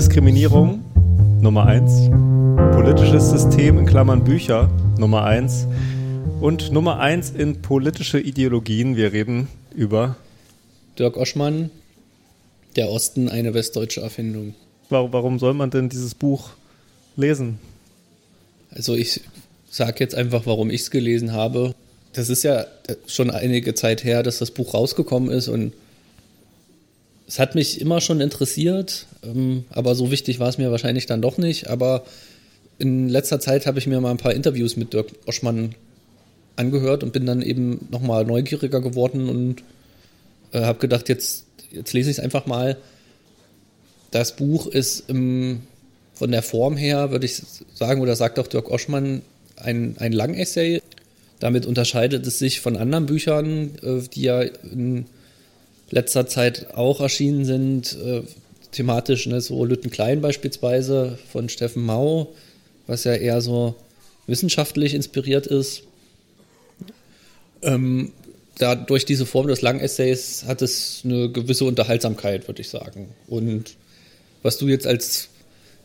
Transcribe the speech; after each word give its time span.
Diskriminierung 0.00 0.82
Nummer 1.42 1.66
1. 1.66 2.08
Politisches 2.72 3.28
System 3.28 3.76
in 3.76 3.84
Klammern 3.84 4.24
Bücher 4.24 4.70
Nummer 4.96 5.24
1. 5.24 5.66
Und 6.40 6.72
Nummer 6.72 7.00
1 7.00 7.32
in 7.32 7.60
politische 7.60 8.18
Ideologien. 8.18 8.96
Wir 8.96 9.12
reden 9.12 9.48
über 9.74 10.16
Dirk 10.98 11.18
Oschmann, 11.18 11.68
Der 12.76 12.88
Osten, 12.88 13.28
eine 13.28 13.52
westdeutsche 13.52 14.00
Erfindung. 14.00 14.54
Warum, 14.88 15.12
warum 15.12 15.38
soll 15.38 15.52
man 15.52 15.70
denn 15.70 15.90
dieses 15.90 16.14
Buch 16.14 16.48
lesen? 17.16 17.58
Also 18.70 18.94
ich 18.94 19.20
sage 19.68 19.96
jetzt 19.98 20.14
einfach, 20.14 20.46
warum 20.46 20.70
ich 20.70 20.80
es 20.80 20.90
gelesen 20.90 21.32
habe. 21.32 21.74
Das 22.14 22.30
ist 22.30 22.42
ja 22.42 22.64
schon 23.06 23.30
einige 23.30 23.74
Zeit 23.74 24.02
her, 24.02 24.22
dass 24.22 24.38
das 24.38 24.50
Buch 24.50 24.72
rausgekommen 24.72 25.28
ist 25.28 25.48
und 25.48 25.74
es 27.28 27.38
hat 27.38 27.54
mich 27.54 27.82
immer 27.82 28.00
schon 28.00 28.22
interessiert, 28.22 29.06
ähm, 29.22 29.64
aber 29.70 29.94
so 29.94 30.10
wichtig 30.10 30.38
war 30.38 30.48
es 30.48 30.58
mir 30.58 30.70
wahrscheinlich 30.70 31.06
dann 31.06 31.22
doch 31.22 31.38
nicht. 31.38 31.68
Aber 31.68 32.04
in 32.78 33.08
letzter 33.08 33.40
Zeit 33.40 33.66
habe 33.66 33.78
ich 33.78 33.86
mir 33.86 34.00
mal 34.00 34.10
ein 34.10 34.16
paar 34.16 34.34
Interviews 34.34 34.76
mit 34.76 34.92
Dirk 34.92 35.08
Oschmann 35.26 35.74
angehört 36.56 37.02
und 37.02 37.12
bin 37.12 37.26
dann 37.26 37.42
eben 37.42 37.86
nochmal 37.90 38.24
neugieriger 38.24 38.80
geworden 38.80 39.28
und 39.28 39.62
äh, 40.52 40.60
habe 40.62 40.78
gedacht, 40.78 41.08
jetzt, 41.08 41.46
jetzt 41.70 41.92
lese 41.92 42.10
ich 42.10 42.18
es 42.18 42.22
einfach 42.22 42.46
mal. 42.46 42.76
Das 44.10 44.36
Buch 44.36 44.66
ist 44.66 45.08
im, 45.08 45.60
von 46.14 46.30
der 46.30 46.42
Form 46.42 46.76
her, 46.76 47.10
würde 47.10 47.26
ich 47.26 47.42
sagen, 47.74 48.00
oder 48.00 48.16
sagt 48.16 48.38
auch 48.38 48.46
Dirk 48.46 48.70
Oschmann, 48.70 49.22
ein, 49.56 49.96
ein 49.98 50.12
Langessay. 50.12 50.82
Damit 51.38 51.64
unterscheidet 51.64 52.26
es 52.26 52.38
sich 52.38 52.60
von 52.60 52.76
anderen 52.76 53.06
Büchern, 53.06 53.70
äh, 53.82 54.00
die 54.08 54.22
ja 54.22 54.40
in 54.42 55.06
letzter 55.90 56.26
Zeit 56.26 56.74
auch 56.74 57.00
erschienen 57.00 57.44
sind, 57.44 57.96
äh, 57.96 58.22
thematisch, 58.72 59.26
ne, 59.26 59.40
so 59.40 59.64
Lütten 59.64 59.90
Klein 59.90 60.20
beispielsweise 60.20 61.18
von 61.30 61.48
Steffen 61.48 61.84
Mau, 61.84 62.32
was 62.86 63.04
ja 63.04 63.14
eher 63.14 63.40
so 63.40 63.74
wissenschaftlich 64.26 64.94
inspiriert 64.94 65.46
ist. 65.46 65.82
Ähm, 67.62 68.12
da 68.58 68.74
durch 68.74 69.04
diese 69.04 69.26
Form 69.26 69.48
des 69.48 69.62
Langessays 69.62 70.44
hat 70.46 70.62
es 70.62 71.02
eine 71.04 71.30
gewisse 71.30 71.64
Unterhaltsamkeit, 71.64 72.46
würde 72.46 72.60
ich 72.60 72.68
sagen. 72.68 73.08
Und 73.26 73.76
was 74.42 74.58
du 74.58 74.68
jetzt 74.68 74.86
als 74.86 75.28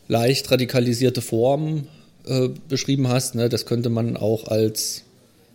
leicht 0.07 0.51
radikalisierte 0.51 1.21
Form 1.21 1.87
äh, 2.25 2.49
beschrieben 2.69 3.07
hast, 3.07 3.35
ne, 3.35 3.49
das 3.49 3.65
könnte 3.65 3.89
man 3.89 4.17
auch 4.17 4.47
als 4.47 5.03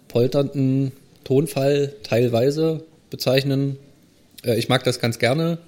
polternden 0.09 0.93
Tonfall 1.25 1.95
teilweise 2.03 2.83
bezeichnen. 3.11 3.77
Äh, 4.45 4.59
ich 4.59 4.69
mag 4.69 4.83
das 4.85 4.99
ganz 4.99 5.19
gerne. 5.19 5.59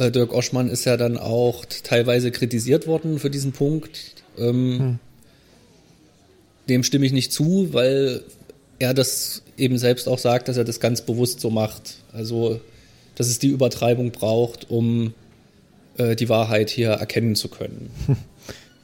Äh, 0.00 0.10
Dirk 0.10 0.32
Oschmann 0.32 0.68
ist 0.68 0.86
ja 0.86 0.96
dann 0.96 1.18
auch 1.18 1.64
teilweise 1.66 2.30
kritisiert 2.30 2.86
worden 2.86 3.18
für 3.18 3.30
diesen 3.30 3.52
Punkt. 3.52 4.14
Ähm, 4.38 4.78
hm. 4.78 4.98
Dem 6.68 6.82
stimme 6.82 7.04
ich 7.04 7.12
nicht 7.12 7.32
zu, 7.32 7.68
weil 7.72 8.22
er 8.78 8.94
das 8.94 9.42
eben 9.58 9.76
selbst 9.76 10.08
auch 10.08 10.18
sagt, 10.18 10.48
dass 10.48 10.56
er 10.56 10.64
das 10.64 10.80
ganz 10.80 11.02
bewusst 11.02 11.40
so 11.40 11.50
macht. 11.50 11.96
Also, 12.12 12.60
dass 13.14 13.28
es 13.28 13.38
die 13.38 13.48
Übertreibung 13.48 14.10
braucht, 14.10 14.70
um 14.70 15.12
äh, 15.98 16.16
die 16.16 16.30
Wahrheit 16.30 16.70
hier 16.70 16.90
erkennen 16.90 17.36
zu 17.36 17.48
können. 17.48 17.90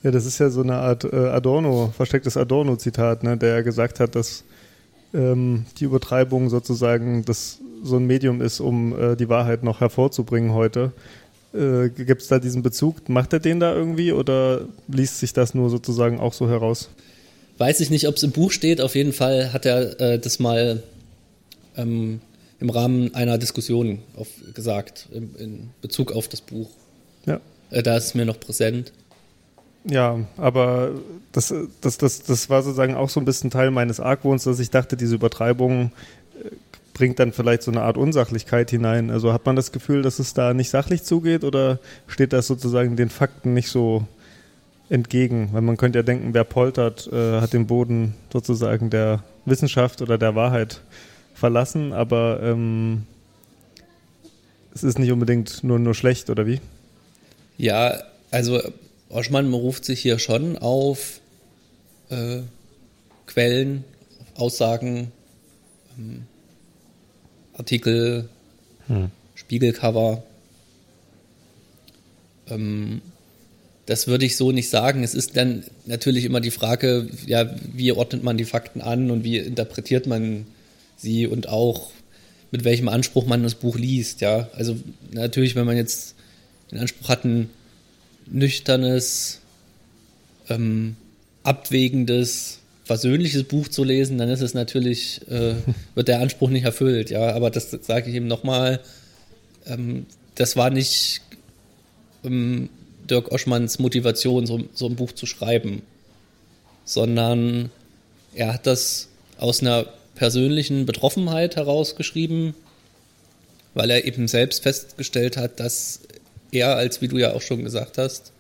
Ja, 0.03 0.13
das 0.13 0.25
ist 0.25 0.39
ja 0.39 0.51
so 0.51 0.61
eine 0.61 0.77
Art 0.77 1.03
äh, 1.03 1.17
Adorno, 1.17 1.93
verstecktes 1.97 2.37
Adorno-Zitat, 2.37 3.25
ne, 3.25 3.37
der 3.37 3.55
ja 3.55 3.61
gesagt 3.63 3.99
hat, 3.99 4.15
dass 4.15 4.45
ähm, 5.17 5.65
die 5.79 5.85
Übertreibung 5.85 6.51
sozusagen 6.51 7.25
das 7.25 7.59
so 7.83 7.97
ein 7.97 8.07
Medium 8.07 8.41
ist, 8.41 8.61
um 8.61 8.99
äh, 8.99 9.17
die 9.17 9.29
Wahrheit 9.29 9.63
noch 9.63 9.81
hervorzubringen 9.81 10.53
heute. 10.53 10.93
Äh, 11.55 11.89
Gibt 11.91 12.23
es 12.23 12.29
da 12.29 12.39
diesen 12.39 12.63
Bezug? 12.63 13.09
Macht 13.09 13.33
er 13.33 13.41
den 13.41 13.61
da 13.61 13.75
irgendwie 13.75 14.13
oder 14.13 14.63
liest 14.89 15.19
sich 15.19 15.33
das 15.33 15.55
nur 15.55 15.71
sozusagen 15.71 16.21
auch 16.21 16.33
so 16.33 16.49
heraus? 16.49 16.91
Weiß 17.59 17.81
ich 17.81 17.91
nicht, 17.91 18.07
ob 18.09 18.17
es 18.17 18.23
im 18.23 18.33
Buch 18.33 18.53
steht. 18.53 18.81
Auf 18.81 18.95
jeden 18.95 19.13
Fall 19.13 19.53
hat 19.53 19.65
er 19.65 20.01
äh, 20.01 20.19
das 20.19 20.39
mal 20.39 20.83
ähm, 21.77 22.21
im 22.61 22.71
Rahmen 22.71 23.15
einer 23.15 23.39
Diskussion 23.39 24.01
auf, 24.17 24.29
gesagt, 24.55 25.09
in, 25.13 25.35
in, 25.37 25.71
Bezug 25.81 26.13
auf 26.13 26.29
das 26.29 26.41
Buch. 26.41 26.71
Ja. 27.25 27.41
Äh, 27.71 27.83
da 27.83 27.97
ist 27.97 28.07
es 28.07 28.15
mir 28.15 28.27
noch 28.27 28.41
präsent. 28.41 28.93
Ja, 29.89 30.19
aber 30.37 30.91
das, 31.31 31.55
das, 31.81 31.97
das, 31.99 32.23
das 32.23 32.51
war 32.51 32.63
sozusagen 32.63 32.97
auch 32.97 33.09
so 33.09 33.21
ein 33.21 33.25
bisschen 33.25 33.51
Teil 33.51 33.71
meines 33.71 34.01
Argwohns, 34.01 34.45
dass 34.45 34.59
ich 34.59 34.71
dachte, 34.71 34.97
diese 34.97 35.15
Übertreibung 35.15 35.93
äh, 36.43 36.49
bringt 36.93 37.21
dann 37.21 37.33
vielleicht 37.33 37.63
so 37.63 37.71
eine 37.71 37.83
Art 37.83 37.97
Unsachlichkeit 37.97 38.71
hinein. 38.71 39.11
Also 39.11 39.33
hat 39.33 39.47
man 39.47 39.55
das 39.55 39.71
Gefühl, 39.71 40.03
dass 40.03 40.19
es 40.19 40.35
da 40.35 40.55
nicht 40.55 40.71
sachlich 40.71 41.05
zugeht 41.05 41.45
oder 41.45 41.79
steht 42.09 42.33
das 42.33 42.49
sozusagen 42.49 42.97
den 42.97 43.11
Fakten 43.11 43.55
nicht 43.55 43.69
so 43.69 44.07
entgegen? 44.89 45.51
Weil 45.53 45.63
man 45.63 45.77
könnte 45.77 46.01
ja 46.01 46.03
denken, 46.03 46.35
wer 46.35 46.45
poltert, 46.45 47.09
äh, 47.13 47.41
hat 47.41 47.53
den 47.53 47.69
Boden 47.69 48.15
sozusagen 48.33 48.91
der 48.91 49.23
Wissenschaft 49.45 50.03
oder 50.03 50.19
der 50.19 50.35
Wahrheit 50.35 50.81
verlassen, 51.33 51.93
aber 51.93 52.41
ähm, 52.43 53.05
es 54.75 54.83
ist 54.83 54.99
nicht 54.99 55.13
unbedingt 55.13 55.63
nur, 55.63 55.79
nur 55.79 55.95
schlecht, 55.95 56.29
oder 56.29 56.47
wie? 56.47 56.61
Ja, 57.57 57.95
also 58.33 58.61
Oschmann 59.09 59.51
beruft 59.51 59.85
sich 59.85 60.01
hier 60.01 60.19
schon 60.19 60.59
auf 60.59 61.21
äh, 62.11 62.41
Quellen, 63.27 63.85
Aussagen, 64.35 65.13
ähm, 65.99 66.25
Artikel, 67.57 68.29
hm. 68.87 69.11
Spiegelcover. 69.35 70.23
Ähm, 72.49 73.01
das 73.87 74.09
würde 74.09 74.25
ich 74.25 74.37
so 74.37 74.51
nicht 74.51 74.69
sagen. 74.69 75.05
Es 75.05 75.15
ist 75.15 75.37
dann 75.37 75.65
natürlich 75.87 76.25
immer 76.25 76.41
die 76.41 76.51
Frage, 76.51 77.09
ja, 77.27 77.49
wie 77.73 77.93
ordnet 77.93 78.25
man 78.25 78.37
die 78.37 78.45
Fakten 78.45 78.81
an 78.81 79.11
und 79.11 79.23
wie 79.23 79.39
interpretiert 79.39 80.07
man 80.07 80.47
sie 80.97 81.27
und 81.27 81.49
auch 81.49 81.91
mit 82.51 82.65
welchem 82.65 82.89
Anspruch 82.89 83.27
man 83.27 83.43
das 83.43 83.55
Buch 83.55 83.77
liest, 83.77 84.21
ja. 84.21 84.49
Also 84.55 84.77
natürlich, 85.13 85.55
wenn 85.55 85.67
man 85.67 85.77
jetzt 85.77 86.15
den 86.71 86.79
Anspruch 86.79 87.09
hat, 87.09 87.25
ein 87.25 87.51
nüchternes, 88.27 89.41
ähm, 90.49 90.97
abwägendes, 91.43 92.61
versöhnliches 92.85 93.45
Buch 93.45 93.69
zu 93.69 93.83
lesen, 93.83 94.19
dann 94.19 94.29
ist 94.29 94.43
es 94.43 94.55
natürlich, 94.55 95.21
äh, 95.29 95.55
wird 95.95 96.09
der 96.09 96.21
Anspruch 96.21 96.51
nicht 96.51 96.65
erfüllt, 96.65 97.11
ja. 97.11 97.35
Aber 97.35 97.51
das 97.51 97.71
sage 97.71 98.11
ich 98.11 98.17
eben 98.17 98.29
nochmal, 98.29 98.81
ähm, 99.67 100.07
das 100.37 100.57
war 100.57 100.71
nicht 100.71 101.23
ähm, 102.25 102.69
Dirk 103.09 103.33
Oschmanns 103.33 103.79
Motivation, 103.79 104.47
so, 104.47 104.65
so 104.73 104.87
ein 104.87 104.97
Buch 104.97 105.13
zu 105.13 105.27
schreiben, 105.27 105.83
sondern 106.85 107.71
er 108.35 108.55
hat 108.55 108.67
das 108.67 109.09
aus 109.39 109.61
einer 109.61 109.87
persönlichen 110.15 110.87
Betroffenheit 110.87 111.57
herausgeschrieben, 111.57 112.55
weil 113.75 113.91
er 113.91 114.05
eben 114.05 114.29
selbst 114.29 114.63
festgestellt 114.63 115.37
hat, 115.37 115.61
dass 115.61 116.01
er 116.59 116.77
als, 116.77 117.01
wie 117.01 117.09
du 117.09 117.19
ja 117.19 117.33
auch 117.33 117.43
schon 117.43 117.65
gesagt 117.65 117.99
hast, 117.99 118.33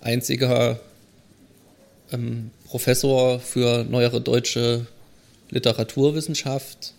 einziger 0.00 0.78
ähm, 2.12 2.50
Professor 2.66 3.40
für 3.40 3.84
neuere 3.84 4.20
deutsche 4.20 4.86
Literaturwissenschaft 5.50 6.92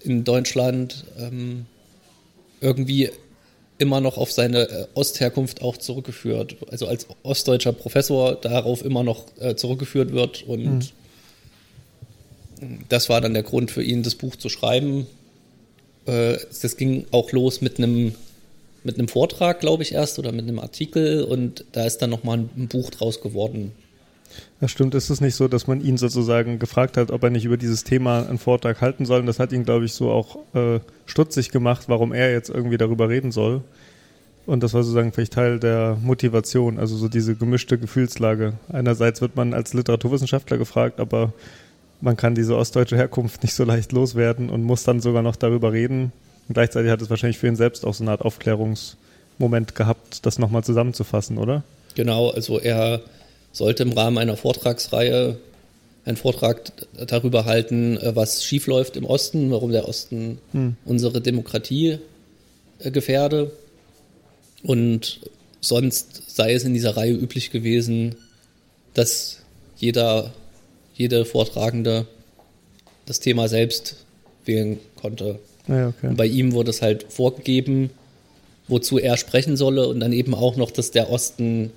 in 0.00 0.24
Deutschland 0.24 1.04
ähm, 1.18 1.66
irgendwie 2.60 3.10
immer 3.78 4.00
noch 4.00 4.16
auf 4.16 4.32
seine 4.32 4.68
äh, 4.68 4.86
Ostherkunft 4.94 5.62
auch 5.62 5.76
zurückgeführt. 5.76 6.56
Also 6.70 6.86
als 6.86 7.06
ostdeutscher 7.22 7.72
Professor 7.72 8.34
darauf 8.34 8.84
immer 8.84 9.02
noch 9.02 9.26
äh, 9.38 9.54
zurückgeführt 9.54 10.12
wird. 10.12 10.42
Und 10.44 10.92
mhm. 12.60 12.78
das 12.88 13.08
war 13.08 13.20
dann 13.20 13.34
der 13.34 13.42
Grund 13.42 13.70
für 13.70 13.82
ihn, 13.82 14.02
das 14.02 14.14
Buch 14.14 14.36
zu 14.36 14.48
schreiben. 14.48 15.06
Äh, 16.06 16.38
das 16.62 16.76
ging 16.76 17.06
auch 17.10 17.32
los 17.32 17.60
mit 17.60 17.78
einem 17.78 18.14
mit 18.86 18.98
einem 18.98 19.08
Vortrag, 19.08 19.60
glaube 19.60 19.82
ich, 19.82 19.92
erst 19.92 20.18
oder 20.18 20.32
mit 20.32 20.42
einem 20.42 20.58
Artikel 20.58 21.24
und 21.24 21.64
da 21.72 21.84
ist 21.84 21.98
dann 21.98 22.10
nochmal 22.10 22.38
ein 22.38 22.68
Buch 22.68 22.90
draus 22.90 23.20
geworden. 23.20 23.72
Ja, 24.60 24.68
stimmt. 24.68 24.94
Ist 24.94 25.10
es 25.10 25.20
nicht 25.20 25.34
so, 25.34 25.48
dass 25.48 25.66
man 25.66 25.80
ihn 25.80 25.98
sozusagen 25.98 26.58
gefragt 26.58 26.96
hat, 26.96 27.10
ob 27.10 27.22
er 27.22 27.30
nicht 27.30 27.44
über 27.44 27.56
dieses 27.56 27.84
Thema 27.84 28.26
einen 28.26 28.38
Vortrag 28.38 28.80
halten 28.80 29.04
soll? 29.04 29.20
Und 29.20 29.26
das 29.26 29.38
hat 29.38 29.52
ihn, 29.52 29.64
glaube 29.64 29.84
ich, 29.84 29.92
so 29.92 30.10
auch 30.10 30.38
äh, 30.54 30.80
stutzig 31.04 31.50
gemacht, 31.50 31.84
warum 31.88 32.12
er 32.12 32.32
jetzt 32.32 32.48
irgendwie 32.48 32.78
darüber 32.78 33.08
reden 33.08 33.32
soll. 33.32 33.62
Und 34.46 34.62
das 34.62 34.72
war 34.72 34.82
sozusagen 34.82 35.12
vielleicht 35.12 35.32
Teil 35.32 35.58
der 35.58 35.98
Motivation, 36.00 36.78
also 36.78 36.96
so 36.96 37.08
diese 37.08 37.34
gemischte 37.34 37.78
Gefühlslage. 37.78 38.54
Einerseits 38.68 39.20
wird 39.20 39.34
man 39.34 39.52
als 39.52 39.74
Literaturwissenschaftler 39.74 40.56
gefragt, 40.56 41.00
aber 41.00 41.32
man 42.00 42.16
kann 42.16 42.34
diese 42.34 42.56
ostdeutsche 42.56 42.96
Herkunft 42.96 43.42
nicht 43.42 43.54
so 43.54 43.64
leicht 43.64 43.90
loswerden 43.92 44.48
und 44.48 44.62
muss 44.62 44.84
dann 44.84 45.00
sogar 45.00 45.22
noch 45.22 45.36
darüber 45.36 45.72
reden. 45.72 46.12
Und 46.48 46.54
gleichzeitig 46.54 46.90
hat 46.90 47.02
es 47.02 47.10
wahrscheinlich 47.10 47.38
für 47.38 47.48
ihn 47.48 47.56
selbst 47.56 47.84
auch 47.84 47.94
so 47.94 48.04
eine 48.04 48.12
Art 48.12 48.22
Aufklärungsmoment 48.22 49.74
gehabt, 49.74 50.24
das 50.24 50.38
nochmal 50.38 50.64
zusammenzufassen, 50.64 51.38
oder? 51.38 51.64
Genau, 51.94 52.30
also 52.30 52.58
er 52.58 53.02
sollte 53.52 53.82
im 53.82 53.92
Rahmen 53.92 54.18
einer 54.18 54.36
Vortragsreihe 54.36 55.38
einen 56.04 56.16
Vortrag 56.16 56.70
darüber 57.06 57.44
halten, 57.46 57.96
äh, 57.98 58.14
was 58.14 58.44
schiefläuft 58.44 58.96
im 58.96 59.04
Osten, 59.04 59.50
warum 59.50 59.72
der 59.72 59.88
Osten 59.88 60.38
hm. 60.52 60.76
unsere 60.84 61.20
Demokratie 61.20 61.98
äh, 62.78 62.90
gefährde. 62.90 63.50
Und 64.62 65.20
sonst 65.60 66.22
sei 66.28 66.54
es 66.54 66.64
in 66.64 66.74
dieser 66.74 66.96
Reihe 66.96 67.12
üblich 67.12 67.50
gewesen, 67.50 68.16
dass 68.94 69.42
jeder, 69.76 70.32
jede 70.94 71.24
Vortragende 71.24 72.06
das 73.04 73.20
Thema 73.20 73.48
selbst 73.48 73.96
wählen 74.44 74.78
konnte. 75.00 75.38
Ja, 75.68 75.88
okay. 75.88 76.12
Bei 76.16 76.26
ihm 76.26 76.52
wurde 76.52 76.70
es 76.70 76.82
halt 76.82 77.06
vorgegeben, 77.08 77.90
wozu 78.68 78.98
er 78.98 79.16
sprechen 79.16 79.56
solle 79.56 79.88
und 79.88 80.00
dann 80.00 80.12
eben 80.12 80.34
auch 80.34 80.56
noch, 80.56 80.70
dass 80.70 80.90
der 80.90 81.10
Osten 81.10 81.72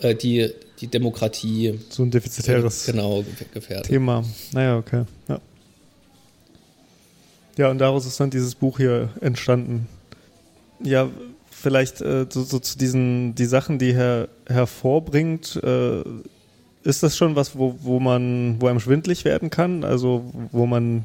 äh, 0.00 0.14
die, 0.14 0.50
die 0.80 0.86
Demokratie 0.86 1.78
So 1.90 2.02
ein 2.02 2.10
defizitäres 2.10 2.86
genau 2.86 3.24
gefährdet. 3.52 3.86
Thema. 3.86 4.24
Naja, 4.52 4.78
okay. 4.78 5.04
Ja. 5.28 5.40
ja, 7.56 7.70
und 7.70 7.78
daraus 7.78 8.06
ist 8.06 8.18
dann 8.20 8.30
dieses 8.30 8.54
Buch 8.54 8.78
hier 8.78 9.10
entstanden. 9.20 9.86
Ja, 10.82 11.10
vielleicht 11.50 12.00
äh, 12.00 12.26
so, 12.30 12.42
so 12.42 12.58
zu 12.58 12.78
diesen 12.78 13.34
die 13.34 13.44
Sachen, 13.44 13.78
die 13.78 13.92
er 13.92 14.28
hervorbringt, 14.46 15.60
äh, 15.62 16.02
ist 16.82 17.02
das 17.02 17.16
schon 17.16 17.36
was, 17.36 17.58
wo, 17.58 17.76
wo 17.82 18.00
man, 18.00 18.56
wo 18.60 18.68
einem 18.68 18.80
schwindlig 18.80 19.26
werden 19.26 19.50
kann? 19.50 19.84
Also 19.84 20.32
wo 20.50 20.64
man 20.64 21.04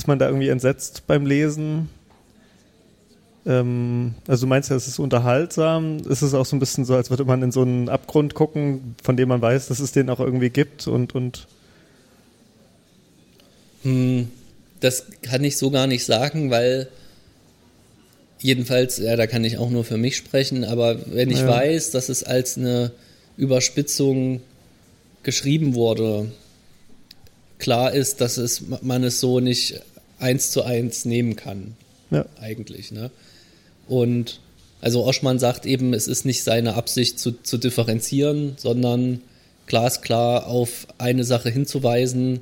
ist 0.00 0.08
man 0.08 0.18
da 0.18 0.26
irgendwie 0.28 0.48
entsetzt 0.48 1.02
beim 1.06 1.26
Lesen? 1.26 1.90
Ähm, 3.44 4.14
also 4.26 4.46
du 4.46 4.48
meinst 4.48 4.70
ja, 4.70 4.76
es 4.76 4.88
ist 4.88 4.98
unterhaltsam. 4.98 5.98
Ist 6.08 6.22
es 6.22 6.32
auch 6.32 6.46
so 6.46 6.56
ein 6.56 6.58
bisschen 6.58 6.86
so, 6.86 6.94
als 6.94 7.10
würde 7.10 7.26
man 7.26 7.42
in 7.42 7.52
so 7.52 7.60
einen 7.60 7.90
Abgrund 7.90 8.34
gucken, 8.34 8.94
von 9.02 9.18
dem 9.18 9.28
man 9.28 9.42
weiß, 9.42 9.68
dass 9.68 9.78
es 9.78 9.92
den 9.92 10.08
auch 10.08 10.18
irgendwie 10.20 10.48
gibt 10.48 10.86
und, 10.86 11.14
und 11.14 11.46
Hm, 13.82 14.28
das 14.80 15.04
kann 15.22 15.44
ich 15.44 15.56
so 15.58 15.70
gar 15.70 15.86
nicht 15.86 16.04
sagen, 16.04 16.50
weil 16.50 16.88
jedenfalls, 18.40 18.98
ja, 18.98 19.16
da 19.16 19.26
kann 19.26 19.44
ich 19.44 19.58
auch 19.58 19.70
nur 19.70 19.84
für 19.84 19.98
mich 19.98 20.16
sprechen, 20.16 20.64
aber 20.64 20.98
wenn 21.14 21.30
ich 21.30 21.40
Ja. 21.40 21.46
weiß, 21.46 21.90
dass 21.90 22.08
es 22.08 22.22
als 22.24 22.56
eine 22.56 22.92
Überspitzung 23.36 24.40
geschrieben 25.22 25.74
wurde, 25.74 26.30
klar 27.58 27.92
ist, 27.92 28.20
dass 28.20 28.38
es, 28.38 28.62
man 28.82 29.04
es 29.04 29.20
so 29.20 29.40
nicht 29.40 29.80
eins 30.20 30.50
zu 30.50 30.62
eins 30.62 31.04
nehmen 31.04 31.36
kann, 31.36 31.74
ja. 32.10 32.24
eigentlich. 32.40 32.92
Ne? 32.92 33.10
Und 33.88 34.40
also 34.80 35.04
Oschmann 35.04 35.38
sagt 35.38 35.66
eben, 35.66 35.92
es 35.92 36.06
ist 36.08 36.24
nicht 36.24 36.42
seine 36.42 36.74
Absicht 36.74 37.18
zu, 37.18 37.32
zu 37.42 37.58
differenzieren, 37.58 38.54
sondern 38.56 39.20
glasklar 39.66 40.46
auf 40.46 40.86
eine 40.98 41.24
Sache 41.24 41.50
hinzuweisen, 41.50 42.40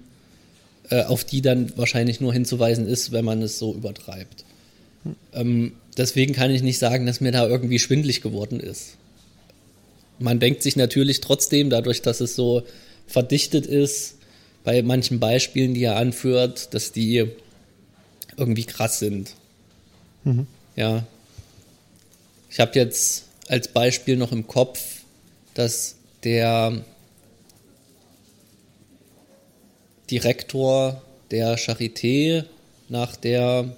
äh, 0.90 1.02
auf 1.02 1.24
die 1.24 1.42
dann 1.42 1.72
wahrscheinlich 1.76 2.20
nur 2.20 2.32
hinzuweisen 2.32 2.86
ist, 2.86 3.12
wenn 3.12 3.24
man 3.24 3.42
es 3.42 3.58
so 3.58 3.74
übertreibt. 3.74 4.44
Ähm, 5.34 5.72
deswegen 5.96 6.32
kann 6.32 6.50
ich 6.50 6.62
nicht 6.62 6.78
sagen, 6.78 7.06
dass 7.06 7.20
mir 7.20 7.32
da 7.32 7.46
irgendwie 7.46 7.78
schwindlig 7.78 8.20
geworden 8.20 8.60
ist. 8.60 8.96
Man 10.18 10.40
denkt 10.40 10.62
sich 10.62 10.76
natürlich 10.76 11.20
trotzdem, 11.20 11.70
dadurch, 11.70 12.02
dass 12.02 12.20
es 12.20 12.34
so 12.34 12.62
verdichtet 13.06 13.66
ist, 13.66 14.16
bei 14.64 14.82
manchen 14.82 15.20
Beispielen, 15.20 15.74
die 15.74 15.84
er 15.84 15.96
anführt, 15.96 16.74
dass 16.74 16.92
die 16.92 17.30
irgendwie 18.38 18.64
krass 18.64 18.98
sind. 18.98 19.34
Ja. 20.76 21.04
Ich 22.50 22.60
habe 22.60 22.78
jetzt 22.78 23.24
als 23.48 23.68
Beispiel 23.68 24.16
noch 24.16 24.32
im 24.32 24.46
Kopf, 24.46 25.02
dass 25.54 25.96
der 26.24 26.84
Direktor 30.10 31.02
der 31.30 31.58
Charité 31.58 32.44
nach 32.88 33.16
der, 33.16 33.76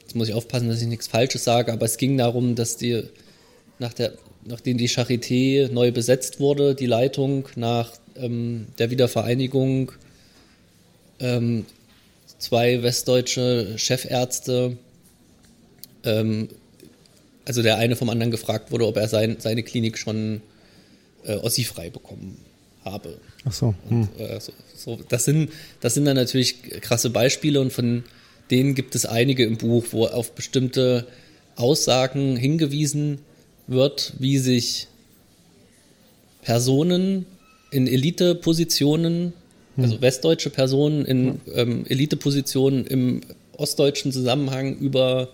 jetzt 0.00 0.14
muss 0.14 0.28
ich 0.28 0.34
aufpassen, 0.34 0.68
dass 0.68 0.80
ich 0.80 0.86
nichts 0.86 1.08
Falsches 1.08 1.44
sage, 1.44 1.72
aber 1.72 1.86
es 1.86 1.96
ging 1.96 2.16
darum, 2.16 2.54
dass 2.54 2.76
die, 2.76 3.02
nach 3.78 3.92
der, 3.92 4.12
nachdem 4.44 4.78
die 4.78 4.88
Charité 4.88 5.68
neu 5.72 5.90
besetzt 5.90 6.38
wurde, 6.38 6.74
die 6.74 6.86
Leitung 6.86 7.48
nach 7.56 7.92
ähm, 8.16 8.68
der 8.78 8.90
Wiedervereinigung, 8.90 9.92
ähm, 11.18 11.66
zwei 12.38 12.82
westdeutsche 12.82 13.74
Chefärzte, 13.76 14.76
ähm, 16.04 16.48
also 17.44 17.62
der 17.62 17.78
eine 17.78 17.96
vom 17.96 18.10
anderen 18.10 18.30
gefragt 18.30 18.72
wurde, 18.72 18.86
ob 18.86 18.96
er 18.96 19.08
sein, 19.08 19.36
seine 19.38 19.62
Klinik 19.62 19.98
schon 19.98 20.42
äh, 21.24 21.34
ossifrei 21.34 21.90
bekommen 21.90 22.38
habe. 22.84 23.18
Ach 23.44 23.52
so. 23.52 23.74
Hm. 23.88 24.08
Äh, 24.18 24.40
so, 24.40 24.52
so, 24.74 24.98
das, 25.08 25.24
sind, 25.24 25.50
das 25.80 25.94
sind 25.94 26.04
dann 26.04 26.16
natürlich 26.16 26.62
krasse 26.80 27.10
Beispiele 27.10 27.60
und 27.60 27.72
von 27.72 28.04
denen 28.50 28.74
gibt 28.74 28.94
es 28.94 29.06
einige 29.06 29.44
im 29.44 29.56
Buch, 29.56 29.86
wo 29.90 30.06
auf 30.06 30.32
bestimmte 30.32 31.06
Aussagen 31.56 32.36
hingewiesen 32.36 33.18
wird, 33.66 34.14
wie 34.18 34.38
sich 34.38 34.88
Personen 36.42 37.26
in 37.70 37.88
Elitepositionen, 37.88 39.32
also 39.76 40.00
westdeutsche 40.00 40.50
Personen 40.50 41.04
in 41.04 41.40
ähm, 41.54 41.84
Elitepositionen 41.86 42.86
im 42.86 43.20
ostdeutschen 43.56 44.12
Zusammenhang 44.12 44.76
über 44.78 45.28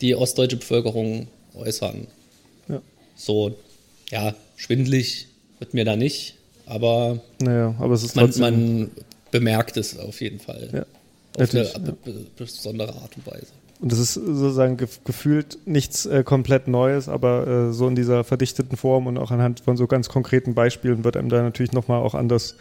die 0.00 0.14
ostdeutsche 0.14 0.56
Bevölkerung 0.56 1.28
äußern. 1.54 2.06
Ja. 2.68 2.80
So, 3.16 3.56
ja, 4.10 4.34
schwindlig 4.56 5.26
wird 5.58 5.74
mir 5.74 5.84
da 5.84 5.96
nicht, 5.96 6.36
aber 6.66 7.20
Naja, 7.40 7.74
aber 7.78 7.94
es 7.94 8.04
ist 8.04 8.16
man, 8.16 8.30
man 8.38 8.90
bemerkt 9.30 9.76
es 9.76 9.98
auf 9.98 10.20
jeden 10.20 10.38
Fall. 10.40 10.70
ja. 10.72 10.86
Auf 11.42 11.54
eine 11.54 11.64
ja. 11.64 11.78
be- 11.78 11.96
be- 12.04 12.26
besondere 12.36 12.94
Art 12.94 13.10
und 13.16 13.26
Weise. 13.26 13.46
Und 13.80 13.92
das 13.92 14.00
ist 14.00 14.14
sozusagen 14.14 14.76
gef 14.76 15.04
gefühlt 15.04 15.58
nichts 15.66 16.04
äh, 16.06 16.24
komplett 16.24 16.66
Neues, 16.66 17.08
aber 17.08 17.46
äh, 17.68 17.72
so 17.72 17.86
in 17.86 17.94
dieser 17.94 18.24
verdichteten 18.24 18.76
Form 18.76 19.06
und 19.06 19.18
auch 19.18 19.30
anhand 19.30 19.60
von 19.60 19.76
so 19.76 19.86
ganz 19.86 20.08
konkreten 20.08 20.54
Beispielen 20.54 21.04
wird 21.04 21.16
einem 21.16 21.28
da 21.28 21.42
natürlich 21.42 21.70
nochmal 21.72 22.02
auch 22.02 22.14
anders 22.14 22.56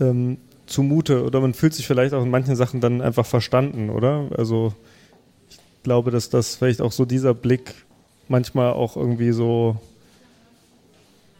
ähm, 0.00 0.38
zumute. 0.66 1.24
Oder 1.24 1.40
man 1.40 1.54
fühlt 1.54 1.74
sich 1.74 1.86
vielleicht 1.86 2.14
auch 2.14 2.22
in 2.22 2.30
manchen 2.30 2.56
Sachen 2.56 2.80
dann 2.80 3.00
einfach 3.00 3.26
verstanden, 3.26 3.90
oder? 3.90 4.28
Also 4.36 4.72
ich 5.48 5.58
glaube, 5.82 6.10
dass 6.10 6.30
das 6.30 6.56
vielleicht 6.56 6.80
auch 6.80 6.92
so 6.92 7.04
dieser 7.04 7.34
Blick 7.34 7.74
manchmal 8.28 8.72
auch 8.72 8.96
irgendwie 8.96 9.32
so. 9.32 9.76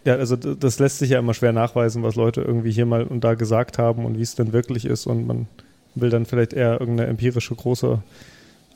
Ja, 0.05 0.15
also 0.15 0.37
das 0.37 0.79
lässt 0.79 1.01
sich 1.01 1.11
ja 1.11 1.19
immer 1.19 1.35
schwer 1.35 1.53
nachweisen, 1.53 2.05
was 2.05 2.15
Leute 2.15 2.41
irgendwie 2.41 2.71
hier 2.71 2.87
mal 2.87 3.03
und 3.03 3.25
da 3.25 3.35
gesagt 3.35 3.79
haben 3.79 4.05
und 4.05 4.17
wie 4.19 4.23
es 4.23 4.37
denn 4.37 4.53
wirklich 4.53 4.85
ist. 4.85 5.07
Und 5.07 5.27
man 5.27 5.49
will 5.97 6.11
dann 6.11 6.27
vielleicht 6.27 6.53
eher 6.53 6.81
irgendeine 6.81 7.11
empirische 7.11 7.57
große 7.57 8.01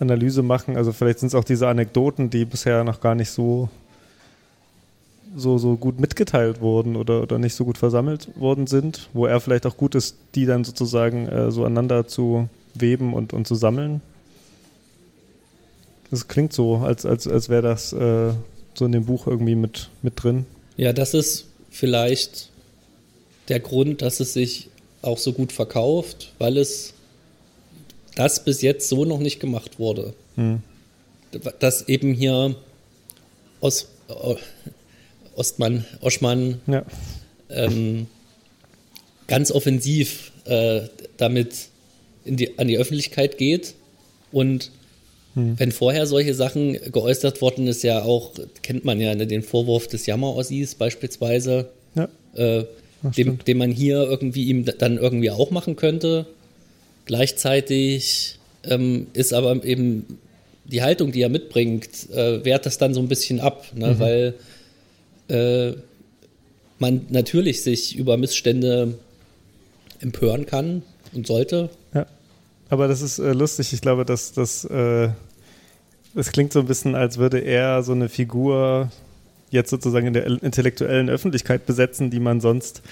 Analyse 0.00 0.42
machen. 0.42 0.76
Also 0.76 0.92
vielleicht 0.92 1.20
sind 1.20 1.28
es 1.28 1.36
auch 1.36 1.44
diese 1.44 1.68
Anekdoten, 1.68 2.30
die 2.30 2.44
bisher 2.44 2.82
noch 2.82 3.00
gar 3.00 3.14
nicht 3.14 3.30
so, 3.30 3.68
so, 5.36 5.58
so 5.58 5.76
gut 5.76 6.00
mitgeteilt 6.00 6.60
wurden 6.60 6.96
oder, 6.96 7.22
oder 7.22 7.38
nicht 7.38 7.54
so 7.54 7.64
gut 7.64 7.78
versammelt 7.78 8.28
worden 8.38 8.66
sind, 8.66 9.08
wo 9.12 9.26
er 9.26 9.40
vielleicht 9.40 9.66
auch 9.66 9.76
gut 9.76 9.94
ist, 9.94 10.16
die 10.34 10.46
dann 10.46 10.64
sozusagen 10.64 11.28
äh, 11.28 11.50
so 11.52 11.64
aneinander 11.64 12.06
zu 12.08 12.48
weben 12.74 13.14
und, 13.14 13.32
und 13.32 13.46
zu 13.46 13.54
sammeln. 13.54 14.00
Das 16.10 16.26
klingt 16.26 16.52
so, 16.52 16.78
als, 16.78 17.06
als, 17.06 17.28
als 17.28 17.48
wäre 17.48 17.62
das 17.62 17.92
äh, 17.92 18.32
so 18.74 18.84
in 18.84 18.92
dem 18.92 19.04
Buch 19.06 19.26
irgendwie 19.26 19.54
mit, 19.54 19.88
mit 20.02 20.14
drin. 20.22 20.46
Ja, 20.76 20.92
das 20.92 21.14
ist 21.14 21.46
vielleicht 21.70 22.48
der 23.48 23.60
Grund, 23.60 24.02
dass 24.02 24.18
es 24.20 24.32
sich 24.32 24.68
auch 25.02 25.18
so 25.18 25.32
gut 25.32 25.52
verkauft, 25.52 26.32
weil 26.38 26.56
es 26.58 26.94
das 28.16 28.44
bis 28.44 28.62
jetzt 28.62 28.88
so 28.88 29.04
noch 29.04 29.18
nicht 29.18 29.38
gemacht 29.40 29.78
wurde. 29.78 30.14
Hm. 30.34 30.62
Dass 31.60 31.88
eben 31.88 32.12
hier 32.12 32.56
Os, 33.60 33.86
O- 34.08 34.36
Ostmann, 35.40 35.84
Oschmann 36.02 36.60
Ja. 36.66 36.84
ähm, 37.48 38.06
ganz 39.26 39.50
offensiv 39.50 40.32
äh, 40.44 40.82
damit 41.16 41.54
in 42.24 42.36
die, 42.36 42.58
an 42.58 42.68
die 42.68 42.76
Öffentlichkeit 42.78 43.38
geht. 43.38 43.74
Und 44.32 44.70
wenn 45.36 45.70
vorher 45.70 46.06
solche 46.06 46.34
Sachen 46.34 46.72
geäußert 46.90 47.40
worden 47.40 47.68
ist, 47.68 47.82
ja 47.84 48.02
auch, 48.02 48.32
kennt 48.62 48.84
man 48.84 49.00
ja 49.00 49.14
ne, 49.14 49.26
den 49.28 49.42
Vorwurf 49.44 49.86
des 49.86 50.04
Jammer-Ossis 50.06 50.74
beispielsweise, 50.74 51.70
Ja. 51.94 52.08
äh, 52.34 52.64
dem, 53.16 53.38
den 53.44 53.56
man 53.56 53.70
hier 53.70 54.02
irgendwie 54.02 54.44
ihm 54.44 54.64
dann 54.64 54.98
irgendwie 54.98 55.30
auch 55.30 55.50
machen 55.52 55.76
könnte. 55.76 56.26
Gleichzeitig 57.06 58.38
ähm, 58.64 59.06
ist 59.14 59.32
aber 59.32 59.64
eben 59.64 60.18
die 60.64 60.82
Haltung, 60.82 61.12
die 61.12 61.22
er 61.22 61.28
mitbringt, 61.28 62.10
äh, 62.10 62.44
wehrt 62.44 62.66
das 62.66 62.78
dann 62.78 62.92
so 62.92 63.00
ein 63.00 63.08
bisschen 63.08 63.40
ab, 63.40 63.66
ne? 63.74 63.98
weil 63.98 64.34
äh, 65.30 65.74
man 66.78 67.06
natürlich 67.10 67.62
sich 67.62 67.96
über 67.96 68.16
Missstände 68.16 68.94
empören 70.00 70.46
kann 70.46 70.82
und 71.12 71.26
sollte. 71.26 71.70
Ja. 71.94 72.06
Aber 72.68 72.88
das 72.88 73.02
ist 73.02 73.18
äh, 73.18 73.32
lustig. 73.32 73.72
Ich 73.72 73.80
glaube, 73.80 74.04
dass 74.04 74.32
das, 74.32 74.64
äh, 74.64 75.10
das 76.14 76.32
klingt 76.32 76.52
so 76.52 76.60
ein 76.60 76.66
bisschen, 76.66 76.94
als 76.94 77.18
würde 77.18 77.38
er 77.38 77.82
so 77.82 77.92
eine 77.92 78.08
Figur 78.08 78.90
jetzt 79.50 79.70
sozusagen 79.70 80.06
in 80.06 80.12
der 80.12 80.26
intellektuellen 80.26 81.10
Öffentlichkeit 81.10 81.66
besetzen, 81.66 82.10
die 82.10 82.20
man 82.20 82.40
sonst 82.40 82.82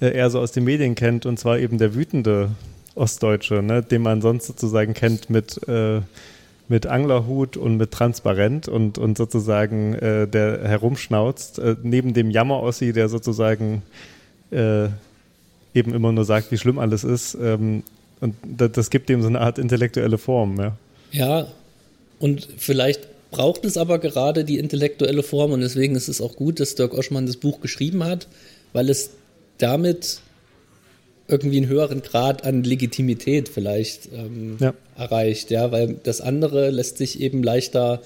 äh, 0.00 0.12
eher 0.14 0.30
so 0.30 0.40
aus 0.40 0.52
den 0.52 0.64
Medien 0.64 0.94
kennt, 0.94 1.26
und 1.26 1.38
zwar 1.38 1.58
eben 1.58 1.78
der 1.78 1.94
wütende 1.94 2.50
Ostdeutsche, 2.94 3.62
ne, 3.62 3.82
den 3.82 4.02
man 4.02 4.20
sonst 4.20 4.46
sozusagen 4.46 4.94
kennt 4.94 5.30
mit, 5.30 5.66
äh, 5.68 6.00
mit 6.68 6.86
Anglerhut 6.86 7.56
und 7.56 7.76
mit 7.76 7.90
Transparent 7.90 8.68
und, 8.68 8.98
und 8.98 9.16
sozusagen 9.16 9.94
äh, 9.94 10.28
der 10.28 10.62
herumschnauzt, 10.68 11.58
äh, 11.58 11.76
neben 11.82 12.12
dem 12.12 12.30
Jammer-Ossi, 12.30 12.92
der 12.92 13.08
sozusagen 13.08 13.82
äh, 14.50 14.88
eben 15.74 15.94
immer 15.94 16.12
nur 16.12 16.24
sagt, 16.24 16.52
wie 16.52 16.58
schlimm 16.58 16.78
alles 16.78 17.04
ist. 17.04 17.36
Ähm, 17.40 17.82
und 18.20 18.34
das, 18.44 18.72
das, 18.72 18.90
gibt 18.90 19.08
dem 19.08 19.22
so 19.22 19.28
eine 19.28 19.40
Art 19.40 19.58
intellektuelle 19.58 20.18
Form. 20.18 20.58
Ja, 20.58 20.76
ja 21.12 21.46
und 22.18 22.48
vielleicht 22.58 23.08
braucht 23.30 23.64
es 23.64 23.76
aber 23.76 23.98
gerade 23.98 24.44
die 24.44 24.58
intellektuelle 24.58 25.22
Form 25.22 25.52
und 25.52 25.60
deswegen 25.60 25.94
ist 25.94 26.08
es 26.08 26.20
auch 26.20 26.36
gut, 26.36 26.60
dass 26.60 26.74
Dirk 26.74 26.94
Oschmann 26.94 27.26
das 27.26 27.36
Buch 27.36 27.60
geschrieben 27.60 28.04
hat, 28.04 28.26
weil 28.72 28.90
es 28.90 29.10
damit 29.58 30.20
irgendwie 31.28 31.58
einen 31.58 31.68
höheren 31.68 32.02
Grad 32.02 32.44
an 32.44 32.64
Legitimität 32.64 33.50
vielleicht 33.50 34.08
ähm, 34.12 34.56
ja. 34.58 34.74
erreicht, 34.96 35.50
ja, 35.50 35.70
weil 35.70 35.96
das 36.02 36.22
andere 36.22 36.70
lässt 36.70 36.96
sich 36.96 37.20
eben 37.20 37.42
leichter 37.42 38.00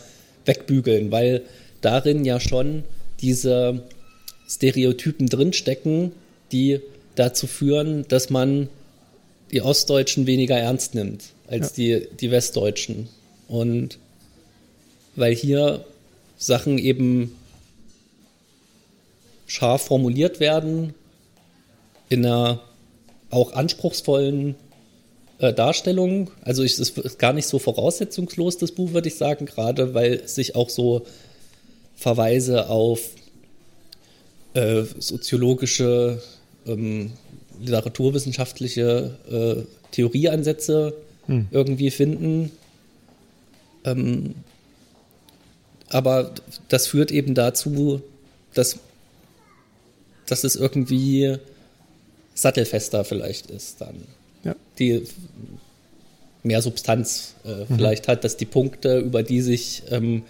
wegbügeln, 0.45 1.13
weil 1.13 1.43
darin 1.81 2.25
ja 2.25 2.41
schon 2.41 2.83
diese 3.21 3.83
Stereotypen 4.49 5.29
drinstecken, 5.29 6.13
die 6.51 6.81
dazu 7.15 7.47
führen, 7.47 8.05
dass 8.09 8.29
man 8.29 8.69
die 9.53 9.63
Ostdeutschen 9.63 10.27
weniger 10.27 10.59
ernst 10.59 10.95
nimmt 10.95 11.27
als 11.47 11.77
ja. 11.77 11.99
die, 12.01 12.09
die 12.21 12.31
Westdeutschen. 12.33 13.09
Und 13.47 13.99
weil 15.15 15.35
hier 15.35 15.85
Sachen 16.39 16.79
eben 16.79 17.37
scharf 19.47 19.83
formuliert 19.83 20.41
werden, 20.41 20.95
in 22.09 22.27
einer 22.27 22.61
auch 23.33 23.53
anspruchsvollen 23.55 24.55
äh, 25.39 25.53
Darstellung. 25.53 26.31
Also 26.43 26.63
es 26.63 26.79
ist 26.79 27.19
gar 27.19 27.33
nicht 27.33 27.49
so 27.49 27.59
voraussetzungslos, 27.59 28.59
das 28.59 28.73
Buch, 28.73 28.93
würde 28.93 29.09
ich 29.09 29.17
sagen, 29.17 29.47
gerade 29.47 29.95
weil 29.95 30.27
sich 30.29 30.55
auch 30.55 30.71
so 30.71 31.05
Verweise 31.97 32.69
auf 32.69 33.01
äh, 34.55 34.85
soziologische, 34.99 36.23
ähm, 36.67 37.13
literaturwissenschaftliche 37.61 39.17
äh, 39.31 39.91
Theorieansätze 39.93 40.95
hm. 41.27 41.49
irgendwie 41.51 41.91
finden. 41.91 42.51
Ähm, 43.85 44.35
aber 45.89 46.33
das 46.69 46.87
führt 46.87 47.11
eben 47.11 47.35
dazu, 47.35 48.03
dass, 48.55 48.79
dass 50.27 50.45
es 50.45 50.57
irgendwie 50.57 51.39
sattelfester 52.35 53.05
vielleicht 53.05 53.51
ist 53.51 53.81
dann. 53.81 54.03
Ja. 54.45 54.55
Die 54.79 55.03
mehr 56.43 56.63
Substanz 56.63 57.35
äh, 57.45 57.49
mhm. 57.49 57.77
vielleicht 57.77 58.09
hat, 58.09 58.25
dass 58.25 58.37
die 58.37 58.47
Punkte, 58.47 58.99
über 58.99 59.23
die 59.23 59.41
sich 59.41 59.83
ähm, 59.91 60.23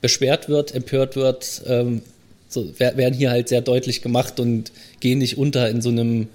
beschwert 0.00 0.48
wird, 0.48 0.74
empört 0.74 1.16
wird, 1.16 1.62
ähm, 1.66 2.02
so, 2.48 2.72
werden 2.78 3.12
hier 3.12 3.30
halt 3.30 3.48
sehr 3.48 3.60
deutlich 3.60 4.00
gemacht 4.00 4.40
und 4.40 4.72
gehen 5.00 5.18
nicht 5.18 5.36
unter 5.36 5.68
in 5.68 5.82
so 5.82 5.90
einem 5.90 6.28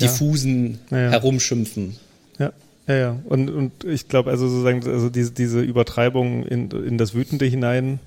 diffusen 0.00 0.78
ja. 0.90 1.04
Ja, 1.04 1.10
Herumschimpfen. 1.10 1.96
Ja. 2.38 2.52
Ja, 2.86 2.94
ja. 2.94 3.18
Und, 3.24 3.48
und 3.48 3.84
ich 3.84 4.08
glaube, 4.08 4.30
also 4.30 4.48
sozusagen, 4.48 4.86
also 4.86 5.08
diese, 5.08 5.30
diese 5.30 5.60
Übertreibung 5.60 6.44
in, 6.46 6.70
in 6.70 6.98
das 6.98 7.14
Wütende 7.14 7.46
hinein 7.46 8.00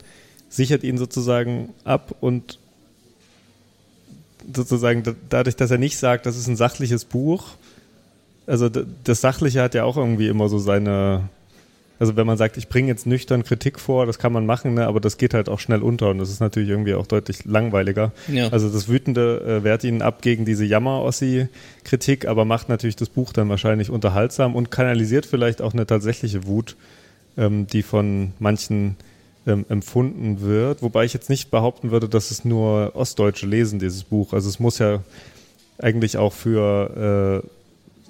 sichert 0.49 0.83
ihn 0.83 0.97
sozusagen 0.97 1.73
ab 1.83 2.15
und 2.21 2.59
sozusagen 4.53 5.03
dadurch, 5.29 5.55
dass 5.55 5.71
er 5.71 5.77
nicht 5.77 5.97
sagt, 5.97 6.25
das 6.25 6.37
ist 6.37 6.47
ein 6.47 6.55
sachliches 6.55 7.05
Buch, 7.05 7.55
also 8.47 8.69
das 8.69 9.21
Sachliche 9.21 9.61
hat 9.61 9.73
ja 9.73 9.83
auch 9.83 9.97
irgendwie 9.97 10.27
immer 10.27 10.49
so 10.49 10.59
seine, 10.59 11.29
also 11.99 12.15
wenn 12.15 12.27
man 12.27 12.37
sagt, 12.37 12.57
ich 12.57 12.67
bringe 12.67 12.87
jetzt 12.89 13.07
nüchtern 13.07 13.43
Kritik 13.43 13.79
vor, 13.79 14.05
das 14.05 14.19
kann 14.19 14.33
man 14.33 14.45
machen, 14.45 14.75
ne, 14.75 14.85
aber 14.87 14.99
das 14.99 15.17
geht 15.17 15.33
halt 15.33 15.49
auch 15.49 15.59
schnell 15.59 15.81
unter 15.81 16.09
und 16.09 16.19
das 16.19 16.29
ist 16.29 16.39
natürlich 16.39 16.69
irgendwie 16.69 16.93
auch 16.93 17.07
deutlich 17.07 17.45
langweiliger. 17.45 18.11
Ja. 18.27 18.49
Also 18.49 18.69
das 18.69 18.87
Wütende 18.87 19.41
äh, 19.41 19.63
wehrt 19.63 19.83
ihn 19.83 20.01
ab 20.01 20.21
gegen 20.21 20.45
diese 20.45 20.65
Jammer-Ossi-Kritik, 20.65 22.27
aber 22.27 22.45
macht 22.45 22.69
natürlich 22.69 22.95
das 22.95 23.09
Buch 23.09 23.33
dann 23.33 23.49
wahrscheinlich 23.49 23.89
unterhaltsam 23.89 24.55
und 24.55 24.71
kanalisiert 24.71 25.25
vielleicht 25.25 25.61
auch 25.61 25.73
eine 25.73 25.87
tatsächliche 25.87 26.45
Wut, 26.45 26.75
ähm, 27.37 27.67
die 27.67 27.83
von 27.83 28.33
manchen 28.39 28.95
ähm, 29.47 29.65
empfunden 29.69 30.41
wird. 30.41 30.81
Wobei 30.81 31.05
ich 31.05 31.13
jetzt 31.13 31.29
nicht 31.29 31.51
behaupten 31.51 31.91
würde, 31.91 32.09
dass 32.09 32.31
es 32.31 32.45
nur 32.45 32.95
Ostdeutsche 32.95 33.45
lesen, 33.45 33.79
dieses 33.79 34.03
Buch. 34.03 34.33
Also 34.33 34.49
es 34.49 34.59
muss 34.59 34.79
ja 34.79 35.01
eigentlich 35.77 36.17
auch 36.17 36.33
für 36.33 37.43
äh, 37.43 37.47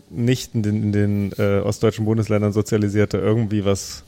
nicht 0.09 0.55
in 0.55 0.63
den, 0.63 0.83
in 0.83 0.91
den 0.91 1.31
äh, 1.37 1.59
ostdeutschen 1.59 2.05
Bundesländern 2.05 2.53
sozialisierte 2.53 3.17
irgendwie 3.17 3.65
was 3.65 4.03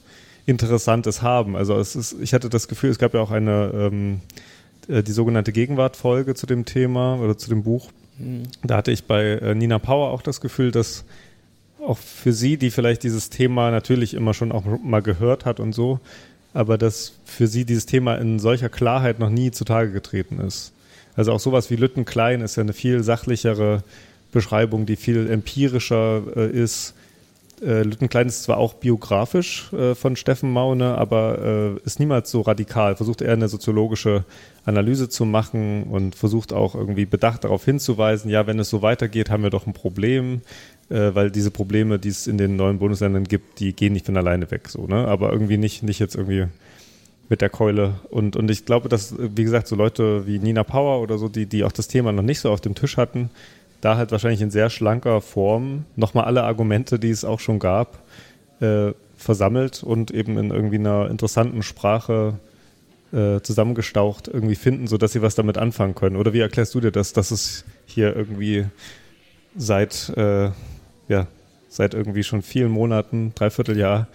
Interessantes 0.45 1.21
haben. 1.21 1.55
Also 1.55 1.77
es 1.77 1.95
ist, 1.95 2.15
ich 2.21 2.33
hatte 2.33 2.49
das 2.49 2.67
Gefühl, 2.67 2.89
es 2.89 2.99
gab 2.99 3.13
ja 3.13 3.19
auch 3.19 3.31
eine 3.31 3.71
ähm, 3.73 4.21
äh, 4.87 5.03
die 5.03 5.11
sogenannte 5.11 5.51
Gegenwartfolge 5.51 6.35
zu 6.35 6.45
dem 6.45 6.65
Thema 6.65 7.19
oder 7.19 7.37
zu 7.37 7.49
dem 7.49 7.63
Buch. 7.63 7.91
Mhm. 8.17 8.43
Da 8.63 8.77
hatte 8.77 8.91
ich 8.91 9.05
bei 9.05 9.23
äh, 9.23 9.55
Nina 9.55 9.79
Power 9.79 10.11
auch 10.11 10.21
das 10.21 10.41
Gefühl, 10.41 10.71
dass 10.71 11.03
auch 11.85 11.97
für 11.97 12.33
sie, 12.33 12.57
die 12.57 12.71
vielleicht 12.71 13.03
dieses 13.03 13.29
Thema 13.29 13.71
natürlich 13.71 14.13
immer 14.13 14.33
schon 14.33 14.51
auch 14.51 14.63
mal 14.83 15.01
gehört 15.01 15.45
hat 15.45 15.59
und 15.59 15.73
so, 15.73 15.99
aber 16.53 16.77
dass 16.77 17.13
für 17.25 17.47
sie 17.47 17.65
dieses 17.65 17.85
Thema 17.85 18.15
in 18.15 18.39
solcher 18.39 18.69
Klarheit 18.69 19.19
noch 19.19 19.29
nie 19.29 19.51
zutage 19.51 19.91
getreten 19.91 20.39
ist. 20.39 20.73
Also 21.15 21.31
auch 21.31 21.39
sowas 21.39 21.69
wie 21.69 21.75
Lütten 21.75 22.05
Klein 22.05 22.41
ist 22.41 22.55
ja 22.57 22.63
eine 22.63 22.73
viel 22.73 23.03
sachlichere 23.03 23.83
Beschreibung, 24.31 24.85
die 24.85 24.95
viel 24.95 25.29
empirischer 25.29 26.23
äh, 26.35 26.49
ist. 26.49 26.93
Äh, 27.59 27.81
Lüttenklein 27.81 28.27
ist 28.27 28.43
zwar 28.43 28.57
auch 28.57 28.75
biografisch 28.75 29.73
äh, 29.73 29.95
von 29.95 30.15
Steffen 30.15 30.51
Maune, 30.51 30.95
aber 30.95 31.39
äh, 31.79 31.85
ist 31.85 31.99
niemals 31.99 32.29
so 32.29 32.41
radikal. 32.41 32.95
Versucht 32.95 33.21
eher 33.21 33.33
eine 33.33 33.47
soziologische 33.47 34.25
Analyse 34.63 35.09
zu 35.09 35.25
machen 35.25 35.83
und 35.85 36.13
versucht 36.13 36.53
auch 36.53 36.75
irgendwie 36.75 37.05
bedacht 37.05 37.45
darauf 37.45 37.65
hinzuweisen, 37.65 38.29
ja, 38.29 38.45
wenn 38.45 38.59
es 38.59 38.69
so 38.69 38.83
weitergeht, 38.83 39.31
haben 39.31 39.41
wir 39.41 39.49
doch 39.49 39.65
ein 39.65 39.73
Problem, 39.73 40.41
äh, 40.89 41.13
weil 41.13 41.31
diese 41.31 41.51
Probleme, 41.51 41.99
die 41.99 42.09
es 42.09 42.27
in 42.27 42.37
den 42.37 42.55
neuen 42.55 42.79
Bundesländern 42.79 43.25
gibt, 43.25 43.59
die 43.59 43.73
gehen 43.73 43.93
nicht 43.93 44.05
von 44.05 44.17
alleine 44.17 44.49
weg, 44.51 44.69
so, 44.69 44.87
ne? 44.87 45.07
Aber 45.07 45.31
irgendwie 45.31 45.57
nicht, 45.57 45.83
nicht 45.83 45.99
jetzt 45.99 46.15
irgendwie 46.15 46.47
mit 47.29 47.41
der 47.41 47.49
Keule. 47.49 47.95
Und, 48.09 48.35
und 48.35 48.49
ich 48.49 48.65
glaube, 48.65 48.89
dass, 48.89 49.15
wie 49.17 49.43
gesagt, 49.43 49.67
so 49.67 49.75
Leute 49.75 50.27
wie 50.27 50.39
Nina 50.39 50.63
Power 50.63 51.01
oder 51.01 51.17
so, 51.17 51.27
die, 51.27 51.45
die 51.45 51.63
auch 51.63 51.71
das 51.71 51.87
Thema 51.87 52.11
noch 52.11 52.23
nicht 52.23 52.39
so 52.39 52.51
auf 52.51 52.61
dem 52.61 52.75
Tisch 52.75 52.97
hatten, 52.97 53.29
da 53.81 53.97
halt 53.97 54.11
wahrscheinlich 54.11 54.41
in 54.41 54.51
sehr 54.51 54.69
schlanker 54.69 55.21
Form 55.21 55.85
nochmal 55.95 56.25
alle 56.25 56.43
Argumente, 56.43 56.99
die 56.99 57.09
es 57.09 57.25
auch 57.25 57.39
schon 57.39 57.59
gab, 57.59 57.99
äh, 58.59 58.93
versammelt 59.17 59.83
und 59.83 60.11
eben 60.11 60.37
in 60.37 60.51
irgendwie 60.51 60.77
einer 60.77 61.09
interessanten 61.09 61.63
Sprache 61.63 62.39
äh, 63.11 63.41
zusammengestaucht 63.41 64.27
irgendwie 64.27 64.55
finden, 64.55 64.87
sodass 64.87 65.13
sie 65.13 65.21
was 65.21 65.35
damit 65.35 65.57
anfangen 65.57 65.95
können. 65.95 66.15
Oder 66.15 66.33
wie 66.33 66.39
erklärst 66.39 66.75
du 66.75 66.79
dir 66.79 66.91
das, 66.91 67.13
dass 67.13 67.31
es 67.31 67.65
hier 67.85 68.15
irgendwie 68.15 68.65
seit, 69.55 70.09
äh, 70.17 70.49
ja, 71.07 71.27
seit 71.69 71.93
irgendwie 71.93 72.23
schon 72.23 72.41
vielen 72.41 72.71
Monaten, 72.71 73.33
dreiviertel 73.35 73.77
Jahr 73.77 74.07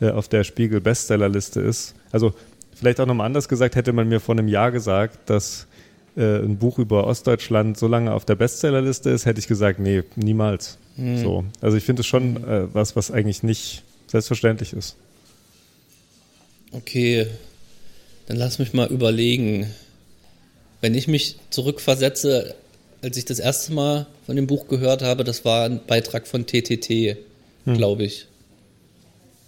äh, 0.00 0.10
auf 0.10 0.28
der 0.28 0.44
Spiegel 0.44 0.80
Bestsellerliste 0.80 1.60
ist? 1.60 1.94
Also 2.12 2.34
vielleicht 2.74 3.00
auch 3.00 3.06
nochmal 3.06 3.26
anders 3.26 3.48
gesagt, 3.48 3.76
hätte 3.76 3.92
man 3.92 4.08
mir 4.08 4.20
vor 4.20 4.34
einem 4.34 4.48
Jahr 4.48 4.70
gesagt, 4.70 5.28
dass 5.28 5.66
äh, 6.16 6.38
ein 6.38 6.58
Buch 6.58 6.78
über 6.78 7.06
Ostdeutschland 7.06 7.78
so 7.78 7.86
lange 7.86 8.12
auf 8.12 8.24
der 8.24 8.34
Bestsellerliste 8.34 9.10
ist, 9.10 9.26
hätte 9.26 9.40
ich 9.40 9.48
gesagt, 9.48 9.78
nee, 9.78 10.02
niemals. 10.16 10.78
Mhm. 10.96 11.18
So. 11.18 11.44
Also 11.60 11.76
ich 11.76 11.84
finde 11.84 12.00
es 12.00 12.06
schon 12.06 12.36
äh, 12.44 12.66
was, 12.72 12.96
was 12.96 13.10
eigentlich 13.10 13.42
nicht 13.42 13.82
selbstverständlich 14.06 14.72
ist. 14.72 14.96
Okay, 16.72 17.26
dann 18.26 18.36
lass 18.36 18.58
mich 18.58 18.72
mal 18.72 18.88
überlegen. 18.88 19.66
Wenn 20.80 20.94
ich 20.94 21.08
mich 21.08 21.36
zurückversetze, 21.50 22.54
als 23.02 23.16
ich 23.16 23.24
das 23.24 23.38
erste 23.38 23.72
Mal 23.72 24.06
von 24.26 24.36
dem 24.36 24.46
Buch 24.46 24.68
gehört 24.68 25.02
habe, 25.02 25.24
das 25.24 25.44
war 25.44 25.64
ein 25.64 25.80
Beitrag 25.86 26.26
von 26.26 26.46
TTT, 26.46 27.16
hm. 27.64 27.76
glaube 27.76 28.04
ich. 28.04 28.26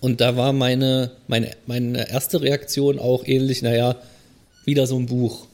Und 0.01 0.21
da 0.21 0.37
war 0.37 0.53
meine, 0.53 1.13
meine, 1.29 1.51
meine 1.67 2.11
erste 2.11 2.41
Reaktion 2.41 2.99
auch 2.99 3.25
ähnlich, 3.25 3.63
naja, 3.63 3.97
wieder 4.65 4.87
so 4.87 4.97
ein 4.97 5.07
Buch. 5.07 5.47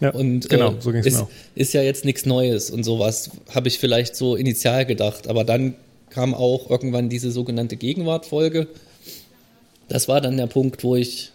Ja, 0.00 0.10
und 0.10 0.48
genau, 0.48 0.72
äh, 0.72 0.80
so 0.80 0.90
ist, 0.90 1.14
mir 1.14 1.22
auch. 1.22 1.28
ist 1.54 1.72
ja 1.74 1.82
jetzt 1.82 2.04
nichts 2.04 2.26
Neues 2.26 2.70
und 2.70 2.82
sowas, 2.82 3.30
habe 3.54 3.68
ich 3.68 3.78
vielleicht 3.78 4.16
so 4.16 4.34
initial 4.34 4.84
gedacht. 4.84 5.28
Aber 5.28 5.44
dann 5.44 5.74
kam 6.10 6.34
auch 6.34 6.70
irgendwann 6.70 7.08
diese 7.08 7.30
sogenannte 7.30 7.76
Gegenwartfolge. 7.76 8.66
Das 9.88 10.08
war 10.08 10.20
dann 10.20 10.36
der 10.36 10.48
Punkt, 10.48 10.82
wo 10.82 10.96
ich 10.96 11.30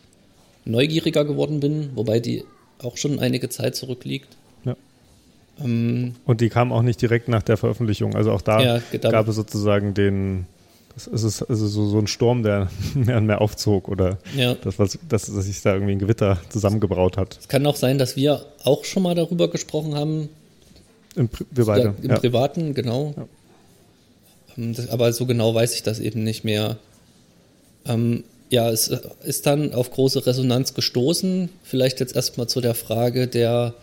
neugieriger 0.65 1.23
geworden 1.23 1.61
bin, 1.61 1.91
wobei 1.95 2.19
die 2.19 2.43
auch 2.79 2.97
schon 2.97 3.19
einige 3.19 3.49
Zeit 3.49 3.75
zurückliegt. 3.75 4.36
Ähm, 5.63 6.15
und 6.25 6.41
die 6.41 6.49
kam 6.49 6.71
auch 6.71 6.81
nicht 6.81 7.01
direkt 7.01 7.27
nach 7.27 7.43
der 7.43 7.57
Veröffentlichung. 7.57 8.15
Also 8.15 8.31
auch 8.31 8.41
da 8.41 8.59
ja, 8.61 8.81
gab 9.09 9.27
es 9.27 9.35
sozusagen 9.35 9.93
den, 9.93 10.45
es 10.95 11.07
ist 11.07 11.43
also 11.43 11.67
so, 11.67 11.87
so 11.87 11.99
ein 11.99 12.07
Sturm, 12.07 12.43
der 12.43 12.69
mehr 12.95 13.17
und 13.17 13.25
mehr 13.25 13.41
aufzog 13.41 13.87
oder 13.87 14.17
ja. 14.35 14.55
das, 14.55 14.79
was, 14.79 14.97
dass, 15.07 15.33
dass 15.33 15.45
sich 15.45 15.61
da 15.61 15.73
irgendwie 15.73 15.93
ein 15.93 15.99
Gewitter 15.99 16.39
zusammengebraut 16.49 17.17
hat. 17.17 17.37
Es 17.39 17.47
kann 17.47 17.65
auch 17.65 17.75
sein, 17.75 17.97
dass 17.97 18.15
wir 18.15 18.45
auch 18.63 18.85
schon 18.85 19.03
mal 19.03 19.15
darüber 19.15 19.49
gesprochen 19.49 19.95
haben. 19.95 20.29
Im, 21.15 21.29
wir 21.51 21.65
beide. 21.65 21.95
Im 22.01 22.09
ja. 22.09 22.19
Privaten, 22.19 22.73
genau. 22.73 23.13
Ähm, 24.57 24.73
das, 24.73 24.89
aber 24.89 25.11
so 25.13 25.25
genau 25.25 25.53
weiß 25.53 25.75
ich 25.75 25.83
das 25.83 25.99
eben 25.99 26.23
nicht 26.23 26.43
mehr. 26.43 26.77
Ähm, 27.85 28.23
ja, 28.49 28.69
es 28.69 28.87
ist 29.23 29.45
dann 29.45 29.73
auf 29.73 29.91
große 29.91 30.25
Resonanz 30.25 30.73
gestoßen. 30.73 31.49
Vielleicht 31.63 31.99
jetzt 31.99 32.15
erstmal 32.15 32.47
zu 32.47 32.61
der 32.61 32.75
Frage 32.75 33.27
der 33.27 33.73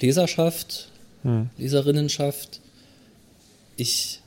Leserschaft, 0.00 0.88
hm. 1.22 1.50
Leserinnenschaft. 1.58 2.60
Ich 3.76 4.20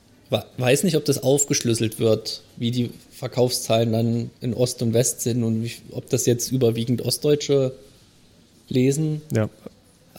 weiß 0.57 0.83
nicht, 0.83 0.95
ob 0.95 1.05
das 1.05 1.21
aufgeschlüsselt 1.21 1.99
wird, 1.99 2.41
wie 2.57 2.71
die 2.71 2.89
Verkaufszahlen 3.11 3.91
dann 3.91 4.29
in 4.41 4.53
Ost 4.53 4.81
und 4.81 4.93
West 4.93 5.21
sind 5.21 5.43
und 5.43 5.63
wie, 5.63 5.71
ob 5.91 6.09
das 6.09 6.25
jetzt 6.25 6.51
überwiegend 6.51 7.03
Ostdeutsche 7.03 7.73
lesen. 8.69 9.21
Ja. 9.35 9.49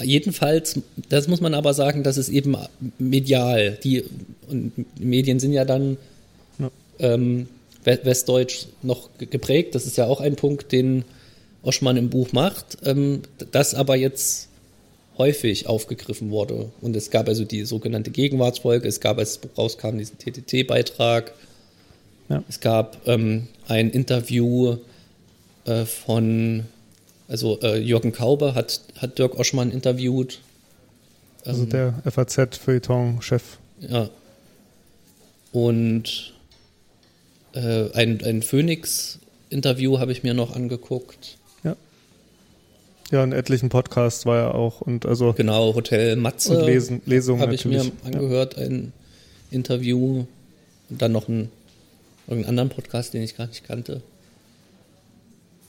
Jedenfalls, 0.01 0.81
das 1.09 1.29
muss 1.29 1.41
man 1.41 1.55
aber 1.55 1.73
sagen, 1.73 2.03
das 2.03 2.17
ist 2.17 2.29
eben 2.29 2.57
medial. 2.99 3.79
Die 3.85 4.05
und 4.49 4.73
Medien 4.99 5.39
sind 5.39 5.53
ja 5.53 5.65
dann 5.65 5.97
ja. 6.59 6.71
Ähm, 6.99 7.49
Westdeutsch 7.85 8.67
noch 8.83 9.11
geprägt. 9.19 9.75
Das 9.75 9.87
ist 9.87 9.97
ja 9.97 10.07
auch 10.07 10.21
ein 10.21 10.37
Punkt, 10.37 10.73
den 10.73 11.05
Oschmann 11.63 11.97
im 11.97 12.11
Buch 12.11 12.33
macht, 12.33 12.79
ähm, 12.85 13.23
das 13.53 13.75
aber 13.75 13.97
jetzt 13.97 14.49
häufig 15.19 15.67
aufgegriffen 15.67 16.31
wurde. 16.31 16.71
Und 16.81 16.97
es 16.97 17.11
gab 17.11 17.29
also 17.29 17.45
die 17.45 17.65
sogenannte 17.65 18.11
Gegenwartsfolge, 18.11 18.89
es 18.89 19.01
gab, 19.01 19.19
als 19.19 19.35
das 19.35 19.39
Buch 19.39 19.59
rauskam, 19.59 19.99
diesen 19.99 20.19
TTT-Beitrag. 20.19 21.33
Ja. 22.29 22.43
Es 22.49 22.61
gab 22.61 23.07
ähm, 23.07 23.49
ein 23.69 23.91
Interview 23.91 24.79
äh, 25.67 25.85
von, 25.85 26.65
also 27.29 27.61
äh, 27.61 27.79
Jürgen 27.79 28.13
Kaube 28.13 28.55
hat, 28.55 28.81
hat 28.97 29.19
Dirk 29.19 29.39
Oschmann 29.39 29.71
interviewt. 29.71 30.41
Also 31.45 31.63
ähm, 31.65 31.71
der 31.71 32.03
FAZ-Feuilleton-Chef. 32.05 33.59
Ja. 33.81 34.09
Und 35.53 36.35
äh, 37.53 37.93
ein, 37.93 38.25
ein 38.25 38.43
Phoenix-Interview 38.43 39.99
habe 39.99 40.13
ich 40.13 40.23
mir 40.23 40.35
noch 40.35 40.57
angeguckt. 40.57 41.39
Ja. 43.11 43.23
In 43.23 43.33
etlichen 43.33 43.69
Podcasts 43.69 44.27
war 44.27 44.39
er 44.39 44.55
auch 44.55 44.81
und 44.81 45.07
also. 45.07 45.33
Genau, 45.33 45.75
Hotel 45.75 46.17
Matze. 46.17 46.59
Und 46.59 46.67
Lesen, 46.67 47.03
Lesungen 47.07 47.43
Habe 47.43 47.55
ich 47.55 47.65
mir 47.65 47.85
angehört, 48.05 48.57
ja. 48.57 48.65
ein 48.65 48.93
Interview 49.51 50.25
und 50.91 51.03
dann 51.03 51.13
noch 51.13 51.29
ein, 51.29 51.51
irgendeinen 52.27 52.59
anderen 52.59 52.69
Podcast, 52.71 53.15
den 53.15 53.23
ich 53.23 53.37
gar 53.37 53.47
nicht 53.47 53.65
kannte. 53.65 54.03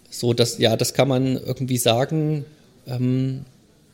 So, 0.10 0.34
dass, 0.34 0.58
ja, 0.58 0.78
das 0.78 0.94
kann 0.94 1.08
man 1.08 1.36
irgendwie 1.36 1.78
sagen, 1.78 2.46
ähm, 2.88 3.46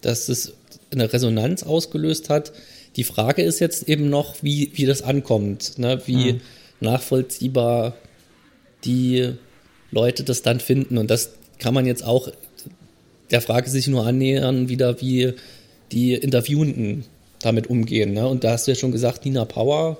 dass 0.01 0.29
es 0.29 0.53
eine 0.91 1.11
Resonanz 1.11 1.63
ausgelöst 1.63 2.29
hat. 2.29 2.53
Die 2.95 3.03
Frage 3.03 3.41
ist 3.41 3.59
jetzt 3.59 3.89
eben 3.89 4.09
noch, 4.09 4.35
wie, 4.43 4.71
wie 4.75 4.85
das 4.85 5.01
ankommt, 5.01 5.79
ne? 5.79 6.01
wie, 6.05 6.33
mhm 6.33 6.41
nachvollziehbar 6.81 7.93
die 8.83 9.33
Leute 9.91 10.23
das 10.23 10.41
dann 10.41 10.59
finden. 10.59 10.97
Und 10.97 11.09
das 11.09 11.31
kann 11.59 11.73
man 11.73 11.85
jetzt 11.85 12.03
auch 12.03 12.29
der 13.31 13.41
Frage 13.41 13.69
sich 13.69 13.87
nur 13.87 14.05
annähern, 14.05 14.69
wieder 14.69 15.01
wie 15.01 15.33
die 15.91 16.13
Interviewenden 16.13 17.05
damit 17.41 17.67
umgehen. 17.69 18.13
Ne? 18.13 18.27
Und 18.27 18.43
da 18.43 18.51
hast 18.51 18.67
du 18.67 18.71
ja 18.71 18.75
schon 18.75 18.91
gesagt, 18.91 19.25
Nina 19.25 19.45
Power 19.45 19.97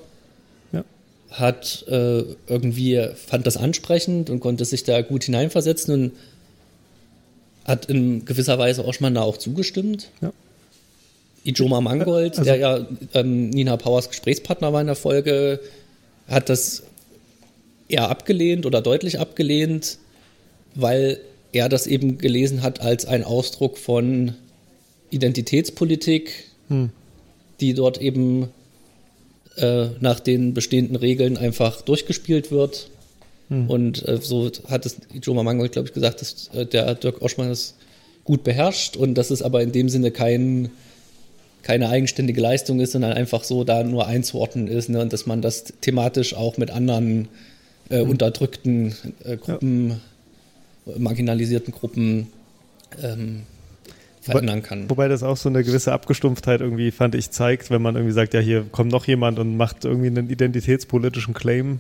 ja. 0.72 0.84
hat 1.32 1.86
äh, 1.88 2.24
irgendwie, 2.48 3.10
fand 3.16 3.48
das 3.48 3.58
ansprechend 3.58 4.30
und 4.30 4.40
konnte 4.40 4.66
sich 4.66 4.84
da 4.84 5.02
gut 5.02 5.24
hineinversetzen 5.24 5.94
und 5.94 6.12
hat 7.66 7.86
in 7.88 8.26
gewisser 8.26 8.58
Weise 8.58 8.86
Oschmann 8.86 9.16
da 9.16 9.22
auch 9.22 9.38
zugestimmt. 9.38 10.10
Ja. 10.22 10.34
Ijoma 11.44 11.82
Mangold, 11.82 12.34
also, 12.34 12.44
der 12.44 12.58
ja 12.58 12.86
ähm, 13.14 13.50
Nina 13.50 13.78
Powers 13.78 14.10
Gesprächspartner 14.10 14.74
war 14.74 14.82
in 14.82 14.88
der 14.88 14.96
Folge, 14.96 15.60
hat 16.28 16.50
das 16.50 16.84
eher 17.88 18.10
abgelehnt 18.10 18.66
oder 18.66 18.82
deutlich 18.82 19.20
abgelehnt, 19.20 19.98
weil 20.76 21.20
er 21.54 21.70
das 21.70 21.88
eben 21.88 22.18
gelesen 22.18 22.62
hat 22.62 22.82
als 22.82 23.06
ein 23.06 23.24
Ausdruck 23.24 23.78
von 23.78 24.36
Identitätspolitik, 25.10 26.46
hm. 26.70 26.90
die 27.60 27.74
dort 27.74 28.00
eben 28.00 28.50
äh, 29.58 29.88
nach 30.00 30.20
den 30.20 30.54
bestehenden 30.54 30.96
Regeln 30.96 31.38
einfach 31.38 31.82
durchgespielt 31.82 32.52
wird. 32.52 32.90
Hm. 33.50 33.70
Und 33.70 34.08
äh, 34.08 34.18
so 34.22 34.50
hat 34.70 34.86
es 34.86 34.98
Joma 35.22 35.44
Mangold, 35.44 35.74
glaube 35.74 35.90
ich, 35.90 35.94
gesagt, 35.94 36.22
dass 36.22 36.50
äh, 36.54 36.66
der 36.66 36.96
Dirk 36.96 37.22
Oschmann 37.22 37.50
das 37.50 37.76
gut 38.24 38.44
beherrscht 38.44 38.96
und 38.96 39.16
dass 39.16 39.32
es 39.32 39.42
aber 39.42 39.62
in 39.62 39.72
dem 39.72 39.90
Sinne 39.90 40.12
kein 40.12 40.72
keine 41.64 41.90
eigenständige 41.90 42.42
Leistung 42.42 42.80
ist, 42.80 42.94
sondern 42.94 43.14
einfach 43.14 43.44
so 43.44 43.64
da 43.64 43.84
nur 43.84 44.08
einzuordnen 44.08 44.68
ist 44.68 44.90
ne? 44.90 45.00
und 45.00 45.14
dass 45.14 45.28
man 45.28 45.42
das 45.42 45.66
thematisch 45.82 46.34
auch 46.34 46.58
mit 46.58 46.72
anderen 46.72 47.28
äh, 47.90 48.04
mhm. 48.04 48.10
unterdrückten 48.10 48.96
äh, 49.24 49.38
Gruppen, 49.38 49.90
ja. 49.90 50.00
Marginalisierten 50.98 51.74
Gruppen 51.74 52.28
ähm, 53.02 53.44
verändern 54.22 54.64
kann. 54.64 54.90
Wobei 54.90 55.08
das 55.08 55.24
auch 55.24 55.38
so 55.38 55.50
eine 55.50 55.64
gewisse 55.64 55.92
Abgestumpftheit 55.92 56.62
irgendwie, 56.62 56.92
fand 56.92 57.16
ich, 57.16 57.32
zeigt, 57.32 57.72
wenn 57.72 57.82
man 57.82 57.96
irgendwie 57.96 58.14
sagt, 58.14 58.34
ja, 58.34 58.40
hier 58.40 58.66
kommt 58.72 58.92
noch 58.92 59.06
jemand 59.06 59.40
und 59.40 59.58
macht 59.58 59.86
irgendwie 59.86 60.08
einen 60.08 60.30
identitätspolitischen 60.30 61.34
Claim. 61.34 61.80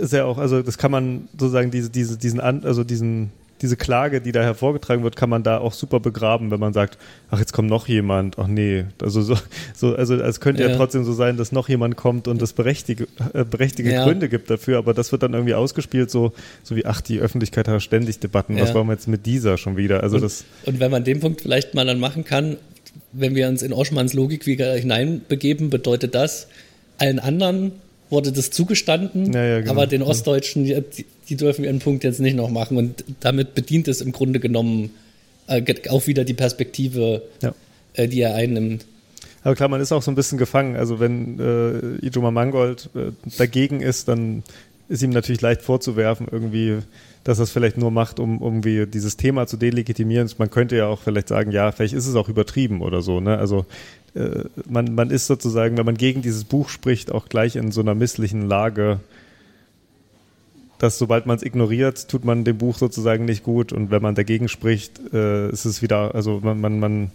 Ist 0.00 0.12
ja 0.12 0.24
auch, 0.24 0.38
also 0.38 0.62
das 0.62 0.78
kann 0.78 0.90
man 0.90 1.28
sozusagen 1.32 1.70
diese, 1.70 1.90
diese, 1.90 2.16
diesen, 2.16 2.40
also 2.40 2.84
diesen 2.84 3.30
diese 3.60 3.76
Klage, 3.76 4.20
die 4.20 4.32
da 4.32 4.42
hervorgetragen 4.42 5.04
wird, 5.04 5.16
kann 5.16 5.30
man 5.30 5.42
da 5.42 5.58
auch 5.58 5.72
super 5.72 6.00
begraben, 6.00 6.50
wenn 6.50 6.60
man 6.60 6.72
sagt, 6.72 6.98
ach, 7.30 7.38
jetzt 7.38 7.52
kommt 7.52 7.68
noch 7.68 7.88
jemand, 7.88 8.38
ach 8.38 8.46
nee. 8.46 8.84
Also 9.02 9.22
so, 9.22 9.36
so 9.74 9.94
also 9.94 10.14
es 10.16 10.40
könnte 10.40 10.62
ja. 10.62 10.70
ja 10.70 10.76
trotzdem 10.76 11.04
so 11.04 11.12
sein, 11.12 11.36
dass 11.36 11.52
noch 11.52 11.68
jemand 11.68 11.96
kommt 11.96 12.28
und 12.28 12.40
es 12.42 12.52
berechtige, 12.52 13.08
äh, 13.32 13.44
berechtigte 13.44 13.92
ja. 13.92 14.04
Gründe 14.04 14.28
gibt 14.28 14.50
dafür, 14.50 14.78
aber 14.78 14.94
das 14.94 15.12
wird 15.12 15.22
dann 15.22 15.34
irgendwie 15.34 15.54
ausgespielt, 15.54 16.10
so, 16.10 16.32
so 16.62 16.76
wie, 16.76 16.86
ach, 16.86 17.00
die 17.00 17.18
Öffentlichkeit 17.18 17.68
hat 17.68 17.82
ständig 17.82 18.20
Debatten, 18.20 18.56
ja. 18.56 18.62
was 18.62 18.74
wollen 18.74 18.86
wir 18.86 18.94
jetzt 18.94 19.08
mit 19.08 19.26
dieser 19.26 19.58
schon 19.58 19.76
wieder? 19.76 20.02
Also 20.02 20.16
und, 20.16 20.22
das. 20.22 20.44
Und 20.64 20.80
wenn 20.80 20.90
man 20.90 21.04
den 21.04 21.20
Punkt 21.20 21.40
vielleicht 21.40 21.74
mal 21.74 21.86
dann 21.86 22.00
machen 22.00 22.24
kann, 22.24 22.56
wenn 23.12 23.34
wir 23.34 23.48
uns 23.48 23.62
in 23.62 23.72
Oschmanns 23.72 24.12
Logik 24.12 24.46
wieder 24.46 24.74
hineinbegeben, 24.74 25.70
bedeutet 25.70 26.14
das, 26.14 26.48
allen 26.98 27.18
anderen 27.18 27.72
wurde 28.10 28.32
das 28.32 28.50
zugestanden, 28.50 29.32
ja, 29.32 29.44
ja, 29.44 29.60
genau. 29.60 29.72
aber 29.72 29.86
den 29.86 30.02
Ostdeutschen, 30.02 30.64
die, 30.64 30.82
die, 31.28 31.36
dürfen 31.36 31.64
ihren 31.64 31.78
Punkt 31.78 32.04
jetzt 32.04 32.20
nicht 32.20 32.36
noch 32.36 32.50
machen. 32.50 32.76
Und 32.76 33.04
damit 33.20 33.54
bedient 33.54 33.88
es 33.88 34.00
im 34.00 34.12
Grunde 34.12 34.40
genommen 34.40 34.90
äh, 35.46 35.62
auch 35.88 36.06
wieder 36.06 36.24
die 36.24 36.34
Perspektive, 36.34 37.22
ja. 37.42 37.54
äh, 37.94 38.08
die 38.08 38.20
er 38.20 38.34
einnimmt. 38.34 38.86
Aber 39.42 39.54
klar, 39.54 39.68
man 39.68 39.80
ist 39.80 39.92
auch 39.92 40.02
so 40.02 40.10
ein 40.10 40.14
bisschen 40.14 40.38
gefangen. 40.38 40.76
Also 40.76 41.00
wenn 41.00 41.38
äh, 41.38 42.06
Ijoma 42.06 42.30
Mangold 42.30 42.90
äh, 42.94 43.12
dagegen 43.36 43.80
ist, 43.80 44.08
dann 44.08 44.42
ist 44.88 45.02
ihm 45.02 45.10
natürlich 45.10 45.40
leicht 45.40 45.62
vorzuwerfen, 45.62 46.26
irgendwie, 46.30 46.78
dass 47.24 47.38
es 47.38 47.50
vielleicht 47.50 47.76
nur 47.76 47.90
macht, 47.90 48.20
um 48.20 48.40
irgendwie 48.40 48.86
dieses 48.86 49.16
Thema 49.16 49.46
zu 49.46 49.56
delegitimieren. 49.56 50.30
Man 50.38 50.50
könnte 50.50 50.76
ja 50.76 50.86
auch 50.86 51.00
vielleicht 51.02 51.28
sagen, 51.28 51.50
ja, 51.50 51.72
vielleicht 51.72 51.94
ist 51.94 52.06
es 52.06 52.14
auch 52.14 52.28
übertrieben 52.28 52.80
oder 52.80 53.02
so. 53.02 53.20
Ne? 53.20 53.36
Also 53.38 53.66
äh, 54.14 54.44
man, 54.68 54.94
man 54.94 55.10
ist 55.10 55.26
sozusagen, 55.26 55.76
wenn 55.76 55.86
man 55.86 55.96
gegen 55.96 56.22
dieses 56.22 56.44
Buch 56.44 56.68
spricht, 56.68 57.12
auch 57.12 57.28
gleich 57.28 57.56
in 57.56 57.72
so 57.72 57.80
einer 57.80 57.94
misslichen 57.94 58.48
Lage, 58.48 59.00
dass 60.78 60.98
sobald 60.98 61.26
man 61.26 61.36
es 61.36 61.42
ignoriert, 61.42 62.08
tut 62.08 62.24
man 62.24 62.44
dem 62.44 62.58
Buch 62.58 62.78
sozusagen 62.78 63.24
nicht 63.24 63.42
gut 63.42 63.72
und 63.72 63.90
wenn 63.90 64.00
man 64.00 64.14
dagegen 64.14 64.48
spricht, 64.48 65.00
äh, 65.12 65.50
ist 65.50 65.64
es 65.64 65.82
wieder, 65.82 66.14
also 66.14 66.40
man, 66.42 66.60
man, 66.60 66.78
man 66.78 67.10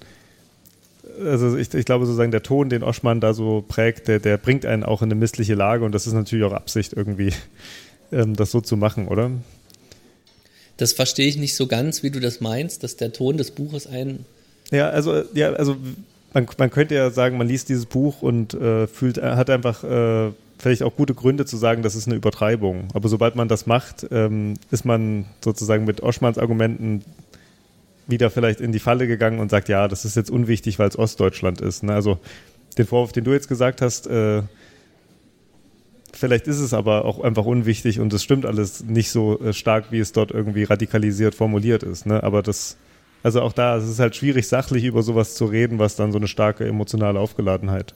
also 1.26 1.58
ich, 1.58 1.74
ich, 1.74 1.86
glaube 1.86 2.06
sozusagen 2.06 2.32
der 2.32 2.44
Ton, 2.44 2.70
den 2.70 2.84
Oschmann 2.84 3.20
da 3.20 3.34
so 3.34 3.64
prägt, 3.68 4.08
der, 4.08 4.20
der 4.20 4.38
bringt 4.38 4.66
einen 4.66 4.84
auch 4.84 5.02
in 5.02 5.08
eine 5.08 5.16
missliche 5.16 5.56
Lage 5.56 5.86
und 5.86 5.94
das 5.94 6.08
ist 6.08 6.14
natürlich 6.14 6.46
auch 6.46 6.54
Absicht 6.54 6.94
irgendwie, 6.94 7.32
ähm, 8.12 8.36
das 8.36 8.52
so 8.52 8.62
zu 8.62 8.78
machen, 8.78 9.08
oder? 9.08 9.32
Das 10.78 10.94
verstehe 10.94 11.28
ich 11.28 11.38
nicht 11.38 11.56
so 11.56 11.68
ganz, 11.68 12.04
wie 12.04 12.10
du 12.10 12.20
das 12.20 12.42
meinst, 12.42 12.84
dass 12.84 12.96
der 12.96 13.14
Ton 13.14 13.38
des 13.38 13.52
Buches 13.52 13.88
einen. 13.88 14.26
Ja, 14.72 14.90
also, 14.90 15.24
ja, 15.34 15.54
also 15.54 15.78
man, 16.34 16.48
man 16.58 16.72
könnte 16.72 16.96
ja 16.96 17.10
sagen, 17.12 17.38
man 17.38 17.48
liest 17.48 17.70
dieses 17.70 17.86
Buch 17.86 18.22
und 18.22 18.54
äh, 18.54 18.88
fühlt, 18.88 19.22
hat 19.22 19.50
einfach 19.50 19.84
äh, 19.84 20.32
vielleicht 20.58 20.84
auch 20.84 20.96
gute 20.96 21.14
Gründe 21.14 21.46
zu 21.46 21.58
sagen, 21.58 21.84
das 21.84 21.96
ist 21.96 22.08
eine 22.08 22.16
Übertreibung. 22.16 22.88
Aber 22.94 23.10
sobald 23.10 23.36
man 23.36 23.48
das 23.48 23.66
macht, 23.66 24.08
ähm, 24.12 24.56
ist 24.72 24.86
man 24.86 25.26
sozusagen 25.44 25.86
mit 25.86 26.02
Oschmanns 26.02 26.38
Argumenten 26.38 27.04
wieder 28.08 28.30
vielleicht 28.30 28.62
in 28.62 28.72
die 28.72 28.80
Falle 28.80 29.08
gegangen 29.08 29.40
und 29.40 29.50
sagt, 29.50 29.70
ja, 29.70 29.88
das 29.88 30.06
ist 30.06 30.16
jetzt 30.16 30.32
unwichtig, 30.32 30.80
weil 30.80 30.90
es 30.90 30.98
Ostdeutschland 30.98 31.62
ist. 31.62 31.84
Ne? 31.84 31.94
Also 31.94 32.18
den 32.78 32.86
Vorwurf, 32.86 33.12
den 33.12 33.24
du 33.24 33.32
jetzt 33.32 33.48
gesagt 33.48 33.82
hast, 33.82 34.08
äh, 34.08 34.42
vielleicht 36.14 36.48
ist 36.48 36.60
es 36.60 36.74
aber 36.74 37.06
auch 37.06 37.20
einfach 37.20 37.46
unwichtig 37.46 38.00
und 38.00 38.14
es 38.14 38.24
stimmt 38.24 38.46
alles 38.46 38.84
nicht 38.84 39.12
so 39.12 39.40
äh, 39.40 39.54
stark, 39.54 39.92
wie 39.92 40.00
es 40.00 40.12
dort 40.12 40.32
irgendwie 40.32 40.64
radikalisiert 40.64 41.36
formuliert 41.36 41.84
ist. 41.84 42.06
Ne? 42.06 42.24
Aber 42.24 42.42
das 42.42 42.78
also 43.24 43.42
auch 43.42 43.54
da, 43.54 43.78
es 43.78 43.90
ist 43.90 44.00
halt 44.00 44.16
schwierig, 44.16 44.48
sachlich 44.48 44.84
über 44.84 45.02
sowas 45.02 45.36
zu 45.36 45.46
reden, 45.46 45.80
was 45.80 45.96
dann 45.96 46.12
so 46.12 46.18
eine 46.18 46.28
starke 46.28 46.68
emotionale 46.68 47.20
Aufgeladenheit 47.20 47.96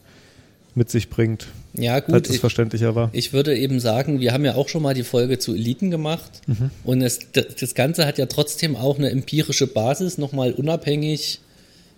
mit 0.73 0.89
sich 0.89 1.09
bringt. 1.09 1.47
Ja, 1.73 1.99
gut. 1.99 2.15
Als 2.15 2.29
es 2.29 2.39
verständlicher 2.39 2.95
war. 2.95 3.09
Ich 3.11 3.33
würde 3.33 3.57
eben 3.57 3.79
sagen, 3.79 4.21
wir 4.21 4.31
haben 4.31 4.45
ja 4.45 4.55
auch 4.55 4.69
schon 4.69 4.81
mal 4.81 4.93
die 4.93 5.03
Folge 5.03 5.37
zu 5.37 5.53
Eliten 5.53 5.91
gemacht. 5.91 6.41
Mhm. 6.47 6.69
Und 6.85 7.01
es, 7.01 7.19
das 7.33 7.75
Ganze 7.75 8.05
hat 8.05 8.17
ja 8.17 8.27
trotzdem 8.27 8.75
auch 8.75 8.97
eine 8.97 9.09
empirische 9.09 9.67
Basis, 9.67 10.17
nochmal 10.17 10.53
unabhängig 10.53 11.41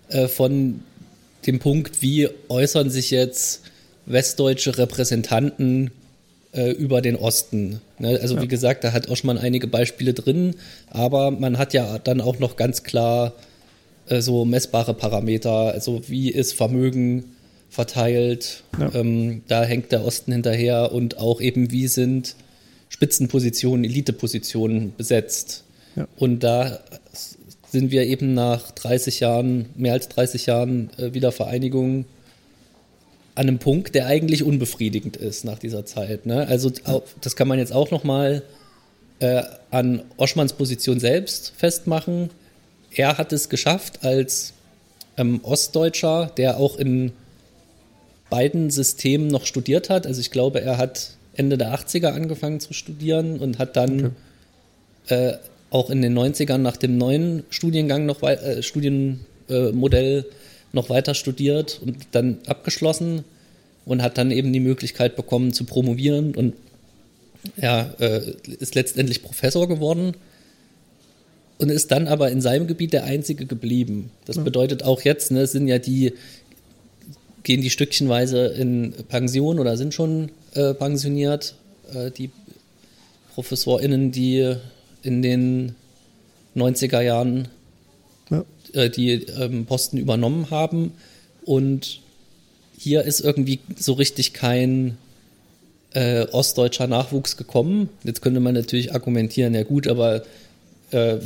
äh, 0.08 0.26
von 0.26 0.80
dem 1.46 1.60
Punkt, 1.60 2.02
wie 2.02 2.28
äußern 2.48 2.90
sich 2.90 3.10
jetzt 3.10 3.62
westdeutsche 4.06 4.76
Repräsentanten 4.76 5.92
äh, 6.52 6.70
über 6.70 7.00
den 7.00 7.16
Osten. 7.16 7.80
Ne? 7.98 8.18
Also 8.20 8.36
ja. 8.36 8.42
wie 8.42 8.48
gesagt, 8.48 8.84
da 8.84 8.92
hat 8.92 9.08
Oschmann 9.08 9.38
einige 9.38 9.66
Beispiele 9.66 10.14
drin, 10.14 10.56
aber 10.88 11.30
man 11.30 11.58
hat 11.58 11.72
ja 11.74 11.98
dann 11.98 12.20
auch 12.20 12.38
noch 12.38 12.56
ganz 12.56 12.82
klar 12.82 13.32
äh, 14.08 14.20
so 14.20 14.44
messbare 14.44 14.94
Parameter, 14.94 15.72
also 15.72 16.02
wie 16.08 16.30
ist 16.30 16.54
Vermögen 16.54 17.36
verteilt, 17.68 18.64
ja. 18.78 18.92
ähm, 18.94 19.42
da 19.46 19.62
hängt 19.62 19.92
der 19.92 20.04
Osten 20.04 20.32
hinterher 20.32 20.92
und 20.92 21.18
auch 21.18 21.40
eben 21.40 21.70
wie 21.70 21.86
sind 21.86 22.34
Spitzenpositionen, 22.88 23.84
Elitepositionen 23.84 24.92
besetzt. 24.96 25.62
Ja. 25.94 26.08
Und 26.16 26.40
da 26.40 26.80
sind 27.70 27.92
wir 27.92 28.04
eben 28.04 28.34
nach 28.34 28.72
30 28.72 29.20
Jahren, 29.20 29.66
mehr 29.76 29.92
als 29.92 30.08
30 30.08 30.46
Jahren 30.46 30.90
äh, 30.98 31.14
Wiedervereinigung 31.14 32.04
an 33.40 33.48
einem 33.48 33.58
Punkt, 33.58 33.94
der 33.94 34.04
eigentlich 34.04 34.42
unbefriedigend 34.42 35.16
ist 35.16 35.46
nach 35.46 35.58
dieser 35.58 35.86
Zeit. 35.86 36.26
Ne? 36.26 36.46
Also 36.46 36.70
das 37.22 37.36
kann 37.36 37.48
man 37.48 37.58
jetzt 37.58 37.72
auch 37.72 37.90
nochmal 37.90 38.42
äh, 39.18 39.42
an 39.70 40.02
Oschmanns 40.18 40.52
Position 40.52 41.00
selbst 41.00 41.54
festmachen. 41.56 42.28
Er 42.90 43.16
hat 43.16 43.32
es 43.32 43.48
geschafft 43.48 44.04
als 44.04 44.52
ähm, 45.16 45.40
Ostdeutscher, 45.42 46.30
der 46.36 46.58
auch 46.58 46.76
in 46.76 47.12
beiden 48.28 48.68
Systemen 48.68 49.28
noch 49.28 49.46
studiert 49.46 49.88
hat. 49.88 50.06
Also 50.06 50.20
ich 50.20 50.30
glaube, 50.30 50.60
er 50.60 50.76
hat 50.76 51.12
Ende 51.32 51.56
der 51.56 51.74
80er 51.74 52.08
angefangen 52.08 52.60
zu 52.60 52.74
studieren 52.74 53.40
und 53.40 53.58
hat 53.58 53.74
dann 53.74 54.12
okay. 55.06 55.14
äh, 55.14 55.38
auch 55.70 55.88
in 55.88 56.02
den 56.02 56.14
90ern 56.14 56.58
nach 56.58 56.76
dem 56.76 56.98
neuen 56.98 57.44
Studiengang 57.48 58.04
noch 58.04 58.22
äh, 58.22 58.62
Studienmodell 58.62 60.26
noch 60.72 60.88
weiter 60.88 61.14
studiert 61.14 61.80
und 61.84 61.96
dann 62.12 62.38
abgeschlossen 62.46 63.24
und 63.84 64.02
hat 64.02 64.18
dann 64.18 64.30
eben 64.30 64.52
die 64.52 64.60
Möglichkeit 64.60 65.16
bekommen 65.16 65.52
zu 65.52 65.64
promovieren 65.64 66.34
und 66.34 66.54
er 67.56 67.94
äh, 68.00 68.32
ist 68.58 68.74
letztendlich 68.74 69.22
Professor 69.22 69.66
geworden 69.66 70.14
und 71.58 71.70
ist 71.70 71.90
dann 71.90 72.06
aber 72.06 72.30
in 72.30 72.40
seinem 72.40 72.66
Gebiet 72.66 72.92
der 72.92 73.04
Einzige 73.04 73.46
geblieben. 73.46 74.10
Das 74.24 74.36
ja. 74.36 74.42
bedeutet 74.42 74.82
auch 74.82 75.02
jetzt, 75.02 75.30
ne, 75.30 75.46
sind 75.46 75.68
ja 75.68 75.78
die, 75.78 76.12
gehen 77.42 77.62
die 77.62 77.70
stückchenweise 77.70 78.46
in 78.46 78.94
Pension 79.08 79.58
oder 79.58 79.76
sind 79.76 79.94
schon 79.94 80.30
äh, 80.54 80.74
pensioniert, 80.74 81.54
äh, 81.94 82.10
die 82.10 82.30
ProfessorInnen, 83.34 84.12
die 84.12 84.54
in 85.02 85.22
den 85.22 85.74
90er 86.56 87.00
Jahren 87.00 87.48
ja. 88.30 88.44
Äh, 88.74 88.90
die 88.90 89.12
ähm, 89.12 89.66
Posten 89.66 89.96
übernommen 89.96 90.50
haben. 90.50 90.92
Und 91.44 92.00
hier 92.76 93.02
ist 93.02 93.20
irgendwie 93.20 93.60
so 93.76 93.94
richtig 93.94 94.32
kein 94.32 94.96
äh, 95.94 96.26
ostdeutscher 96.26 96.86
Nachwuchs 96.86 97.36
gekommen. 97.36 97.88
Jetzt 98.04 98.22
könnte 98.22 98.40
man 98.40 98.54
natürlich 98.54 98.94
argumentieren, 98.94 99.54
ja 99.54 99.62
gut, 99.64 99.88
aber 99.88 100.22
äh, 100.90 101.16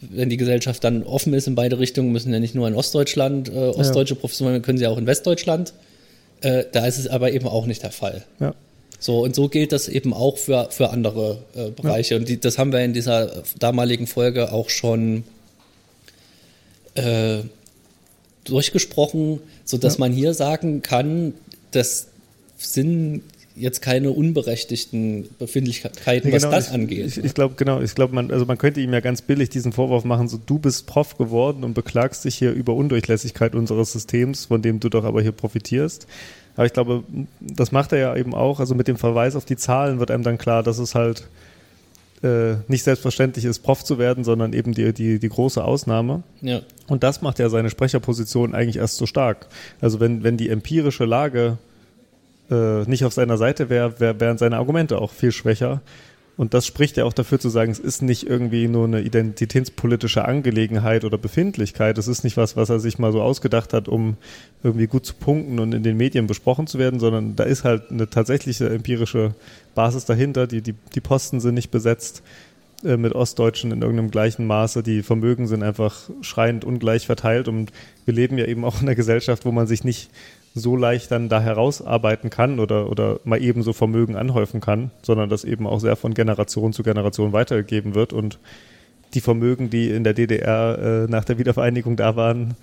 wenn 0.00 0.30
die 0.30 0.36
Gesellschaft 0.36 0.82
dann 0.84 1.02
offen 1.02 1.34
ist 1.34 1.46
in 1.46 1.54
beide 1.54 1.78
Richtungen, 1.78 2.12
müssen 2.12 2.32
ja 2.32 2.40
nicht 2.40 2.54
nur 2.54 2.68
in 2.68 2.74
Ostdeutschland 2.74 3.48
äh, 3.48 3.52
ostdeutsche 3.52 4.14
ja. 4.14 4.20
Professoren, 4.20 4.62
können 4.62 4.78
sie 4.78 4.86
auch 4.86 4.98
in 4.98 5.06
Westdeutschland. 5.06 5.72
Äh, 6.40 6.64
da 6.72 6.86
ist 6.86 6.98
es 6.98 7.06
aber 7.06 7.32
eben 7.32 7.46
auch 7.46 7.66
nicht 7.66 7.82
der 7.82 7.92
Fall. 7.92 8.24
Ja. 8.40 8.54
So, 8.98 9.20
und 9.20 9.34
so 9.34 9.48
gilt 9.48 9.72
das 9.72 9.88
eben 9.88 10.14
auch 10.14 10.38
für, 10.38 10.68
für 10.70 10.90
andere 10.90 11.38
äh, 11.54 11.70
Bereiche. 11.70 12.14
Ja. 12.14 12.20
Und 12.20 12.28
die, 12.28 12.38
das 12.38 12.58
haben 12.58 12.72
wir 12.72 12.80
in 12.80 12.92
dieser 12.92 13.42
damaligen 13.58 14.06
Folge 14.06 14.52
auch 14.52 14.70
schon 14.70 15.24
äh, 16.94 17.40
durchgesprochen, 18.44 19.40
sodass 19.64 19.94
ja. 19.94 20.00
man 20.00 20.12
hier 20.12 20.34
sagen 20.34 20.82
kann, 20.82 21.34
das 21.70 22.08
sind 22.56 23.22
jetzt 23.54 23.82
keine 23.82 24.10
unberechtigten 24.10 25.28
Befindlichkeiten, 25.38 26.30
genau, 26.30 26.34
was 26.34 26.50
das 26.50 26.68
ich, 26.68 26.74
angeht. 26.74 27.06
Ich, 27.06 27.24
ich 27.24 27.34
glaube, 27.34 27.54
genau, 27.56 27.80
ich 27.80 27.94
glaube, 27.94 28.14
man, 28.14 28.30
also 28.30 28.46
man 28.46 28.56
könnte 28.56 28.80
ihm 28.80 28.92
ja 28.92 29.00
ganz 29.00 29.22
billig 29.22 29.50
diesen 29.50 29.72
Vorwurf 29.72 30.04
machen, 30.04 30.28
so 30.28 30.38
du 30.44 30.58
bist 30.58 30.86
Prof 30.86 31.18
geworden 31.18 31.64
und 31.64 31.74
beklagst 31.74 32.24
dich 32.24 32.34
hier 32.36 32.52
über 32.52 32.74
Undurchlässigkeit 32.74 33.54
unseres 33.54 33.92
Systems, 33.92 34.46
von 34.46 34.62
dem 34.62 34.80
du 34.80 34.88
doch 34.88 35.04
aber 35.04 35.20
hier 35.22 35.32
profitierst. 35.32 36.06
Aber 36.56 36.66
ich 36.66 36.72
glaube, 36.72 37.04
das 37.40 37.72
macht 37.72 37.92
er 37.92 37.98
ja 37.98 38.16
eben 38.16 38.34
auch. 38.34 38.60
Also 38.60 38.74
mit 38.74 38.88
dem 38.88 38.96
Verweis 38.96 39.36
auf 39.36 39.44
die 39.44 39.56
Zahlen 39.56 39.98
wird 39.98 40.10
einem 40.10 40.22
dann 40.22 40.38
klar, 40.38 40.62
dass 40.62 40.78
es 40.78 40.94
halt 40.94 41.28
äh, 42.22 42.56
nicht 42.68 42.84
selbstverständlich 42.84 43.44
ist, 43.44 43.60
Prof 43.60 43.84
zu 43.84 43.98
werden, 43.98 44.24
sondern 44.24 44.52
eben 44.52 44.72
die, 44.72 44.92
die, 44.92 45.18
die 45.18 45.28
große 45.28 45.62
Ausnahme. 45.62 46.22
Ja. 46.40 46.60
Und 46.86 47.02
das 47.02 47.22
macht 47.22 47.38
ja 47.38 47.48
seine 47.48 47.70
Sprecherposition 47.70 48.54
eigentlich 48.54 48.76
erst 48.76 48.96
so 48.96 49.06
stark. 49.06 49.48
Also 49.80 50.00
wenn, 50.00 50.22
wenn 50.22 50.36
die 50.36 50.48
empirische 50.48 51.04
Lage 51.04 51.58
äh, 52.50 52.82
nicht 52.84 53.04
auf 53.04 53.12
seiner 53.12 53.38
Seite 53.38 53.70
wäre, 53.70 53.98
wär, 54.00 54.20
wären 54.20 54.38
seine 54.38 54.56
Argumente 54.56 54.98
auch 54.98 55.10
viel 55.10 55.32
schwächer. 55.32 55.80
Und 56.36 56.54
das 56.54 56.66
spricht 56.66 56.96
ja 56.96 57.04
auch 57.04 57.12
dafür 57.12 57.38
zu 57.38 57.50
sagen, 57.50 57.70
es 57.70 57.78
ist 57.78 58.00
nicht 58.00 58.26
irgendwie 58.26 58.66
nur 58.66 58.86
eine 58.86 59.02
identitätspolitische 59.02 60.24
Angelegenheit 60.24 61.04
oder 61.04 61.18
Befindlichkeit. 61.18 61.98
Es 61.98 62.08
ist 62.08 62.24
nicht 62.24 62.38
was, 62.38 62.56
was 62.56 62.70
er 62.70 62.80
sich 62.80 62.98
mal 62.98 63.12
so 63.12 63.20
ausgedacht 63.20 63.74
hat, 63.74 63.86
um 63.86 64.16
irgendwie 64.62 64.86
gut 64.86 65.04
zu 65.04 65.14
punkten 65.14 65.58
und 65.58 65.74
in 65.74 65.82
den 65.82 65.98
Medien 65.98 66.26
besprochen 66.26 66.66
zu 66.66 66.78
werden, 66.78 67.00
sondern 67.00 67.36
da 67.36 67.44
ist 67.44 67.64
halt 67.64 67.90
eine 67.90 68.08
tatsächliche 68.08 68.70
empirische 68.70 69.34
Basis 69.74 70.06
dahinter. 70.06 70.46
Die, 70.46 70.62
die, 70.62 70.74
die 70.94 71.00
Posten 71.00 71.38
sind 71.38 71.54
nicht 71.54 71.70
besetzt 71.70 72.22
äh, 72.82 72.96
mit 72.96 73.14
Ostdeutschen 73.14 73.70
in 73.70 73.82
irgendeinem 73.82 74.10
gleichen 74.10 74.46
Maße. 74.46 74.82
Die 74.82 75.02
Vermögen 75.02 75.46
sind 75.46 75.62
einfach 75.62 76.08
schreiend 76.22 76.64
ungleich 76.64 77.04
verteilt 77.04 77.46
und 77.46 77.72
wir 78.06 78.14
leben 78.14 78.38
ja 78.38 78.46
eben 78.46 78.64
auch 78.64 78.80
in 78.80 78.88
einer 78.88 78.94
Gesellschaft, 78.94 79.44
wo 79.44 79.52
man 79.52 79.66
sich 79.66 79.84
nicht 79.84 80.08
so 80.54 80.76
leicht 80.76 81.10
dann 81.10 81.28
da 81.28 81.40
herausarbeiten 81.40 82.30
kann 82.30 82.60
oder, 82.60 82.90
oder 82.90 83.20
mal 83.24 83.42
eben 83.42 83.62
so 83.62 83.72
Vermögen 83.72 84.16
anhäufen 84.16 84.60
kann, 84.60 84.90
sondern 85.02 85.30
das 85.30 85.44
eben 85.44 85.66
auch 85.66 85.80
sehr 85.80 85.96
von 85.96 86.14
Generation 86.14 86.72
zu 86.72 86.82
Generation 86.82 87.32
weitergegeben 87.32 87.94
wird 87.94 88.12
und 88.12 88.38
die 89.14 89.20
Vermögen, 89.20 89.70
die 89.70 89.90
in 89.90 90.04
der 90.04 90.14
DDR 90.14 90.78
äh, 90.78 91.10
nach 91.10 91.24
der 91.24 91.38
Wiedervereinigung 91.38 91.96
da 91.96 92.16
waren, 92.16 92.54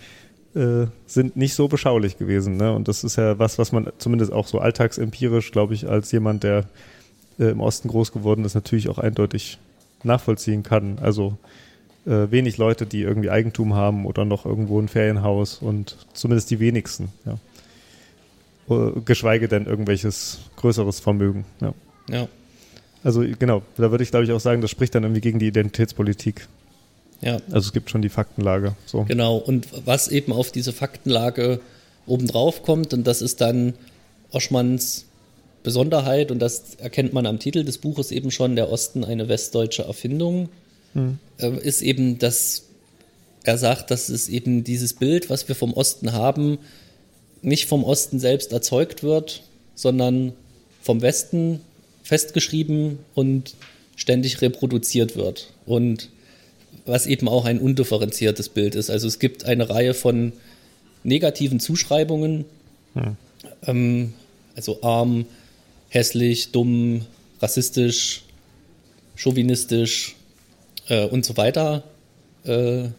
äh, 0.56 0.88
sind 1.06 1.36
nicht 1.36 1.54
so 1.54 1.68
beschaulich 1.68 2.18
gewesen. 2.18 2.58
Ne? 2.58 2.74
Und 2.74 2.88
das 2.88 3.04
ist 3.04 3.18
ja 3.18 3.38
was, 3.38 3.60
was 3.60 3.72
man 3.72 3.92
zumindest 3.98 4.32
auch 4.32 4.48
so 4.48 4.60
alltagsempirisch, 4.60 5.52
glaube 5.52 5.74
ich, 5.74 5.88
als 5.88 6.12
jemand, 6.12 6.44
der 6.44 6.66
äh, 7.40 7.50
im 7.50 7.62
Osten 7.62 7.88
groß 7.88 8.12
geworden 8.12 8.46
ist, 8.46 8.56
natürlich 8.56 8.90
auch 8.90 8.98
eindeutig 8.98 9.60
nachvollziehen 10.04 10.64
kann. 10.64 10.98
Also 11.02 11.38
äh, 12.06 12.32
wenig 12.32 12.58
Leute, 12.58 12.86
die 12.86 13.02
irgendwie 13.02 13.30
Eigentum 13.30 13.76
haben 13.76 14.06
oder 14.06 14.26
noch 14.26 14.46
irgendwo 14.46 14.80
ein 14.80 14.88
Ferienhaus 14.88 15.60
und 15.60 15.98
zumindest 16.14 16.50
die 16.50 16.60
wenigsten. 16.60 17.10
Ja. 17.26 17.38
Geschweige 19.06 19.48
denn 19.48 19.66
irgendwelches 19.66 20.40
größeres 20.58 21.00
Vermögen. 21.00 21.46
Ja. 21.62 21.74
ja. 22.10 22.28
Also 23.04 23.24
genau, 23.40 23.64
da 23.78 23.92
würde 23.92 24.04
ich 24.04 24.12
glaube 24.12 24.26
ich 24.26 24.32
auch 24.32 24.40
sagen, 24.40 24.62
das 24.62 24.72
spricht 24.72 24.94
dann 24.96 25.04
irgendwie 25.04 25.22
gegen 25.22 25.40
die 25.40 25.48
Identitätspolitik. 25.48 26.48
Ja. 27.22 27.38
Also 27.52 27.68
es 27.68 27.74
gibt 27.74 27.90
schon 27.90 28.02
die 28.02 28.10
Faktenlage. 28.10 28.76
So. 28.86 29.04
Genau, 29.04 29.38
und 29.38 29.68
was 29.86 30.08
eben 30.08 30.32
auf 30.32 30.52
diese 30.52 30.74
Faktenlage 30.74 31.60
obendrauf 32.06 32.64
kommt, 32.64 32.94
und 32.94 33.06
das 33.06 33.22
ist 33.22 33.42
dann 33.42 33.74
Oschmanns 34.32 35.06
Besonderheit, 35.64 36.32
und 36.32 36.40
das 36.40 36.76
erkennt 36.76 37.14
man 37.14 37.26
am 37.26 37.40
Titel 37.40 37.64
des 37.64 37.78
Buches 37.78 38.12
eben 38.12 38.32
schon, 38.32 38.56
der 38.56 38.72
Osten 38.72 39.04
eine 39.04 39.28
westdeutsche 39.28 39.84
Erfindung, 39.84 40.50
hm. 40.94 41.20
äh, 41.38 41.50
ist 41.50 41.82
eben, 41.82 42.20
dass 42.20 42.64
er 43.44 43.58
sagt, 43.58 43.92
dass 43.92 44.10
es 44.10 44.30
eben 44.30 44.64
dieses 44.64 44.94
Bild, 44.94 45.30
was 45.30 45.48
wir 45.48 45.56
vom 45.56 45.74
Osten 45.74 46.14
haben, 46.14 46.60
nicht 47.42 47.68
vom 47.68 47.84
Osten 47.84 48.20
selbst 48.20 48.52
erzeugt 48.52 49.04
wird, 49.04 49.44
sondern 49.76 50.34
vom 50.82 51.02
Westen 51.02 51.62
festgeschrieben 52.04 53.00
und 53.16 53.56
ständig 53.96 54.42
reproduziert 54.42 55.16
wird. 55.16 55.54
Und 55.66 56.10
was 56.86 57.06
eben 57.06 57.28
auch 57.28 57.46
ein 57.46 57.60
undifferenziertes 57.60 58.50
Bild 58.50 58.76
ist. 58.76 58.90
Also 58.90 59.08
es 59.08 59.20
gibt 59.20 59.46
eine 59.46 59.70
Reihe 59.70 59.94
von 59.94 60.34
negativen 61.04 61.60
Zuschreibungen, 61.60 62.46
hm. 62.94 63.16
ähm, 63.66 64.14
also 64.56 64.82
arm, 64.82 65.26
hässlich, 65.90 66.52
dumm, 66.52 67.06
rassistisch, 67.42 68.24
chauvinistisch 69.16 70.16
äh, 70.88 71.06
und 71.06 71.26
so 71.26 71.38
weiter, 71.38 71.84
äh, 72.44 72.90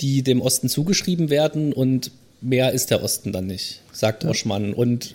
die 0.00 0.22
dem 0.22 0.40
Osten 0.40 0.68
zugeschrieben 0.68 1.30
werden 1.30 1.72
und 1.72 2.10
mehr 2.42 2.72
ist 2.72 2.90
der 2.90 3.02
Osten 3.02 3.32
dann 3.32 3.46
nicht, 3.46 3.80
sagt 3.92 4.24
ja. 4.24 4.30
Oschmann. 4.30 4.74
Und 4.74 5.14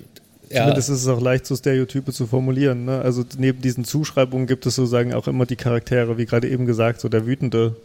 ja. 0.50 0.62
Zumindest 0.62 0.90
ist 0.90 1.02
es 1.02 1.08
auch 1.08 1.22
leicht, 1.22 1.46
so 1.46 1.56
Stereotype 1.56 2.14
zu 2.14 2.26
formulieren. 2.26 2.86
Ne? 2.86 3.00
Also 3.00 3.26
neben 3.38 3.62
diesen 3.62 3.84
Zuschreibungen 3.84 4.48
gibt 4.48 4.66
es 4.66 4.76
sozusagen 4.76 5.14
auch 5.14 5.28
immer 5.28 5.46
die 5.46 5.58
Charaktere, 5.58 6.18
wie 6.18 6.26
gerade 6.26 6.50
eben 6.50 6.66
gesagt, 6.66 7.02
so 7.02 7.10
der 7.10 7.26
wütende 7.26 7.76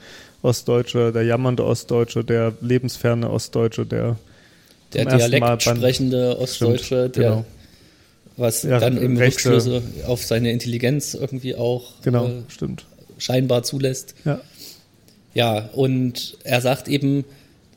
Ostdeutsche, 0.42 1.12
der 1.12 1.24
jammernde 1.24 1.64
Ostdeutsche, 1.64 2.24
der 2.24 2.52
lebensferne 2.60 3.30
Ostdeutsche, 3.30 3.84
der 3.84 4.16
der 4.92 5.06
Dialekt 5.06 5.62
sprechende 5.62 6.38
Ostdeutsche, 6.38 6.84
Stimmt, 6.84 7.16
der 7.16 7.30
genau. 7.30 7.44
was 8.36 8.62
ja, 8.62 8.78
dann 8.78 8.96
im 8.96 9.16
Rechte. 9.16 9.50
Rückschlüsse 9.50 9.82
auf 10.06 10.24
seine 10.24 10.50
Intelligenz 10.50 11.14
irgendwie 11.14 11.54
auch 11.54 12.00
genau, 12.02 12.26
äh, 12.26 12.42
scheinbar 13.18 13.62
zulässt. 13.62 14.14
Ja. 14.24 14.40
ja, 15.34 15.70
und 15.72 16.36
er 16.44 16.60
sagt 16.60 16.88
eben, 16.88 17.24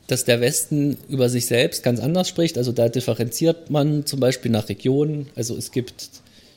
dass 0.06 0.24
der 0.24 0.40
Westen 0.40 0.96
über 1.08 1.28
sich 1.28 1.46
selbst 1.46 1.82
ganz 1.82 2.00
anders 2.00 2.28
spricht. 2.28 2.58
Also 2.58 2.72
da 2.72 2.88
differenziert 2.88 3.70
man 3.70 4.06
zum 4.06 4.20
Beispiel 4.20 4.50
nach 4.50 4.68
Regionen. 4.68 5.28
Also 5.34 5.56
es 5.56 5.72
gibt 5.72 6.10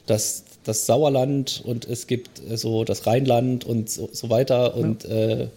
das, 0.05 0.43
das 0.63 0.85
Sauerland 0.85 1.62
und 1.65 1.88
es 1.88 2.07
gibt 2.07 2.29
äh, 2.49 2.57
so 2.57 2.83
das 2.83 3.07
Rheinland 3.07 3.65
und 3.65 3.89
so, 3.89 4.09
so 4.12 4.29
weiter 4.29 4.75
und 4.75 5.03
ja. 5.03 5.09
äh, 5.09 5.47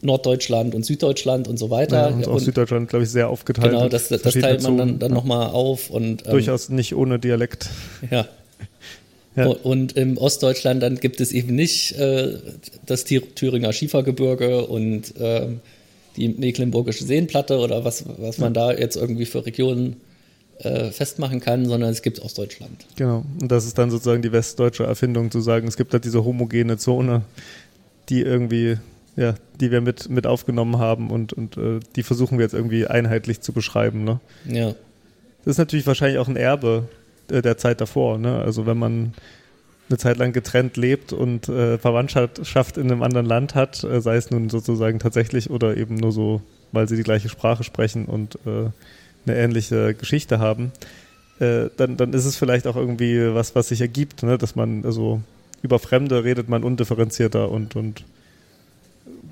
Norddeutschland 0.00 0.74
und 0.74 0.84
Süddeutschland 0.84 1.48
und 1.48 1.58
so 1.58 1.70
weiter. 1.70 2.10
Ja, 2.10 2.14
und 2.14 2.28
auch 2.28 2.34
und, 2.34 2.40
Süddeutschland, 2.40 2.88
glaube 2.88 3.04
ich, 3.04 3.10
sehr 3.10 3.28
aufgeteilt. 3.28 3.72
Genau, 3.72 3.88
das, 3.88 4.08
das 4.08 4.22
teilt 4.22 4.62
man 4.62 4.78
dann, 4.78 4.98
dann 4.98 5.10
ja. 5.10 5.14
nochmal 5.14 5.48
auf. 5.48 5.90
Und, 5.90 6.24
ähm, 6.24 6.32
Durchaus 6.32 6.68
nicht 6.68 6.94
ohne 6.94 7.18
Dialekt. 7.18 7.68
Ja. 8.10 8.28
ja. 9.36 9.46
Und 9.46 9.96
im 9.96 10.18
Ostdeutschland 10.18 10.82
dann 10.82 11.00
gibt 11.00 11.20
es 11.20 11.32
eben 11.32 11.54
nicht 11.54 11.98
äh, 11.98 12.34
das 12.86 13.04
Thüringer 13.04 13.72
Schiefergebirge 13.72 14.66
und 14.66 15.16
äh, 15.20 15.48
die 16.16 16.28
Mecklenburgische 16.28 17.04
Seenplatte 17.04 17.58
oder 17.58 17.84
was, 17.84 18.04
was 18.18 18.38
man 18.38 18.54
da 18.54 18.72
jetzt 18.72 18.96
irgendwie 18.96 19.26
für 19.26 19.44
Regionen 19.46 19.96
äh, 20.58 20.90
festmachen 20.90 21.40
kann, 21.40 21.66
sondern 21.66 21.90
es 21.90 22.02
gibt 22.02 22.20
Ostdeutschland. 22.20 22.86
Genau. 22.96 23.24
Und 23.40 23.50
das 23.50 23.64
ist 23.64 23.78
dann 23.78 23.90
sozusagen 23.90 24.22
die 24.22 24.32
westdeutsche 24.32 24.84
Erfindung, 24.84 25.30
zu 25.30 25.40
sagen, 25.40 25.66
es 25.66 25.76
gibt 25.76 25.92
halt 25.92 26.04
diese 26.04 26.24
homogene 26.24 26.76
Zone, 26.76 27.22
die 28.08 28.20
irgendwie 28.20 28.76
ja, 29.16 29.34
die 29.60 29.70
wir 29.70 29.80
mit, 29.80 30.08
mit 30.08 30.26
aufgenommen 30.26 30.78
haben 30.78 31.10
und, 31.10 31.32
und 31.32 31.56
äh, 31.56 31.80
die 31.96 32.02
versuchen 32.02 32.38
wir 32.38 32.44
jetzt 32.44 32.54
irgendwie 32.54 32.86
einheitlich 32.86 33.40
zu 33.40 33.52
beschreiben. 33.52 34.04
Ne? 34.04 34.20
Ja. 34.46 34.74
Das 35.44 35.52
ist 35.52 35.58
natürlich 35.58 35.86
wahrscheinlich 35.86 36.18
auch 36.18 36.28
ein 36.28 36.36
Erbe 36.36 36.88
äh, 37.30 37.42
der 37.42 37.58
Zeit 37.58 37.80
davor. 37.80 38.18
Ne? 38.18 38.40
Also 38.40 38.64
wenn 38.64 38.78
man 38.78 39.12
eine 39.92 39.98
Zeit 39.98 40.16
lang 40.16 40.32
getrennt 40.32 40.76
lebt 40.76 41.12
und 41.12 41.48
äh, 41.48 41.78
Verwandtschaft 41.78 42.76
in 42.76 42.90
einem 42.90 43.02
anderen 43.02 43.26
Land 43.26 43.54
hat, 43.54 43.84
äh, 43.84 44.00
sei 44.00 44.16
es 44.16 44.30
nun 44.30 44.50
sozusagen 44.50 44.98
tatsächlich 44.98 45.50
oder 45.50 45.76
eben 45.76 45.94
nur 45.94 46.12
so, 46.12 46.40
weil 46.72 46.88
sie 46.88 46.96
die 46.96 47.02
gleiche 47.02 47.28
Sprache 47.28 47.62
sprechen 47.62 48.06
und 48.06 48.36
äh, 48.46 48.70
eine 49.26 49.36
ähnliche 49.36 49.94
Geschichte 49.94 50.38
haben, 50.38 50.72
äh, 51.38 51.68
dann, 51.76 51.96
dann 51.96 52.12
ist 52.12 52.24
es 52.24 52.36
vielleicht 52.36 52.66
auch 52.66 52.76
irgendwie 52.76 53.34
was, 53.34 53.54
was 53.54 53.68
sich 53.68 53.80
ergibt, 53.80 54.22
ne? 54.22 54.38
dass 54.38 54.56
man 54.56 54.84
also 54.84 55.20
über 55.62 55.78
Fremde 55.78 56.24
redet 56.24 56.48
man 56.48 56.64
undifferenzierter 56.64 57.50
und, 57.50 57.76
und 57.76 58.04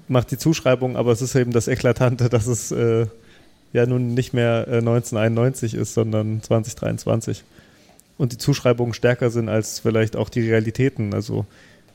macht 0.08 0.30
die 0.30 0.38
Zuschreibung, 0.38 0.96
aber 0.96 1.12
es 1.12 1.22
ist 1.22 1.34
eben 1.34 1.52
das 1.52 1.68
Eklatante, 1.68 2.28
dass 2.30 2.46
es 2.46 2.70
äh, 2.70 3.06
ja 3.72 3.86
nun 3.86 4.14
nicht 4.14 4.32
mehr 4.32 4.66
äh, 4.68 4.78
1991 4.78 5.74
ist, 5.74 5.94
sondern 5.94 6.42
2023. 6.42 7.44
Und 8.20 8.32
die 8.32 8.36
Zuschreibungen 8.36 8.92
stärker 8.92 9.30
sind 9.30 9.48
als 9.48 9.78
vielleicht 9.78 10.14
auch 10.14 10.28
die 10.28 10.42
Realitäten. 10.42 11.14
Also 11.14 11.46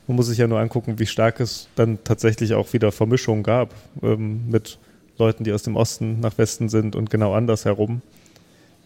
man 0.08 0.16
muss 0.16 0.26
sich 0.26 0.38
ja 0.38 0.48
nur 0.48 0.58
angucken, 0.58 0.98
wie 0.98 1.06
stark 1.06 1.38
es 1.38 1.68
dann 1.76 2.00
tatsächlich 2.02 2.54
auch 2.54 2.72
wieder 2.72 2.90
Vermischungen 2.90 3.44
gab 3.44 3.72
ähm, 4.02 4.50
mit 4.50 4.80
Leuten, 5.18 5.44
die 5.44 5.52
aus 5.52 5.62
dem 5.62 5.76
Osten 5.76 6.18
nach 6.18 6.36
Westen 6.36 6.68
sind 6.68 6.96
und 6.96 7.10
genau 7.10 7.32
andersherum. 7.32 8.02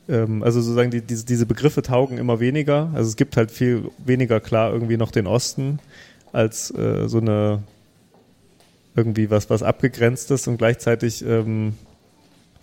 Ähm, 0.07 0.43
also 0.43 0.61
sozusagen 0.61 0.91
die, 0.91 1.01
diese, 1.01 1.25
diese 1.25 1.47
Begriffe 1.47 1.81
taugen 1.81 2.19
immer 2.19 2.41
weniger. 2.41 2.91
Also 2.93 3.09
es 3.09 3.17
gibt 3.17 3.39
halt 3.39 3.51
viel 3.51 3.91
weniger 4.05 4.39
klar 4.41 4.71
irgendwie 4.71 4.99
noch 4.99 5.11
den 5.11 5.27
Osten 5.27 5.79
als 6.33 6.71
äh, 6.75 7.09
so 7.09 7.21
eine 7.21 7.63
irgendwie 8.95 9.31
was, 9.31 9.49
was 9.49 9.63
abgegrenztes 9.63 10.47
und 10.47 10.59
gleichzeitig 10.59 11.25
ähm, 11.25 11.73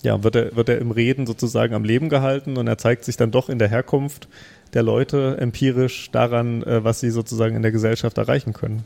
ja, 0.03 0.23
wird, 0.23 0.35
er, 0.35 0.55
wird 0.55 0.69
er 0.69 0.79
im 0.79 0.91
Reden 0.91 1.25
sozusagen 1.25 1.73
am 1.73 1.83
Leben 1.83 2.09
gehalten 2.09 2.57
und 2.57 2.67
er 2.67 2.77
zeigt 2.77 3.03
sich 3.05 3.17
dann 3.17 3.31
doch 3.31 3.49
in 3.49 3.59
der 3.59 3.69
Herkunft 3.69 4.27
der 4.73 4.83
Leute 4.83 5.37
empirisch 5.39 6.11
daran, 6.11 6.63
äh, 6.63 6.83
was 6.83 6.99
sie 6.99 7.09
sozusagen 7.09 7.55
in 7.55 7.61
der 7.61 7.71
Gesellschaft 7.71 8.17
erreichen 8.17 8.53
können. 8.53 8.83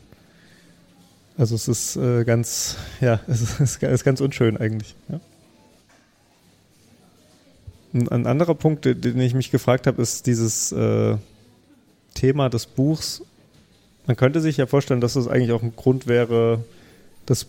Also 1.36 1.54
es 1.54 1.68
ist 1.68 1.96
äh, 1.96 2.24
ganz, 2.24 2.76
ja, 3.00 3.20
es 3.26 3.60
ist, 3.60 3.82
ist, 3.82 4.04
ganz 4.04 4.20
unschön 4.20 4.56
eigentlich. 4.56 4.94
Ja. 5.08 5.20
Ein, 7.94 8.08
ein, 8.08 8.26
anderer 8.26 8.54
Punkt, 8.54 8.84
den 8.86 9.20
ich 9.20 9.34
mich 9.34 9.50
gefragt 9.50 9.86
habe, 9.86 10.00
ist 10.00 10.26
dieses 10.26 10.72
äh, 10.72 11.16
Thema 12.14 12.48
des 12.48 12.66
Buchs. 12.66 13.22
Man 14.06 14.16
könnte 14.16 14.40
sich 14.40 14.56
ja 14.56 14.66
vorstellen, 14.66 15.00
dass 15.00 15.16
es 15.16 15.28
eigentlich 15.28 15.52
auch 15.52 15.62
ein 15.62 15.76
Grund 15.76 16.06
wäre, 16.06 16.64
das 17.26 17.46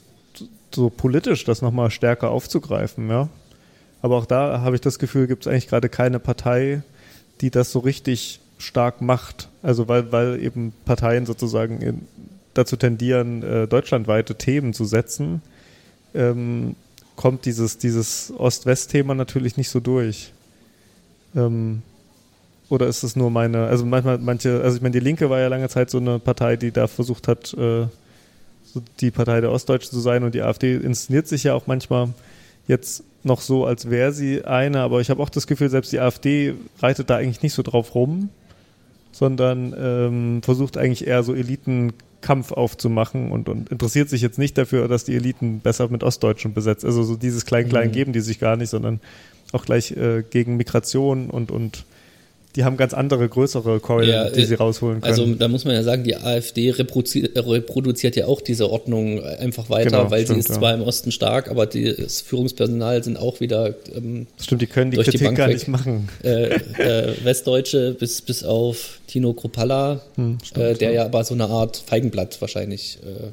so 0.73 0.89
politisch 0.89 1.43
das 1.45 1.61
nochmal 1.61 1.91
stärker 1.91 2.31
aufzugreifen, 2.31 3.09
ja. 3.09 3.29
Aber 4.03 4.17
auch 4.17 4.25
da 4.25 4.59
habe 4.59 4.75
ich 4.75 4.81
das 4.81 4.99
Gefühl, 4.99 5.27
gibt 5.27 5.45
es 5.45 5.47
eigentlich 5.47 5.69
gerade 5.69 5.87
keine 5.87 6.19
Partei, 6.19 6.83
die 7.39 7.49
das 7.49 7.71
so 7.71 7.79
richtig 7.79 8.41
stark 8.57 9.01
macht. 9.01 9.47
Also 9.63 9.87
weil, 9.87 10.11
weil 10.11 10.43
eben 10.43 10.73
Parteien 10.83 11.25
sozusagen 11.25 11.81
in, 11.81 12.01
dazu 12.53 12.75
tendieren, 12.75 13.41
äh, 13.43 13.65
deutschlandweite 13.65 14.35
Themen 14.35 14.73
zu 14.73 14.83
setzen, 14.83 15.41
ähm, 16.13 16.75
kommt 17.15 17.45
dieses, 17.45 17.77
dieses 17.77 18.33
Ost-West-Thema 18.37 19.15
natürlich 19.15 19.55
nicht 19.55 19.69
so 19.69 19.79
durch. 19.79 20.33
Ähm, 21.33 21.81
oder 22.67 22.87
ist 22.87 23.03
es 23.03 23.15
nur 23.15 23.31
meine, 23.31 23.67
also 23.67 23.85
manchmal, 23.85 24.17
manche, 24.17 24.61
also 24.61 24.75
ich 24.75 24.81
meine, 24.81 24.93
die 24.93 24.99
Linke 24.99 25.29
war 25.29 25.39
ja 25.39 25.47
lange 25.47 25.69
Zeit 25.69 25.89
so 25.89 25.99
eine 25.99 26.19
Partei, 26.19 26.57
die 26.57 26.71
da 26.71 26.87
versucht 26.87 27.29
hat, 27.29 27.53
äh, 27.53 27.87
die 28.99 29.11
Partei 29.11 29.39
der 29.39 29.51
Ostdeutschen 29.53 29.91
zu 29.91 30.01
sein 30.01 30.23
und 30.23 30.35
die 30.35 30.41
AfD 30.41 30.75
inszeniert 30.75 31.29
sich 31.29 31.45
ja 31.45 31.53
auch 31.53 31.67
manchmal 31.67 32.09
jetzt 32.67 33.05
noch 33.23 33.41
so, 33.41 33.65
als 33.65 33.89
wäre 33.89 34.11
sie 34.11 34.45
eine, 34.45 34.81
aber 34.81 35.01
ich 35.01 35.09
habe 35.09 35.21
auch 35.21 35.29
das 35.29 35.47
Gefühl, 35.47 35.69
selbst 35.69 35.91
die 35.91 35.99
AfD 35.99 36.55
reitet 36.79 37.09
da 37.09 37.17
eigentlich 37.17 37.41
nicht 37.41 37.53
so 37.53 37.63
drauf 37.63 37.95
rum, 37.95 38.29
sondern 39.11 39.73
ähm, 39.77 40.41
versucht 40.43 40.77
eigentlich 40.77 41.07
eher 41.07 41.23
so 41.23 41.33
Elitenkampf 41.33 42.51
aufzumachen 42.51 43.31
und, 43.31 43.47
und 43.47 43.69
interessiert 43.69 44.09
sich 44.09 44.21
jetzt 44.21 44.39
nicht 44.39 44.57
dafür, 44.57 44.87
dass 44.87 45.05
die 45.05 45.15
Eliten 45.15 45.59
besser 45.59 45.87
mit 45.89 46.03
Ostdeutschen 46.03 46.53
besetzt. 46.53 46.83
Also 46.83 47.03
so 47.03 47.15
dieses 47.15 47.45
Klein-Klein 47.45 47.89
mhm. 47.89 47.93
geben 47.93 48.13
die 48.13 48.21
sich 48.21 48.39
gar 48.39 48.57
nicht, 48.57 48.69
sondern 48.69 48.99
auch 49.51 49.65
gleich 49.65 49.91
äh, 49.91 50.23
gegen 50.27 50.57
Migration 50.57 51.29
und, 51.29 51.51
und 51.51 51.85
die 52.55 52.63
haben 52.63 52.77
ganz 52.77 52.93
andere, 52.93 53.27
größere 53.27 53.79
Keule, 53.79 54.11
ja, 54.11 54.29
die 54.29 54.45
sie 54.45 54.53
rausholen 54.53 55.01
können. 55.01 55.11
Also 55.11 55.25
da 55.33 55.47
muss 55.47 55.65
man 55.65 55.73
ja 55.73 55.83
sagen, 55.83 56.03
die 56.03 56.15
AfD 56.15 56.69
reproduziert, 56.69 57.35
reproduziert 57.35 58.15
ja 58.15 58.27
auch 58.27 58.41
diese 58.41 58.69
Ordnung 58.69 59.23
einfach 59.23 59.69
weiter, 59.69 59.89
genau, 59.89 60.11
weil 60.11 60.23
stimmt, 60.23 60.35
sie 60.35 60.39
ist 60.41 60.49
ja. 60.49 60.55
zwar 60.55 60.73
im 60.73 60.81
Osten 60.81 61.11
stark, 61.11 61.49
aber 61.49 61.65
das 61.65 62.21
Führungspersonal 62.21 63.03
sind 63.03 63.17
auch 63.17 63.39
wieder 63.39 63.73
ähm, 63.95 64.27
Stimmt, 64.39 64.61
die 64.61 64.67
können 64.67 64.91
die 64.91 64.97
Kritik 64.97 65.27
die 65.27 65.33
gar 65.33 65.47
nicht 65.47 65.67
machen. 65.67 66.09
Äh, 66.23 66.55
äh, 66.77 67.13
Westdeutsche 67.23 67.95
bis, 67.99 68.21
bis 68.21 68.43
auf 68.43 68.99
Tino 69.07 69.33
Kropalla, 69.33 70.01
hm, 70.15 70.37
stimmt, 70.43 70.65
äh, 70.65 70.73
der 70.75 70.89
ja. 70.91 70.95
ja 71.01 71.05
aber 71.05 71.23
so 71.23 71.33
eine 71.33 71.45
Art 71.45 71.77
Feigenblatt 71.77 72.39
wahrscheinlich 72.39 72.99
äh, 73.03 73.31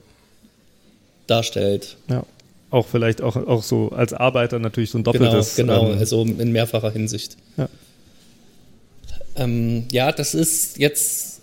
darstellt. 1.26 1.96
Ja 2.08 2.24
auch 2.70 2.86
vielleicht 2.86 3.20
auch, 3.20 3.36
auch 3.36 3.62
so 3.62 3.90
als 3.90 4.12
Arbeiter 4.12 4.58
natürlich 4.58 4.90
so 4.90 4.98
ein 4.98 5.04
doppeltes. 5.04 5.56
Genau, 5.56 5.80
genau 5.80 5.92
ähm, 5.92 5.98
also 5.98 6.22
in 6.22 6.52
mehrfacher 6.52 6.90
Hinsicht. 6.90 7.36
Ja. 7.56 7.68
Ähm, 9.40 9.84
ja, 9.90 10.12
das 10.12 10.34
ist 10.34 10.78
jetzt 10.78 11.40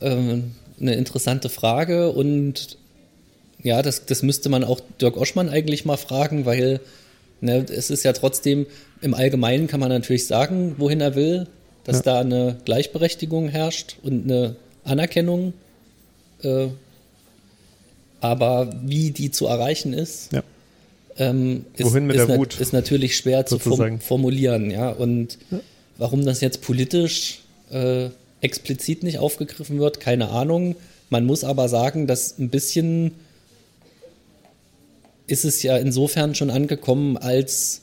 ähm, 0.00 0.52
eine 0.80 0.94
interessante 0.94 1.48
Frage 1.48 2.10
und 2.10 2.78
ja, 3.62 3.82
das, 3.82 4.06
das 4.06 4.22
müsste 4.22 4.48
man 4.48 4.64
auch 4.64 4.80
Dirk 5.00 5.16
Oschmann 5.16 5.48
eigentlich 5.48 5.84
mal 5.84 5.96
fragen, 5.96 6.46
weil 6.46 6.80
ne, 7.40 7.66
es 7.68 7.90
ist 7.90 8.04
ja 8.04 8.12
trotzdem, 8.12 8.66
im 9.02 9.14
Allgemeinen 9.14 9.66
kann 9.66 9.80
man 9.80 9.90
natürlich 9.90 10.26
sagen, 10.26 10.76
wohin 10.78 11.00
er 11.00 11.14
will, 11.16 11.48
dass 11.84 11.96
ja. 11.96 12.02
da 12.02 12.20
eine 12.20 12.56
Gleichberechtigung 12.64 13.48
herrscht 13.48 13.96
und 14.02 14.24
eine 14.24 14.56
Anerkennung. 14.84 15.52
Äh, 16.42 16.68
aber 18.20 18.72
wie 18.84 19.10
die 19.10 19.30
zu 19.30 19.46
erreichen 19.46 19.92
ist, 19.92 20.32
ja. 20.32 20.42
ähm, 21.18 21.64
ist, 21.76 21.86
Wohin 21.86 22.06
mit 22.06 22.16
ist, 22.16 22.28
der 22.28 22.38
Wut, 22.38 22.60
ist 22.60 22.72
natürlich 22.72 23.16
schwer 23.16 23.44
sozusagen. 23.46 24.00
zu 24.00 24.06
formulieren. 24.06 24.70
Ja? 24.70 24.90
Und 24.90 25.38
ja. 25.50 25.60
Warum 26.00 26.24
das 26.24 26.40
jetzt 26.40 26.62
politisch 26.62 27.39
äh, 27.70 28.10
explizit 28.40 29.02
nicht 29.02 29.18
aufgegriffen 29.18 29.78
wird, 29.78 30.00
keine 30.00 30.30
Ahnung. 30.30 30.76
Man 31.08 31.26
muss 31.26 31.44
aber 31.44 31.68
sagen, 31.68 32.06
dass 32.06 32.38
ein 32.38 32.50
bisschen 32.50 33.12
ist 35.26 35.44
es 35.44 35.62
ja 35.62 35.76
insofern 35.76 36.34
schon 36.34 36.50
angekommen, 36.50 37.16
als 37.16 37.82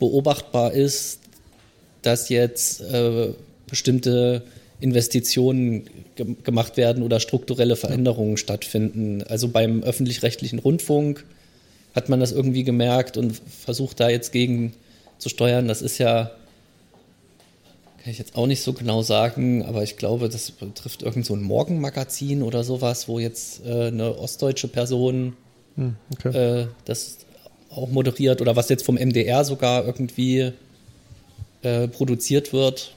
beobachtbar 0.00 0.72
ist, 0.72 1.20
dass 2.02 2.28
jetzt 2.28 2.80
äh, 2.80 3.28
bestimmte 3.68 4.42
Investitionen 4.80 5.84
ge 6.16 6.34
gemacht 6.42 6.76
werden 6.76 7.02
oder 7.02 7.20
strukturelle 7.20 7.76
Veränderungen 7.76 8.36
stattfinden. 8.36 9.22
Also 9.22 9.48
beim 9.48 9.82
öffentlich-rechtlichen 9.82 10.58
Rundfunk 10.58 11.24
hat 11.94 12.08
man 12.08 12.20
das 12.20 12.32
irgendwie 12.32 12.64
gemerkt 12.64 13.16
und 13.16 13.40
versucht 13.60 14.00
da 14.00 14.08
jetzt 14.08 14.32
gegen 14.32 14.74
zu 15.18 15.28
steuern. 15.28 15.68
Das 15.68 15.80
ist 15.80 15.98
ja 15.98 16.32
kann 18.04 18.12
ich 18.12 18.18
jetzt 18.18 18.36
auch 18.36 18.46
nicht 18.46 18.62
so 18.62 18.74
genau 18.74 19.00
sagen, 19.00 19.64
aber 19.64 19.82
ich 19.82 19.96
glaube, 19.96 20.28
das 20.28 20.50
betrifft 20.50 21.02
irgend 21.02 21.24
so 21.24 21.34
ein 21.34 21.42
Morgenmagazin 21.42 22.42
oder 22.42 22.62
sowas, 22.62 23.08
wo 23.08 23.18
jetzt 23.18 23.64
äh, 23.64 23.86
eine 23.86 24.18
ostdeutsche 24.18 24.68
Person 24.68 25.34
hm, 25.76 25.96
okay. 26.12 26.36
äh, 26.36 26.66
das 26.84 27.16
auch 27.70 27.88
moderiert 27.88 28.42
oder 28.42 28.56
was 28.56 28.68
jetzt 28.68 28.84
vom 28.84 28.96
MDR 28.96 29.42
sogar 29.46 29.86
irgendwie 29.86 30.52
äh, 31.62 31.88
produziert 31.88 32.52
wird. 32.52 32.92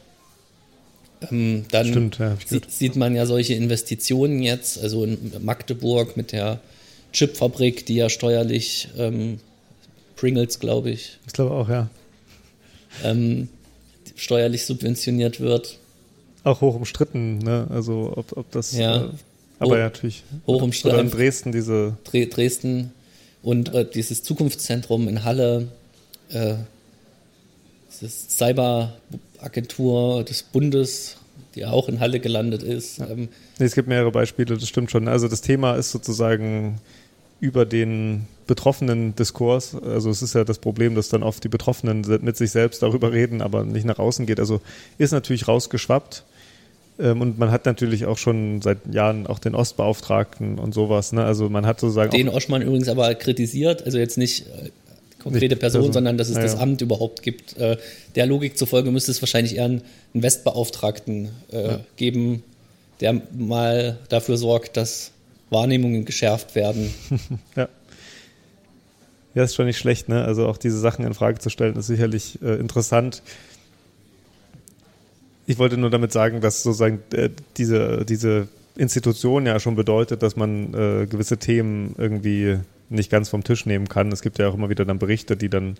Ähm, 1.32 1.64
dann 1.72 1.88
Stimmt, 1.88 2.20
ja, 2.20 2.36
sieht, 2.46 2.70
sieht 2.70 2.98
man 2.98 3.16
ja 3.16 3.26
solche 3.26 3.54
Investitionen 3.54 4.42
jetzt, 4.42 4.78
also 4.78 5.06
in 5.06 5.32
Magdeburg 5.40 6.18
mit 6.18 6.34
der 6.34 6.60
Chipfabrik, 7.14 7.86
die 7.86 7.96
ja 7.96 8.10
steuerlich 8.10 8.90
ähm, 8.98 9.40
Pringles, 10.18 10.60
glaube 10.60 10.90
ich. 10.90 11.18
Ich 11.28 11.32
glaube 11.32 11.52
auch, 11.52 11.70
ja. 11.70 11.90
Ähm, 13.06 13.48
steuerlich 14.16 14.66
subventioniert 14.66 15.40
wird. 15.40 15.78
auch 16.44 16.62
hoch 16.62 16.76
umstritten, 16.76 17.40
ne? 17.40 17.68
Also 17.70 18.14
ob, 18.16 18.36
ob 18.38 18.50
das 18.52 18.72
Ja. 18.78 18.96
äh, 19.06 19.10
aber 19.60 19.72
Hoch- 19.72 19.78
ja, 19.78 19.84
natürlich. 19.84 20.24
hoch 20.46 20.62
umstritten. 20.62 20.96
Oder 20.96 21.04
in 21.04 21.12
Dresden 21.12 21.52
diese 21.52 21.98
Dre 22.06 22.28
Dresden 22.28 22.92
und 23.44 23.74
äh, 23.74 23.86
dieses 23.90 24.24
Zukunftszentrum 24.24 25.08
in 25.08 25.24
Halle, 25.24 25.68
äh, 26.30 26.56
dieses 27.92 28.28
Cyberagentur 28.38 30.24
des 30.24 30.44
Bundes, 30.44 31.18
die 31.56 31.66
auch 31.66 31.90
in 31.90 32.00
Halle 32.00 32.20
gelandet 32.20 32.64
ist. 32.64 33.00
Ähm, 33.00 33.30
Nee, 33.60 33.66
es 33.66 33.74
gibt 33.76 33.88
mehrere 33.88 34.12
Beispiele, 34.12 34.56
das 34.58 34.68
stimmt 34.70 34.92
schon. 34.92 35.08
Also 35.08 35.28
das 35.28 35.42
Thema 35.42 35.76
ist 35.76 35.92
sozusagen 35.92 36.80
über 37.40 37.66
den 37.66 38.28
betroffenen 38.48 39.16
Diskurs. 39.16 39.76
Also 39.76 40.10
es 40.10 40.22
ist 40.22 40.34
ja 40.34 40.44
das 40.44 40.60
Problem, 40.60 40.96
dass 40.96 41.10
dann 41.10 41.22
oft 41.24 41.44
die 41.44 41.50
Betroffenen 41.50 42.06
mit 42.22 42.38
sich 42.38 42.52
selbst 42.52 42.82
darüber 42.82 43.12
reden, 43.12 43.42
aber 43.42 43.64
nicht 43.64 43.86
nach 43.86 44.00
außen 44.00 44.26
geht. 44.26 44.40
Also 44.40 44.62
ist 44.98 45.12
natürlich 45.12 45.48
rausgeschwappt. 45.48 46.24
Ähm, 47.00 47.22
Und 47.22 47.38
man 47.38 47.52
hat 47.52 47.66
natürlich 47.66 48.06
auch 48.06 48.18
schon 48.18 48.62
seit 48.62 48.80
Jahren 48.92 49.28
auch 49.28 49.40
den 49.40 49.54
Ostbeauftragten 49.54 50.58
und 50.58 50.74
sowas. 50.74 51.12
Ne? 51.12 51.24
Also 51.24 51.50
man 51.50 51.66
hat 51.66 51.80
sozusagen 51.80 52.12
den 52.12 52.30
Oschmann 52.30 52.62
übrigens 52.62 52.88
aber 52.88 53.14
kritisiert, 53.16 53.84
also 53.84 53.98
jetzt 53.98 54.18
nicht 54.18 54.48
äh, 54.48 54.70
konkrete 55.22 55.56
Person, 55.56 55.82
Person. 55.82 55.94
sondern 55.94 56.18
dass 56.18 56.30
es 56.30 56.36
Ja, 56.38 56.42
das 56.44 56.54
ja. 56.54 56.60
Amt 56.60 56.82
überhaupt 56.82 57.22
gibt. 57.22 57.58
Äh, 57.58 57.78
der 58.16 58.26
Logik 58.26 58.58
zufolge 58.58 58.92
müsste 58.92 59.12
es 59.12 59.22
wahrscheinlich 59.22 59.58
eher 59.58 59.66
einen 59.66 59.84
Westbeauftragten 60.14 61.30
äh, 61.52 61.78
geben, 61.98 62.44
der 63.02 63.22
mal 63.38 64.00
dafür 64.10 64.38
sorgt, 64.38 64.78
dass 64.78 65.12
Wahrnehmungen 65.50 66.06
geschärft 66.06 66.56
werden. 66.56 66.94
ja. 67.56 67.70
Ja, 69.34 69.44
ist 69.44 69.54
schon 69.54 69.68
nicht 69.68 69.78
schlecht, 69.78 70.10
ne? 70.10 70.26
Also 70.26 70.48
auch 70.48 70.58
diese 70.58 70.80
Sachen 70.80 71.06
in 71.06 71.14
Frage 71.14 71.38
zu 71.38 71.52
stellen, 71.52 71.76
ist 71.76 71.86
sicherlich 71.86 72.42
äh, 72.42 72.56
interessant. 72.56 73.22
Ich 75.46 75.60
wollte 75.60 75.78
nur 75.78 75.92
damit 75.92 76.12
sagen, 76.12 76.42
dass 76.42 76.64
sozusagen 76.64 77.04
äh, 77.14 77.30
diese, 77.56 78.04
diese 78.04 78.48
Institution 78.76 79.46
ja 79.46 79.60
schon 79.60 79.76
bedeutet, 79.76 80.24
dass 80.24 80.36
man 80.36 80.74
äh, 80.74 81.06
gewisse 81.06 81.38
Themen 81.38 81.94
irgendwie 82.00 82.58
nicht 82.90 83.12
ganz 83.12 83.30
vom 83.30 83.44
Tisch 83.44 83.66
nehmen 83.66 83.88
kann. 83.88 84.12
Es 84.12 84.22
gibt 84.22 84.40
ja 84.40 84.48
auch 84.50 84.56
immer 84.56 84.70
wieder 84.70 84.86
dann 84.86 84.98
Berichte, 84.98 85.38
die 85.38 85.50
dann 85.50 85.78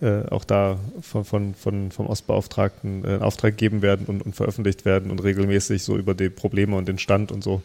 äh, 0.00 0.22
auch 0.30 0.44
da 0.44 0.78
von, 1.00 1.24
von, 1.24 1.54
von, 1.54 1.90
vom 1.90 2.06
Ostbeauftragten 2.06 3.04
äh, 3.04 3.16
in 3.16 3.22
Auftrag 3.22 3.52
gegeben 3.52 3.82
werden 3.82 4.06
und, 4.06 4.22
und 4.24 4.34
veröffentlicht 4.34 4.84
werden 4.84 5.10
und 5.10 5.22
regelmäßig 5.22 5.82
so 5.82 5.96
über 5.96 6.14
die 6.14 6.30
Probleme 6.30 6.76
und 6.76 6.88
den 6.88 6.98
Stand 6.98 7.32
und 7.32 7.44
so 7.44 7.62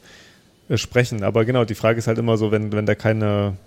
sprechen. 0.76 1.24
Aber 1.24 1.46
genau, 1.46 1.66
die 1.66 1.76
Frage 1.76 2.00
ist 2.00 2.08
halt 2.08 2.18
immer 2.18 2.38
so, 2.38 2.52
wenn, 2.52 2.72
wenn 2.72 2.86
da 2.86 2.96
keine, 2.96 3.58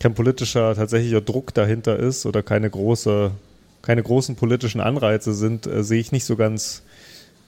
kein 0.00 0.14
politischer, 0.14 0.74
tatsächlicher 0.74 1.20
Druck 1.20 1.52
dahinter 1.54 1.98
ist 1.98 2.26
oder 2.26 2.42
keine 2.42 2.70
große, 2.70 3.30
keine 3.82 4.02
großen 4.02 4.36
politischen 4.36 4.80
Anreize 4.80 5.34
sind, 5.34 5.66
äh, 5.66 5.82
sehe 5.82 6.00
ich 6.00 6.12
nicht 6.12 6.24
so 6.24 6.36
ganz, 6.36 6.82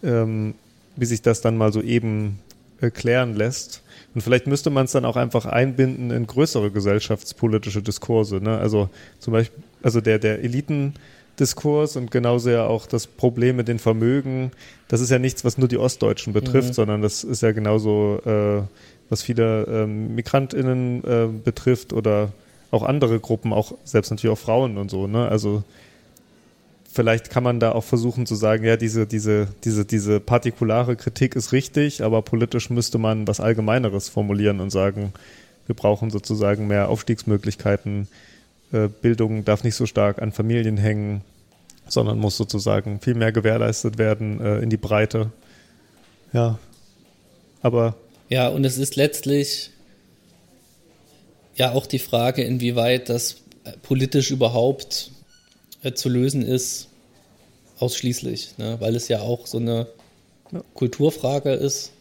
ähm, 0.02 0.54
wie 0.96 1.06
sich 1.06 1.22
das 1.22 1.40
dann 1.40 1.56
mal 1.56 1.72
so 1.72 1.80
eben 1.80 2.38
äh, 2.80 2.90
klären 2.90 3.34
lässt. 3.34 3.82
Und 4.14 4.20
vielleicht 4.20 4.46
müsste 4.46 4.68
man 4.68 4.84
es 4.84 4.92
dann 4.92 5.06
auch 5.06 5.16
einfach 5.16 5.46
einbinden 5.46 6.10
in 6.10 6.26
größere 6.26 6.70
gesellschaftspolitische 6.70 7.80
Diskurse. 7.80 8.36
Ne? 8.36 8.58
Also 8.58 8.90
zum 9.20 9.32
Beispiel, 9.32 9.62
also 9.82 10.00
der, 10.00 10.18
der 10.18 10.44
Elitendiskurs 11.32 11.96
und 11.96 12.10
genauso 12.10 12.50
ja 12.50 12.66
auch 12.66 12.86
das 12.86 13.06
Problem 13.06 13.56
mit 13.56 13.68
den 13.68 13.78
Vermögen, 13.78 14.50
das 14.88 15.00
ist 15.00 15.10
ja 15.10 15.18
nichts, 15.18 15.44
was 15.44 15.58
nur 15.58 15.68
die 15.68 15.78
Ostdeutschen 15.78 16.32
betrifft, 16.32 16.68
Mhm. 16.70 16.74
sondern 16.74 17.02
das 17.02 17.24
ist 17.24 17.42
ja 17.42 17.52
genauso, 17.52 18.20
äh, 18.24 18.62
was 19.08 19.22
viele 19.22 19.64
ähm, 19.64 20.14
MigrantInnen 20.14 21.04
äh, 21.04 21.28
betrifft 21.44 21.92
oder 21.92 22.32
auch 22.70 22.82
andere 22.82 23.20
Gruppen, 23.20 23.52
auch 23.52 23.74
selbst 23.84 24.10
natürlich 24.10 24.32
auch 24.32 24.38
Frauen 24.38 24.78
und 24.78 24.90
so. 24.90 25.06
Ne? 25.06 25.28
Also 25.28 25.62
vielleicht 26.90 27.30
kann 27.30 27.42
man 27.42 27.60
da 27.60 27.72
auch 27.72 27.84
versuchen 27.84 28.26
zu 28.26 28.34
sagen, 28.34 28.64
ja, 28.64 28.76
diese, 28.76 29.06
diese, 29.06 29.48
diese, 29.64 29.84
diese 29.84 30.20
partikulare 30.20 30.96
Kritik 30.96 31.36
ist 31.36 31.52
richtig, 31.52 32.02
aber 32.02 32.22
politisch 32.22 32.70
müsste 32.70 32.98
man 32.98 33.26
was 33.26 33.40
Allgemeineres 33.40 34.08
formulieren 34.08 34.60
und 34.60 34.70
sagen, 34.70 35.12
wir 35.66 35.74
brauchen 35.74 36.10
sozusagen 36.10 36.66
mehr 36.66 36.88
Aufstiegsmöglichkeiten. 36.88 38.08
Äh, 38.72 38.88
Bildung 38.88 39.44
darf 39.44 39.64
nicht 39.64 39.74
so 39.74 39.86
stark 39.86 40.20
an 40.20 40.32
Familien 40.32 40.76
hängen, 40.76 41.22
sondern 41.88 42.18
muss 42.18 42.36
sozusagen 42.36 43.00
viel 43.00 43.14
mehr 43.14 43.32
gewährleistet 43.32 43.98
werden 43.98 44.40
äh, 44.40 44.58
in 44.60 44.70
die 44.70 44.76
Breite. 44.76 45.30
Ja. 46.32 46.58
Aber 47.60 47.96
Ja, 48.28 48.48
und 48.48 48.64
es 48.64 48.78
ist 48.78 48.96
letztlich 48.96 49.70
ja 51.54 51.72
auch 51.72 51.86
die 51.86 51.98
Frage, 51.98 52.42
inwieweit 52.42 53.08
das 53.08 53.36
äh, 53.64 53.72
politisch 53.82 54.30
überhaupt 54.30 55.10
äh, 55.82 55.92
zu 55.92 56.08
lösen 56.08 56.42
ist, 56.42 56.88
ausschließlich, 57.78 58.58
ne? 58.58 58.76
weil 58.80 58.96
es 58.96 59.08
ja 59.08 59.20
auch 59.20 59.46
so 59.46 59.58
eine 59.58 59.86
Ja. 60.50 60.62
Kulturfrage 60.74 61.52
ist. 61.52 61.92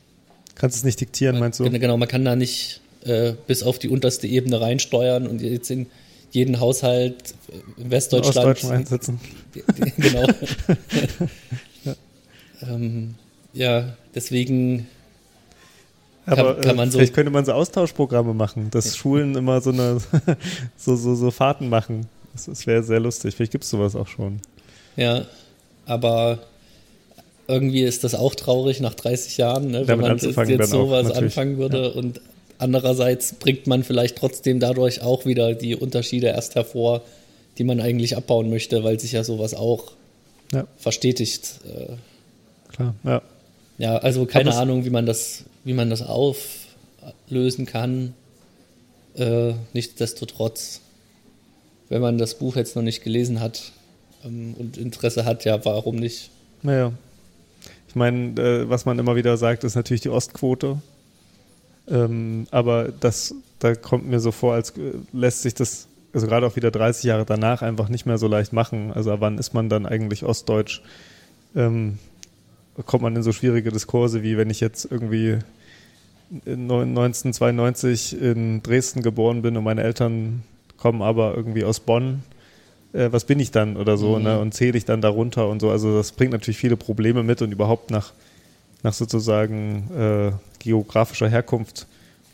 kannst 0.56 0.78
es 0.78 0.84
nicht 0.84 1.00
diktieren, 1.02 1.40
meinst 1.40 1.60
du? 1.60 1.70
Genau, 1.70 1.98
man 1.98 2.08
kann 2.08 2.24
da 2.26 2.36
nicht 2.36 2.82
äh, 3.04 3.34
bis 3.48 3.64
auf 3.64 3.80
die 3.80 3.90
unterste 3.90 4.28
Ebene 4.28 4.62
reinsteuern 4.62 5.28
und 5.28 5.42
jetzt 5.42 5.72
in 5.72 5.88
jeden 6.32 6.60
Haushalt 6.60 7.34
äh, 7.50 7.82
in 7.82 7.92
Westdeutschland 7.92 8.48
Ostdeutschen 8.48 8.72
einsetzen. 8.72 9.20
genau. 9.98 10.28
ähm, 12.64 13.16
ja, 13.54 13.96
deswegen 14.16 14.88
Aber 16.26 16.56
kann 16.56 16.76
man 16.76 16.90
äh, 16.90 16.92
so- 16.92 16.98
vielleicht 16.98 17.14
könnte 17.14 17.32
man 17.32 17.46
so 17.46 17.54
Austauschprogramme 17.54 18.34
machen, 18.34 18.70
dass 18.72 18.96
Schulen 18.98 19.36
immer 19.36 19.62
so 19.62 19.72
eine 19.72 19.98
so, 20.78 20.96
so, 20.96 21.16
so 21.16 21.32
Fahrten 21.32 21.70
machen. 21.70 22.08
Das, 22.34 22.46
das 22.46 22.66
wäre 22.66 22.84
sehr 22.84 23.00
lustig. 23.00 23.36
Vielleicht 23.36 23.52
gibt 23.52 23.66
es 23.66 23.70
sowas 23.70 23.96
auch 23.96 24.08
schon. 24.08 24.40
Ja, 24.96 25.26
aber 25.86 26.40
irgendwie 27.48 27.84
ist 27.84 28.06
das 28.06 28.16
auch 28.16 28.36
traurig 28.36 28.80
nach 28.80 28.94
30 28.94 29.38
Jahren, 29.38 29.72
ne, 29.72 29.86
wenn 29.88 30.00
man 30.00 30.18
jetzt, 30.18 30.26
auch, 30.38 30.46
sowas 30.66 31.08
natürlich. 31.08 31.18
anfangen 31.18 31.58
würde. 31.58 31.92
Und 31.92 32.22
andererseits 32.62 33.34
bringt 33.34 33.68
man 33.68 33.84
vielleicht 33.84 34.18
trotzdem 34.18 34.60
dadurch 34.60 35.02
auch 35.02 35.26
wieder 35.26 35.54
die 35.54 35.76
Unterschiede 35.76 36.28
erst 36.28 36.56
hervor, 36.56 37.02
die 37.58 37.64
man 37.64 37.80
eigentlich 37.82 38.16
abbauen 38.16 38.50
möchte, 38.50 38.84
weil 38.84 39.00
sich 39.00 39.12
ja 39.12 39.24
sowas 39.24 39.54
auch 39.54 39.92
Ja, 40.54 40.66
verstetigt. 40.78 41.60
Äh, 41.66 41.94
klar. 42.74 42.96
Ja. 43.04 43.22
Ja, 43.78 43.98
also 43.98 44.26
keine 44.26 44.54
Ahnung, 44.56 44.86
wie 44.86 44.92
man 44.92 45.06
das, 45.08 45.46
wie 45.64 45.74
man 45.74 45.90
das 45.90 46.04
auflösen 46.04 47.66
kann. 47.66 48.14
Äh, 49.16 49.54
nichtsdestotrotz, 49.74 50.82
wenn 51.90 52.02
man 52.02 52.18
das 52.18 52.36
Buch 52.36 52.56
jetzt 52.56 52.76
noch 52.76 52.84
nicht 52.84 53.04
gelesen 53.04 53.40
hat 53.40 53.72
ähm, 54.24 54.54
und 54.58 54.78
Interesse 54.78 55.26
hat, 55.26 55.46
ja, 55.46 55.66
warum 55.66 55.96
nicht? 55.96 56.30
Naja. 56.62 56.94
Ich 57.88 57.96
meine, 57.96 58.40
äh, 58.40 58.70
was 58.70 58.86
man 58.86 59.00
immer 59.00 59.16
wieder 59.16 59.36
sagt, 59.38 59.64
ist 59.64 59.76
natürlich 59.76 60.02
die 60.02 60.10
Ostquote. 60.10 60.78
Ähm, 61.90 62.48
aber 62.52 62.90
das, 63.00 63.36
da 63.60 63.76
kommt 63.76 64.08
mir 64.08 64.20
so 64.20 64.32
vor, 64.32 64.54
als 64.54 64.72
äh, 64.72 64.94
lässt 65.14 65.42
sich 65.42 65.54
das, 65.54 65.88
also 66.14 66.28
gerade 66.28 66.46
auch 66.46 66.56
wieder 66.56 66.72
30 66.72 67.04
Jahre 67.06 67.26
danach, 67.26 67.62
einfach 67.62 67.90
nicht 67.90 68.06
mehr 68.06 68.18
so 68.18 68.28
leicht 68.28 68.54
machen. 68.54 68.92
Also 68.94 69.14
wann 69.20 69.38
ist 69.38 69.54
man 69.54 69.70
dann 69.70 69.86
eigentlich 69.86 70.24
ostdeutsch? 70.24 70.82
Ähm, 71.56 71.98
kommt 72.86 73.04
man 73.04 73.16
in 73.16 73.24
so 73.24 73.32
schwierige 73.32 73.72
Diskurse, 73.72 74.24
wie 74.24 74.38
wenn 74.38 74.50
ich 74.50 74.60
jetzt 74.60 74.88
irgendwie 74.90 75.40
in 76.46 76.68
neun- 76.68 76.90
1992 76.90 78.20
in 78.22 78.64
Dresden 78.64 79.02
geboren 79.02 79.42
bin 79.42 79.58
und 79.58 79.64
meine 79.64 79.84
Eltern 79.84 80.44
kommen 80.78 81.02
aber 81.02 81.36
irgendwie 81.36 81.64
aus 81.66 81.80
Bonn. 81.82 82.24
Äh, 82.94 83.10
was 83.12 83.26
bin 83.26 83.40
ich 83.40 83.52
dann 83.52 83.76
oder 83.78 83.98
so, 83.98 84.18
Mhm. 84.18 84.24
ne? 84.24 84.40
Und 84.40 84.54
zähle 84.54 84.78
ich 84.78 84.86
dann 84.86 85.02
darunter 85.02 85.48
und 85.50 85.60
so. 85.60 85.70
Also 85.70 85.96
das 85.98 86.14
bringt 86.14 86.32
natürlich 86.32 86.58
viele 86.58 86.78
Probleme 86.78 87.24
mit 87.24 87.42
und 87.42 87.52
überhaupt 87.52 87.92
nach, 87.92 88.14
nach 88.84 88.94
sozusagen 88.94 89.90
äh, 89.96 90.32
geografischer 90.60 91.30
Herkunft 91.30 91.88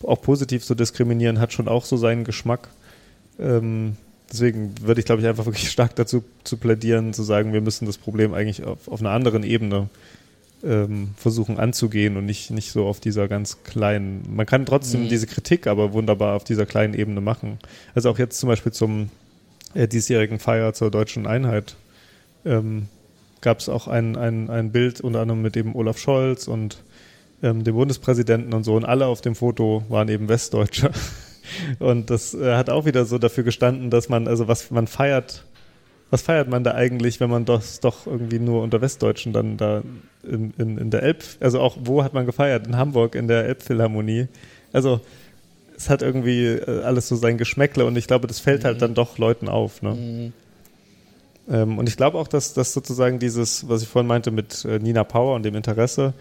auch 0.03 0.21
positiv 0.21 0.63
zu 0.63 0.75
diskriminieren, 0.75 1.39
hat 1.39 1.53
schon 1.53 1.67
auch 1.67 1.85
so 1.85 1.97
seinen 1.97 2.23
Geschmack. 2.23 2.69
Ähm, 3.39 3.97
deswegen 4.31 4.73
würde 4.81 4.99
ich, 4.99 5.05
glaube 5.05 5.21
ich, 5.21 5.27
einfach 5.27 5.45
wirklich 5.45 5.69
stark 5.71 5.95
dazu 5.95 6.23
zu 6.43 6.57
plädieren, 6.57 7.13
zu 7.13 7.23
sagen, 7.23 7.53
wir 7.53 7.61
müssen 7.61 7.85
das 7.85 7.97
Problem 7.97 8.33
eigentlich 8.33 8.63
auf, 8.63 8.87
auf 8.87 8.99
einer 8.99 9.11
anderen 9.11 9.43
Ebene 9.43 9.89
ähm, 10.63 11.09
versuchen 11.17 11.59
anzugehen 11.59 12.17
und 12.17 12.25
nicht, 12.25 12.49
nicht 12.51 12.71
so 12.71 12.87
auf 12.87 12.99
dieser 12.99 13.27
ganz 13.27 13.63
kleinen. 13.63 14.23
Man 14.35 14.45
kann 14.45 14.65
trotzdem 14.65 15.03
Mhm. 15.03 15.09
diese 15.09 15.27
Kritik 15.27 15.67
aber 15.67 15.93
wunderbar 15.93 16.35
auf 16.35 16.43
dieser 16.43 16.65
kleinen 16.65 16.93
Ebene 16.93 17.21
machen. 17.21 17.59
Also 17.93 18.09
auch 18.09 18.17
jetzt 18.17 18.39
zum 18.39 18.49
Beispiel 18.49 18.71
zum 18.71 19.09
äh, 19.73 19.87
diesjährigen 19.87 20.39
Feier 20.39 20.73
zur 20.73 20.89
deutschen 20.89 21.27
Einheit 21.27 21.75
ähm, 22.45 22.87
gab 23.41 23.59
es 23.59 23.69
auch 23.69 23.87
ein, 23.87 24.15
ein, 24.15 24.49
ein 24.49 24.71
Bild 24.71 25.01
unter 25.01 25.21
anderem 25.21 25.41
mit 25.41 25.57
eben 25.57 25.75
Olaf 25.75 25.97
Scholz 25.97 26.47
und 26.47 26.83
ähm, 27.43 27.63
dem 27.63 27.75
Bundespräsidenten 27.75 28.53
und 28.53 28.63
so 28.63 28.75
und 28.75 28.85
alle 28.85 29.05
auf 29.05 29.21
dem 29.21 29.35
Foto 29.35 29.83
waren 29.89 30.09
eben 30.09 30.29
Westdeutsche. 30.29 30.91
Und 31.79 32.09
das 32.09 32.33
äh, 32.33 32.55
hat 32.55 32.69
auch 32.69 32.85
wieder 32.85 33.05
so 33.05 33.17
dafür 33.17 33.45
gestanden, 33.45 33.89
dass 33.89 34.09
man, 34.09 34.27
also 34.27 34.49
was 34.49 34.69
man 34.69 34.85
feiert, 34.85 35.45
was 36.09 36.21
feiert 36.21 36.49
man 36.49 36.63
da 36.63 36.73
eigentlich, 36.73 37.19
wenn 37.19 37.29
man 37.29 37.45
das 37.45 37.79
doch 37.79 38.05
irgendwie 38.05 38.39
nur 38.39 38.63
unter 38.63 38.81
Westdeutschen 38.81 39.33
dann 39.33 39.55
da 39.55 39.81
in, 40.23 40.53
in, 40.57 40.77
in 40.77 40.89
der 40.91 41.03
Elb, 41.03 41.23
also 41.39 41.61
auch 41.61 41.77
wo 41.79 42.03
hat 42.03 42.13
man 42.13 42.25
gefeiert? 42.25 42.67
In 42.67 42.77
Hamburg 42.77 43.15
in 43.15 43.27
der 43.27 43.45
Elbphilharmonie. 43.45 44.27
Also 44.73 45.01
es 45.75 45.89
hat 45.89 46.01
irgendwie 46.01 46.45
äh, 46.45 46.81
alles 46.83 47.07
so 47.07 47.15
sein 47.15 47.37
Geschmäckle 47.37 47.85
und 47.85 47.97
ich 47.97 48.07
glaube, 48.07 48.27
das 48.27 48.39
fällt 48.39 48.65
halt 48.65 48.81
dann 48.81 48.93
doch 48.93 49.17
Leuten 49.17 49.47
auf. 49.47 49.81
Ne? 49.81 49.91
Mhm. 49.91 50.33
Ähm, 51.49 51.77
und 51.77 51.87
ich 51.89 51.97
glaube 51.97 52.17
auch, 52.17 52.27
dass 52.27 52.53
das 52.53 52.73
sozusagen 52.73 53.19
dieses, 53.19 53.67
was 53.69 53.81
ich 53.81 53.87
vorhin 53.87 54.07
meinte 54.07 54.31
mit 54.31 54.65
äh, 54.65 54.79
Nina 54.79 55.03
Power 55.03 55.35
und 55.35 55.43
dem 55.43 55.55
Interesse, 55.55 56.13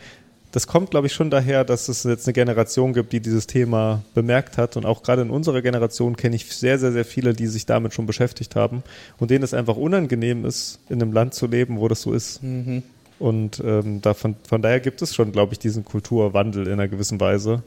das 0.52 0.66
kommt, 0.66 0.90
glaube 0.90 1.06
ich, 1.06 1.12
schon 1.12 1.28
daher, 1.28 1.64
dass 1.64 1.88
es 1.88 2.04
jetzt 2.04 2.26
eine 2.26 2.32
Generation 2.32 2.94
gibt, 2.94 3.12
die 3.12 3.20
dieses 3.20 3.46
Thema 3.46 4.02
bemerkt 4.14 4.56
hat. 4.56 4.78
Und 4.78 4.86
auch 4.86 5.02
gerade 5.02 5.20
in 5.20 5.28
unserer 5.28 5.60
Generation 5.60 6.16
kenne 6.16 6.36
ich 6.36 6.46
sehr, 6.46 6.78
sehr, 6.78 6.92
sehr 6.92 7.04
viele, 7.04 7.34
die 7.34 7.46
sich 7.46 7.66
damit 7.66 7.92
schon 7.92 8.06
beschäftigt 8.06 8.56
haben 8.56 8.82
und 9.18 9.30
denen 9.30 9.44
es 9.44 9.52
einfach 9.52 9.76
unangenehm 9.76 10.46
ist, 10.46 10.78
in 10.88 11.02
einem 11.02 11.12
Land 11.12 11.34
zu 11.34 11.46
leben, 11.46 11.78
wo 11.78 11.88
das 11.88 12.00
so 12.00 12.12
ist. 12.12 12.42
Mhm. 12.42 12.82
Und 13.18 13.62
ähm, 13.64 14.00
da 14.00 14.14
von, 14.14 14.36
von 14.48 14.62
daher 14.62 14.80
gibt 14.80 15.02
es 15.02 15.14
schon, 15.14 15.32
glaube 15.32 15.52
ich, 15.52 15.58
diesen 15.58 15.84
Kulturwandel 15.84 16.66
in 16.66 16.74
einer 16.74 16.88
gewissen 16.88 17.20
Weise. 17.20 17.62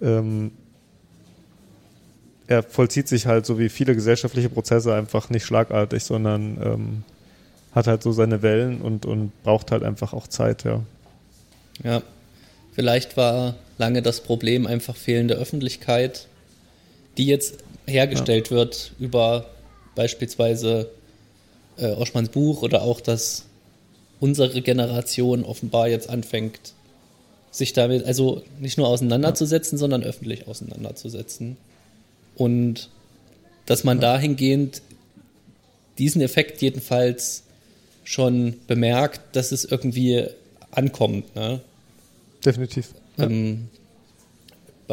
Ähm, 0.00 0.52
er 2.46 2.62
vollzieht 2.62 3.08
sich 3.08 3.26
halt 3.26 3.46
so 3.46 3.58
wie 3.58 3.68
viele 3.68 3.94
gesellschaftliche 3.94 4.48
Prozesse 4.48 4.94
einfach 4.94 5.30
nicht 5.30 5.44
schlagartig, 5.44 6.04
sondern 6.04 6.58
ähm, 6.62 7.04
hat 7.72 7.86
halt 7.86 8.02
so 8.02 8.12
seine 8.12 8.42
Wellen 8.42 8.80
und, 8.80 9.06
und 9.06 9.32
braucht 9.42 9.70
halt 9.70 9.82
einfach 9.82 10.12
auch 10.12 10.26
Zeit, 10.26 10.64
ja. 10.64 10.80
Ja, 11.82 12.02
vielleicht 12.72 13.16
war 13.16 13.54
lange 13.78 14.02
das 14.02 14.20
Problem 14.20 14.66
einfach 14.66 14.96
fehlende 14.96 15.34
Öffentlichkeit, 15.34 16.26
die 17.16 17.26
jetzt 17.26 17.58
hergestellt 17.86 18.50
ja. 18.50 18.56
wird 18.56 18.92
über 18.98 19.46
beispielsweise 19.94 20.90
äh, 21.78 21.92
Oschmanns 21.92 22.28
Buch 22.28 22.62
oder 22.62 22.82
auch, 22.82 23.00
dass 23.00 23.46
unsere 24.20 24.60
Generation 24.62 25.44
offenbar 25.44 25.88
jetzt 25.88 26.08
anfängt, 26.08 26.74
sich 27.50 27.72
damit 27.72 28.04
also 28.04 28.42
nicht 28.60 28.78
nur 28.78 28.88
auseinanderzusetzen, 28.88 29.76
ja. 29.76 29.80
sondern 29.80 30.02
öffentlich 30.02 30.46
auseinanderzusetzen. 30.46 31.56
Und 32.36 32.88
dass 33.66 33.84
man 33.84 34.00
dahingehend 34.00 34.82
diesen 35.98 36.20
Effekt 36.20 36.62
jedenfalls 36.62 37.44
schon 38.04 38.56
bemerkt, 38.66 39.36
dass 39.36 39.52
es 39.52 39.64
irgendwie 39.64 40.26
ankommt. 40.70 41.34
Ne? 41.36 41.60
Definitiv. 42.44 42.94
Ja. 43.16 43.28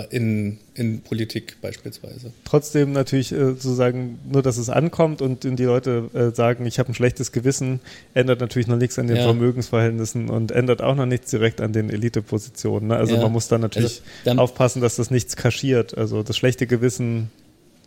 In, 0.09 0.57
in 0.73 1.01
Politik 1.01 1.57
beispielsweise. 1.61 2.31
Trotzdem 2.45 2.93
natürlich 2.93 3.31
äh, 3.31 3.37
sozusagen, 3.37 4.19
nur 4.29 4.41
dass 4.41 4.57
es 4.57 4.69
ankommt 4.69 5.21
und, 5.21 5.43
die 5.43 5.63
Leute 5.63 6.09
äh, 6.13 6.35
sagen, 6.35 6.65
ich 6.65 6.79
habe 6.79 6.91
ein 6.91 6.95
schlechtes 6.95 7.31
Gewissen, 7.31 7.79
ändert 8.13 8.39
natürlich 8.39 8.67
noch 8.67 8.77
nichts 8.77 8.97
an 8.99 9.07
den 9.07 9.17
ja. 9.17 9.23
Vermögensverhältnissen 9.23 10.29
und 10.29 10.51
ändert 10.51 10.81
auch 10.81 10.95
noch 10.95 11.05
nichts 11.05 11.31
direkt 11.31 11.61
an 11.61 11.73
den 11.73 11.89
Elitepositionen. 11.89 12.89
Ne? 12.89 12.95
Also 12.97 13.15
ja. 13.15 13.21
man 13.21 13.31
muss 13.31 13.47
dann 13.47 13.61
natürlich 13.61 13.99
also, 13.99 14.01
dann, 14.25 14.39
aufpassen, 14.39 14.81
dass 14.81 14.95
das 14.95 15.11
nichts 15.11 15.35
kaschiert. 15.35 15.97
Also 15.97 16.23
das 16.23 16.37
schlechte 16.37 16.67
Gewissen 16.67 17.29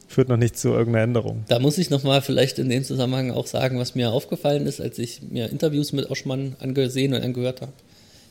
führt 0.09 0.29
noch 0.29 0.37
nicht 0.37 0.59
zu 0.59 0.69
irgendeiner 0.69 1.05
Änderung. 1.05 1.45
Da 1.49 1.59
muss 1.59 1.79
ich 1.79 1.91
nochmal 1.91 2.23
vielleicht 2.23 2.59
in 2.59 2.69
dem 2.69 2.85
Zusammenhang 2.85 3.31
auch 3.31 3.47
sagen, 3.47 3.79
was 3.79 3.95
mir 3.95 4.13
aufgefallen 4.13 4.67
ist, 4.67 4.81
als 4.81 4.99
ich 4.99 5.23
mir 5.23 5.51
Interviews 5.51 5.93
mit 5.93 6.11
Oschmann 6.11 6.57
angesehen 6.61 7.15
und 7.15 7.23
angehört 7.23 7.63
habe. 7.63 7.73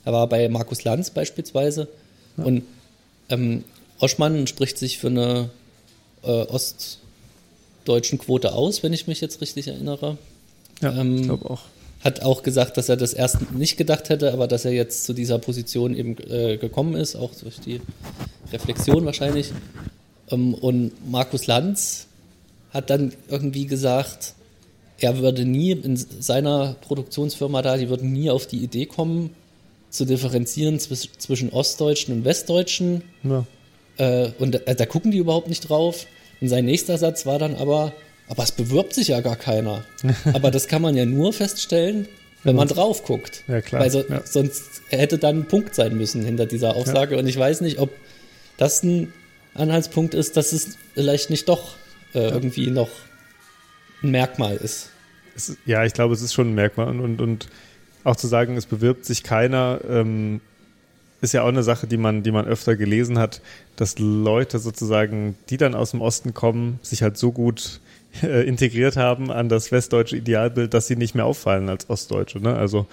Er 0.05 0.13
war 0.13 0.27
bei 0.27 0.47
Markus 0.49 0.83
Lanz 0.83 1.09
beispielsweise 1.09 1.87
ja. 2.37 2.43
und 2.43 2.63
ähm, 3.31 3.63
Oschmann 3.99 4.47
spricht 4.47 4.77
sich 4.77 4.97
für 4.97 5.07
eine 5.07 5.49
äh, 6.23 6.45
ostdeutschen 6.45 8.19
Quote 8.19 8.53
aus, 8.53 8.83
wenn 8.83 8.93
ich 8.93 9.07
mich 9.07 9.21
jetzt 9.21 9.41
richtig 9.41 9.67
erinnere. 9.67 10.17
Ja, 10.81 10.93
ähm, 10.93 11.17
ich 11.17 11.23
glaube 11.23 11.49
auch. 11.49 11.61
Hat 12.03 12.23
auch 12.23 12.41
gesagt, 12.41 12.77
dass 12.77 12.89
er 12.89 12.97
das 12.97 13.13
erst 13.13 13.51
nicht 13.51 13.77
gedacht 13.77 14.09
hätte, 14.09 14.33
aber 14.33 14.47
dass 14.47 14.65
er 14.65 14.71
jetzt 14.71 15.05
zu 15.05 15.13
dieser 15.13 15.37
Position 15.37 15.95
eben 15.95 16.17
äh, 16.29 16.57
gekommen 16.57 16.95
ist, 16.95 17.15
auch 17.15 17.31
durch 17.35 17.59
die 17.59 17.79
Reflexion 18.51 19.05
wahrscheinlich. 19.05 19.51
Ähm, 20.29 20.55
und 20.55 20.91
Markus 21.09 21.45
Lanz 21.47 22.07
hat 22.71 22.89
dann 22.89 23.13
irgendwie 23.29 23.67
gesagt, 23.67 24.33
er 24.97 25.19
würde 25.19 25.45
nie 25.45 25.71
in 25.71 25.95
seiner 25.95 26.75
Produktionsfirma 26.81 27.61
da, 27.61 27.77
die 27.77 27.89
würden 27.89 28.11
nie 28.11 28.29
auf 28.29 28.47
die 28.47 28.63
Idee 28.63 28.85
kommen, 28.85 29.31
zu 29.91 30.05
differenzieren 30.05 30.79
zwischen 30.79 31.49
Ostdeutschen 31.49 32.15
und 32.15 32.25
Westdeutschen. 32.25 33.03
Ja. 33.23 33.45
Äh, 33.97 34.31
und 34.39 34.65
äh, 34.67 34.75
da 34.75 34.85
gucken 34.85 35.11
die 35.11 35.17
überhaupt 35.17 35.49
nicht 35.49 35.69
drauf. 35.69 36.07
Und 36.39 36.47
sein 36.47 36.65
nächster 36.65 36.97
Satz 36.97 37.25
war 37.25 37.37
dann 37.37 37.55
aber, 37.55 37.91
aber 38.27 38.41
es 38.41 38.53
bewirbt 38.53 38.93
sich 38.93 39.09
ja 39.09 39.19
gar 39.19 39.35
keiner. 39.35 39.83
aber 40.33 40.49
das 40.49 40.67
kann 40.67 40.81
man 40.81 40.95
ja 40.95 41.05
nur 41.05 41.33
feststellen, 41.33 42.07
wenn 42.43 42.55
man 42.55 42.69
drauf 42.69 43.03
guckt. 43.03 43.43
Ja, 43.47 43.61
klar. 43.61 43.81
Weil 43.81 43.91
so, 43.91 44.03
ja. 44.07 44.21
sonst 44.25 44.81
hätte 44.89 45.17
dann 45.17 45.41
ein 45.41 45.47
Punkt 45.47 45.75
sein 45.75 45.95
müssen 45.95 46.23
hinter 46.23 46.45
dieser 46.45 46.75
Aussage. 46.75 47.15
Ja. 47.15 47.19
Und 47.19 47.27
ich 47.27 47.37
weiß 47.37 47.59
nicht, 47.61 47.77
ob 47.77 47.91
das 48.57 48.81
ein 48.83 49.11
Anhaltspunkt 49.53 50.13
ist, 50.13 50.37
dass 50.37 50.53
es 50.53 50.77
vielleicht 50.93 51.29
nicht 51.29 51.49
doch 51.49 51.75
äh, 52.13 52.29
irgendwie 52.29 52.71
noch 52.71 52.89
ein 54.01 54.11
Merkmal 54.11 54.55
ist. 54.55 54.89
Es, 55.35 55.57
ja, 55.65 55.83
ich 55.83 55.93
glaube, 55.93 56.13
es 56.13 56.21
ist 56.21 56.33
schon 56.33 56.51
ein 56.51 56.55
Merkmal 56.55 56.87
und, 56.87 57.01
und, 57.01 57.21
und 57.21 57.47
auch 58.03 58.15
zu 58.15 58.27
sagen, 58.27 58.57
es 58.57 58.65
bewirbt 58.65 59.05
sich 59.05 59.23
keiner, 59.23 59.79
ähm, 59.89 60.41
ist 61.21 61.33
ja 61.33 61.43
auch 61.43 61.49
eine 61.49 61.63
Sache, 61.63 61.87
die 61.87 61.97
man, 61.97 62.23
die 62.23 62.31
man 62.31 62.45
öfter 62.45 62.75
gelesen 62.75 63.19
hat, 63.19 63.41
dass 63.75 63.99
Leute 63.99 64.57
sozusagen, 64.57 65.37
die 65.49 65.57
dann 65.57 65.75
aus 65.75 65.91
dem 65.91 66.01
Osten 66.01 66.33
kommen, 66.33 66.79
sich 66.81 67.03
halt 67.03 67.17
so 67.17 67.31
gut 67.31 67.79
äh, 68.23 68.45
integriert 68.47 68.97
haben 68.97 69.31
an 69.31 69.47
das 69.47 69.71
westdeutsche 69.71 70.17
Idealbild, 70.17 70.73
dass 70.73 70.87
sie 70.87 70.95
nicht 70.95 71.13
mehr 71.13 71.25
auffallen 71.25 71.69
als 71.69 71.89
Ostdeutsche. 71.89 72.39
Ne? 72.39 72.55
Also 72.55 72.87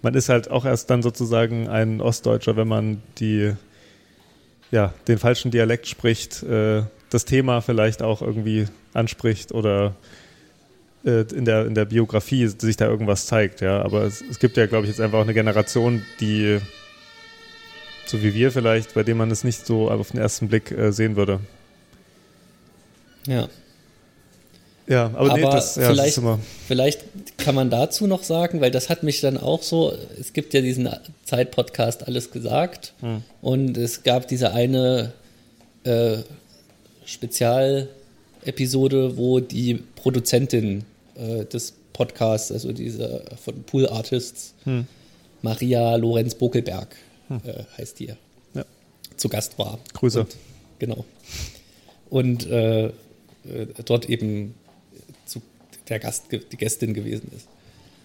man 0.00 0.14
ist 0.14 0.28
halt 0.28 0.50
auch 0.50 0.64
erst 0.64 0.90
dann 0.90 1.02
sozusagen 1.02 1.68
ein 1.68 2.00
Ostdeutscher, 2.00 2.56
wenn 2.56 2.68
man 2.68 3.02
die 3.18 3.52
ja, 4.70 4.94
den 5.06 5.18
falschen 5.18 5.50
Dialekt 5.50 5.86
spricht, 5.86 6.42
äh, 6.42 6.82
das 7.10 7.24
Thema 7.24 7.60
vielleicht 7.60 8.02
auch 8.02 8.22
irgendwie 8.22 8.66
anspricht 8.94 9.52
oder 9.52 9.94
in, 11.04 11.44
der, 11.44 11.66
in 11.66 11.74
der 11.74 11.84
Biografie 11.84 12.46
sich 12.46 12.76
da 12.76 12.86
irgendwas 12.86 13.26
zeigt, 13.26 13.60
ja. 13.60 13.82
Aber 13.82 14.04
es, 14.04 14.22
es 14.22 14.38
gibt 14.38 14.56
ja, 14.56 14.66
glaube 14.66 14.84
ich, 14.84 14.90
jetzt 14.90 15.00
einfach 15.00 15.18
auch 15.18 15.24
eine 15.24 15.34
Generation, 15.34 16.04
die, 16.20 16.60
so 18.06 18.22
wie 18.22 18.34
wir 18.34 18.52
vielleicht, 18.52 18.94
bei 18.94 19.02
dem 19.02 19.16
man 19.16 19.30
es 19.30 19.44
nicht 19.44 19.66
so 19.66 19.90
auf 19.90 20.12
den 20.12 20.20
ersten 20.20 20.48
Blick 20.48 20.70
äh, 20.70 20.92
sehen 20.92 21.16
würde. 21.16 21.40
Ja. 23.26 23.48
Ja, 24.88 25.12
aber, 25.14 25.30
aber 25.30 25.36
nee, 25.36 25.42
das, 25.42 25.76
ja, 25.76 25.90
vielleicht, 25.90 26.18
das 26.18 26.38
vielleicht 26.66 27.04
kann 27.38 27.54
man 27.54 27.70
dazu 27.70 28.08
noch 28.08 28.24
sagen, 28.24 28.60
weil 28.60 28.72
das 28.72 28.90
hat 28.90 29.04
mich 29.04 29.20
dann 29.20 29.38
auch 29.38 29.62
so, 29.62 29.96
es 30.18 30.32
gibt 30.32 30.54
ja 30.54 30.60
diesen 30.60 30.88
Zeit-Podcast 31.24 32.04
Alles 32.06 32.32
gesagt 32.32 32.92
hm. 33.00 33.22
und 33.40 33.78
es 33.78 34.02
gab 34.02 34.26
diese 34.26 34.52
eine 34.52 35.12
äh, 35.84 36.16
Spezialepisode, 37.04 39.16
wo 39.16 39.38
die 39.40 39.82
Produzentin 39.94 40.84
äh, 41.16 41.44
des 41.44 41.74
Podcasts, 41.92 42.52
also 42.52 42.72
diese 42.72 43.24
von 43.42 43.62
Pool 43.64 43.88
Artists, 43.88 44.54
hm. 44.64 44.86
Maria 45.42 45.96
Lorenz 45.96 46.34
Bokelberg 46.34 46.96
hm. 47.28 47.40
äh, 47.44 47.64
heißt 47.78 47.98
die, 48.00 48.12
ja. 48.54 48.64
zu 49.16 49.28
Gast 49.28 49.58
war. 49.58 49.78
Grüße. 49.94 50.20
Und, 50.20 50.36
genau. 50.78 51.04
Und 52.10 52.46
äh, 52.46 52.86
äh 52.86 52.92
dort 53.84 54.08
eben 54.08 54.54
der 55.88 55.98
Gast, 55.98 56.24
die 56.30 56.56
Gästin 56.56 56.94
gewesen 56.94 57.30
ist. 57.36 57.48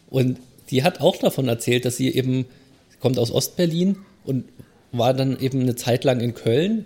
Und 0.10 0.40
die 0.70 0.84
hat 0.84 1.02
auch 1.02 1.16
davon 1.18 1.48
erzählt, 1.48 1.86
dass 1.86 1.98
sie 1.98 2.14
eben, 2.14 2.46
sie 2.90 2.98
kommt 3.00 3.20
aus 3.20 3.32
Ostberlin 3.32 3.98
und 4.26 4.46
war 4.92 5.14
dann 5.14 5.40
eben 5.40 5.62
eine 5.62 5.76
Zeit 5.76 6.04
lang 6.04 6.20
in 6.20 6.34
Köln 6.34 6.86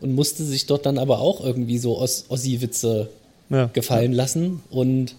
und 0.00 0.14
musste 0.14 0.44
sich 0.44 0.66
dort 0.66 0.86
dann 0.86 0.98
aber 0.98 1.20
auch 1.20 1.44
irgendwie 1.44 1.78
so 1.78 1.98
Os 1.98 2.26
Ossi-Witze 2.28 3.08
ja, 3.50 3.66
gefallen 3.66 4.12
lassen. 4.12 4.62
Und 4.70 5.14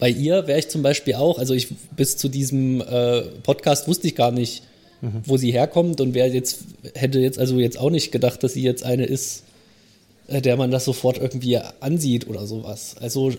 bei 0.00 0.08
ihr 0.08 0.46
wäre 0.46 0.58
ich 0.58 0.68
zum 0.68 0.82
Beispiel 0.82 1.14
auch, 1.14 1.38
also 1.38 1.54
ich 1.54 1.68
bis 1.94 2.16
zu 2.16 2.28
diesem 2.28 2.80
äh, 2.80 3.20
Podcast 3.42 3.86
wusste 3.86 4.08
ich 4.08 4.16
gar 4.16 4.32
nicht, 4.32 4.62
mhm. 5.02 5.22
wo 5.26 5.36
sie 5.36 5.52
herkommt 5.52 6.00
und 6.00 6.14
wer 6.14 6.28
jetzt 6.28 6.60
hätte 6.94 7.20
jetzt 7.20 7.38
also 7.38 7.60
jetzt 7.60 7.78
auch 7.78 7.90
nicht 7.90 8.10
gedacht, 8.10 8.42
dass 8.42 8.54
sie 8.54 8.62
jetzt 8.62 8.82
eine 8.82 9.04
ist, 9.04 9.44
äh, 10.26 10.40
der 10.40 10.56
man 10.56 10.70
das 10.70 10.86
sofort 10.86 11.18
irgendwie 11.18 11.58
ansieht 11.80 12.26
oder 12.28 12.46
sowas. 12.46 12.96
Also 12.98 13.30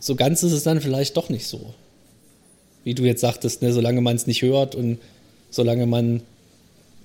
so 0.00 0.16
ganz 0.16 0.42
ist 0.42 0.52
es 0.52 0.62
dann 0.62 0.80
vielleicht 0.80 1.16
doch 1.16 1.28
nicht 1.28 1.46
so. 1.46 1.74
Wie 2.82 2.94
du 2.94 3.04
jetzt 3.04 3.20
sagtest, 3.20 3.60
ne, 3.60 3.72
solange 3.72 4.00
man 4.00 4.16
es 4.16 4.26
nicht 4.26 4.40
hört 4.40 4.74
und 4.74 4.98
solange 5.50 5.86
man, 5.86 6.22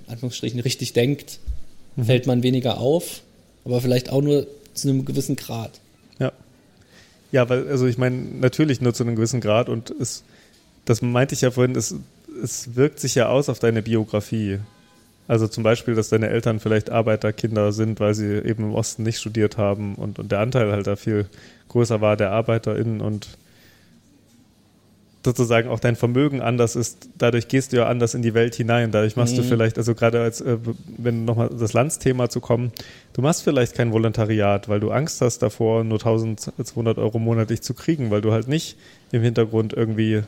Anführungsstrichen, 0.08 0.62
richtig 0.62 0.94
denkt, 0.94 1.40
mhm. 1.98 2.06
fällt 2.06 2.26
man 2.26 2.42
weniger 2.42 2.80
auf, 2.80 3.22
aber 3.66 3.82
vielleicht 3.82 4.12
auch 4.12 4.22
nur 4.22 4.48
zu 4.74 4.88
einem 4.88 5.04
gewissen 5.04 5.36
Grad. 5.36 5.81
Ja. 7.32 7.50
Weil, 7.50 7.68
also 7.68 7.88
ich 7.88 7.98
meine, 7.98 8.18
natürlich 8.18 8.82
nur 8.82 8.94
zu 8.94 9.04
einem 9.04 9.16
gewissen 9.16 9.42
Grad 9.42 9.70
und 9.70 9.90
es, 9.92 10.24
das 10.86 11.02
meinte 11.02 11.36
ich 11.36 11.42
ja 11.42 11.52
vorhin, 11.52 11.76
es, 11.76 11.96
es 12.44 12.76
wirkt 12.76 13.00
sich 13.00 13.16
ja 13.16 13.30
aus 13.30 13.50
auf 13.50 13.60
deine 13.60 13.82
Biografie. 13.82 14.60
Also 15.28 15.48
zum 15.48 15.64
Beispiel, 15.64 15.96
dass 15.96 16.10
deine 16.10 16.30
Eltern 16.30 16.60
vielleicht 16.60 16.90
Arbeiterkinder 16.90 17.72
sind, 17.72 18.00
weil 18.00 18.14
sie 18.14 18.44
eben 18.44 18.64
im 18.64 18.74
Osten 18.74 19.04
nicht 19.04 19.20
studiert 19.20 19.58
haben 19.58 19.96
und, 19.96 20.20
und 20.20 20.32
der 20.32 20.40
Anteil 20.40 20.72
halt 20.72 20.88
da 20.88 20.96
viel 20.96 21.28
größer 21.70 22.02
war 22.02 22.18
der 22.18 22.32
ArbeiterInnen 22.32 23.00
und 23.00 23.30
sozusagen 25.24 25.70
auch 25.70 25.80
dein 25.80 25.96
Vermögen 25.96 26.42
anders 26.42 26.76
ist, 26.76 27.10
dadurch 27.18 27.48
gehst 27.48 27.72
du 27.72 27.78
ja 27.78 27.88
anders 27.88 28.14
in 28.14 28.22
die 28.22 28.34
Welt 28.34 28.56
hinein. 28.56 28.92
Dadurch 28.92 29.16
machst 29.16 29.34
mhm. 29.34 29.38
du 29.38 29.44
vielleicht, 29.44 29.78
also 29.78 29.94
gerade 29.94 30.22
als, 30.22 30.42
äh, 30.42 30.58
wenn 30.98 31.26
nochmal 31.26 31.50
das 31.50 31.74
Landsthema 31.74 32.30
zu 32.30 32.40
kommen, 32.40 32.72
du 33.14 33.22
machst 33.22 33.44
vielleicht 33.44 33.76
kein 33.76 33.92
Volontariat, 33.92 34.70
weil 34.70 34.80
du 34.80 34.92
Angst 34.92 35.22
hast 35.22 35.40
davor, 35.40 35.84
nur 35.84 36.00
1200 36.00 36.98
Euro 36.98 37.20
monatlich 37.20 37.62
zu 37.62 37.74
kriegen, 37.74 38.12
weil 38.12 38.22
du 38.22 38.32
halt 38.32 38.48
nicht 38.48 38.78
im 39.12 39.22
Hintergrund 39.22 39.74
irgendwie 39.74 40.24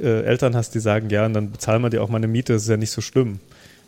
äh, 0.00 0.22
Eltern 0.24 0.54
hast, 0.56 0.74
die 0.74 0.80
sagen, 0.80 1.10
ja, 1.10 1.26
und 1.26 1.34
dann 1.34 1.52
bezahlen 1.52 1.82
wir 1.82 1.90
dir 1.90 2.02
auch 2.02 2.08
mal 2.08 2.18
eine 2.18 2.28
Miete, 2.28 2.52
das 2.52 2.62
ist 2.62 2.68
ja 2.68 2.76
nicht 2.76 2.90
so 2.90 3.00
schlimm. 3.00 3.40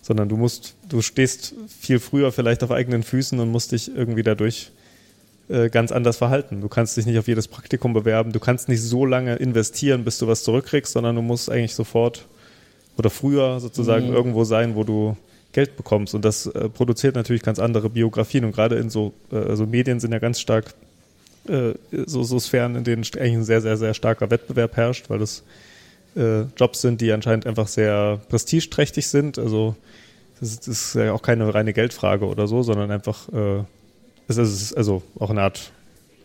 Sondern 0.03 0.28
du 0.28 0.37
musst, 0.37 0.74
du 0.89 1.03
stehst 1.03 1.55
viel 1.80 1.99
früher 1.99 2.30
vielleicht 2.30 2.62
auf 2.62 2.70
eigenen 2.70 3.03
Füßen 3.03 3.41
und 3.41 3.51
musst 3.51 3.72
dich 3.72 3.95
irgendwie 3.95 4.22
dadurch 4.22 4.70
äh, 5.49 5.68
ganz 5.68 5.91
anders 5.91 6.16
verhalten. 6.16 6.61
Du 6.61 6.68
kannst 6.68 6.97
dich 6.97 7.07
nicht 7.07 7.18
auf 7.18 7.26
jedes 7.26 7.49
Praktikum 7.49 7.93
bewerben, 7.93 8.32
du 8.32 8.39
kannst 8.39 8.68
nicht 8.68 8.82
so 8.82 9.05
lange 9.05 9.37
investieren, 9.37 10.05
bis 10.05 10.18
du 10.18 10.28
was 10.28 10.45
zurückkriegst, 10.45 10.93
sondern 10.93 11.16
du 11.16 11.22
musst 11.22 11.51
eigentlich 11.51 11.74
sofort 11.74 12.26
oder 12.97 13.11
früher 13.11 13.61
sozusagen 13.61 14.09
mhm. 14.09 14.14
irgendwo 14.14 14.45
sein, 14.45 14.76
wo 14.76 14.84
du 14.84 15.16
Geld 15.53 15.76
bekommst. 15.76 16.14
Und 16.14 16.24
das 16.24 16.47
äh, 16.47 16.68
produziert 16.68 17.14
natürlich 17.14 17.42
ganz 17.42 17.59
andere 17.59 17.90
Biografien. 17.90 18.44
Und 18.44 18.53
gerade 18.53 18.76
in 18.76 18.90
so 18.90 19.14
äh, 19.32 19.36
also 19.36 19.66
Medien 19.66 20.01
sind 20.01 20.12
ja 20.12 20.18
ganz 20.18 20.40
stark 20.40 20.74
äh, 21.49 21.74
so, 22.07 22.22
so 22.22 22.38
Sphären, 22.38 22.76
in 22.76 22.84
denen 22.84 23.05
eigentlich 23.05 23.34
ein 23.34 23.44
sehr, 23.44 23.61
sehr, 23.61 23.76
sehr 23.76 23.94
starker 23.94 24.30
Wettbewerb 24.30 24.76
herrscht, 24.76 25.09
weil 25.09 25.18
das 25.18 25.44
äh, 26.16 26.42
Jobs 26.57 26.80
sind, 26.80 27.01
die 27.01 27.12
anscheinend 27.12 27.47
einfach 27.47 27.68
sehr 27.68 28.20
prestigeträchtig 28.28 29.09
sind. 29.09 29.38
Also 29.38 29.76
das, 30.40 30.59
das 30.59 30.68
ist 30.68 30.94
ja 30.94 31.12
auch 31.12 31.22
keine 31.22 31.53
reine 31.55 31.72
Geldfrage 31.72 32.26
oder 32.26 32.47
so, 32.47 32.62
sondern 32.62 32.90
einfach 32.90 33.28
äh, 33.32 33.64
es 34.28 34.38
ist 34.38 34.76
also 34.76 35.03
auch 35.18 35.30
eine 35.30 35.42
Art, 35.42 35.70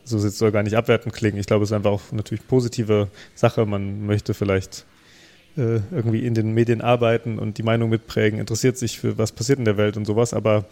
so 0.03 0.17
es 0.17 0.38
soll 0.38 0.51
gar 0.51 0.63
nicht 0.63 0.76
abwertend 0.76 1.13
klingen. 1.13 1.38
Ich 1.38 1.45
glaube, 1.45 1.63
es 1.63 1.69
ist 1.69 1.76
einfach 1.76 1.91
auch 1.91 2.11
natürlich 2.11 2.45
positive 2.47 3.07
Sache. 3.36 3.65
Man 3.65 4.05
möchte 4.05 4.34
vielleicht 4.34 4.86
äh, 5.58 5.80
irgendwie 5.91 6.26
in 6.26 6.34
den 6.34 6.54
Medien 6.54 6.82
arbeiten 6.82 7.39
und 7.39 7.58
die 7.58 7.64
Meinung 7.64 7.89
mitprägen, 7.89 8.39
interessiert 8.39 8.78
sich 8.78 8.99
für 8.99 9.18
was 9.18 9.32
passiert 9.32 9.60
in 9.60 9.66
der 9.66 9.78
Welt 9.78 9.97
und 9.97 10.06
sowas. 10.06 10.34
Aber 10.34 10.66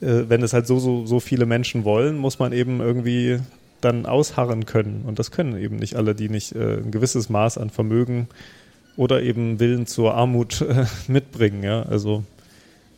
äh, 0.00 0.24
wenn 0.28 0.42
es 0.42 0.52
halt 0.52 0.66
so, 0.66 0.78
so, 0.78 1.06
so 1.06 1.20
viele 1.20 1.46
Menschen 1.46 1.84
wollen, 1.84 2.16
muss 2.16 2.38
man 2.38 2.52
eben 2.52 2.80
irgendwie 2.80 3.38
dann 3.80 4.06
ausharren 4.06 4.66
können. 4.66 5.02
Und 5.06 5.18
das 5.18 5.30
können 5.30 5.58
eben 5.58 5.76
nicht 5.76 5.96
alle, 5.96 6.14
die 6.14 6.28
nicht 6.28 6.54
äh, 6.54 6.78
ein 6.78 6.90
gewisses 6.90 7.28
Maß 7.28 7.58
an 7.58 7.70
Vermögen 7.70 8.28
oder 8.96 9.22
eben 9.22 9.60
Willen 9.60 9.86
zur 9.86 10.14
Armut 10.14 10.62
äh, 10.62 10.86
mitbringen. 11.08 11.62
Ja? 11.62 11.82
Also 11.82 12.24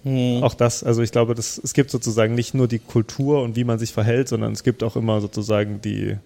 Mhm. 0.06 0.44
Auch 0.44 0.54
das, 0.54 0.84
also 0.84 1.02
ich 1.02 1.10
glaube, 1.10 1.34
das, 1.34 1.58
es 1.58 1.74
gibt 1.74 1.90
sozusagen 1.90 2.36
nicht 2.36 2.54
nur 2.54 2.68
die 2.68 2.78
Kultur 2.78 3.42
und 3.42 3.56
wie 3.56 3.64
man 3.64 3.80
sich 3.80 3.92
verhält, 3.92 4.28
sondern 4.28 4.52
es 4.52 4.62
gibt 4.62 4.84
auch 4.84 4.94
immer 4.94 5.20
sozusagen 5.20 5.80
die, 5.80 6.16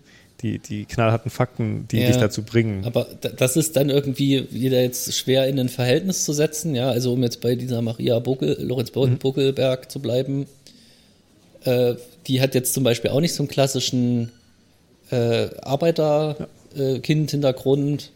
die, 0.43 0.59
die 0.59 0.85
knallharten 0.85 1.31
Fakten, 1.31 1.87
die 1.91 2.01
ja, 2.01 2.09
dich 2.09 2.17
dazu 2.17 2.43
bringen. 2.43 2.85
Aber 2.85 3.07
das 3.21 3.57
ist 3.57 3.77
dann 3.77 3.91
irgendwie 3.91 4.49
wieder 4.51 4.81
jetzt 4.81 5.15
schwer 5.15 5.47
in 5.47 5.59
ein 5.59 5.69
Verhältnis 5.69 6.25
zu 6.25 6.33
setzen, 6.33 6.75
ja, 6.75 6.91
also 6.91 7.13
um 7.13 7.23
jetzt 7.23 7.41
bei 7.41 7.55
dieser 7.55 7.83
Maria 7.83 8.19
Buckel, 8.19 8.57
Lorenz 8.61 8.93
mhm. 8.95 9.19
Buckelberg 9.19 9.91
zu 9.91 10.01
bleiben, 10.01 10.47
äh, 11.65 11.95
die 12.27 12.41
hat 12.41 12.55
jetzt 12.55 12.73
zum 12.75 12.85
Beispiel 12.85 13.11
auch 13.11 13.21
nicht 13.21 13.35
so 13.35 13.43
einen 13.43 13.49
klassischen 13.49 14.31
äh, 15.11 15.49
Arbeiterkind-Hintergrund 15.63 18.13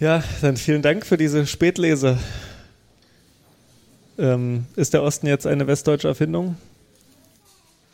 Ja, 0.00 0.24
dann 0.40 0.56
vielen 0.56 0.82
Dank 0.82 1.06
für 1.06 1.16
diese 1.16 1.46
Spätlese. 1.46 2.18
Ähm, 4.18 4.66
ist 4.76 4.92
der 4.92 5.02
Osten 5.02 5.26
jetzt 5.26 5.46
eine 5.46 5.66
westdeutsche 5.66 6.08
Erfindung? 6.08 6.56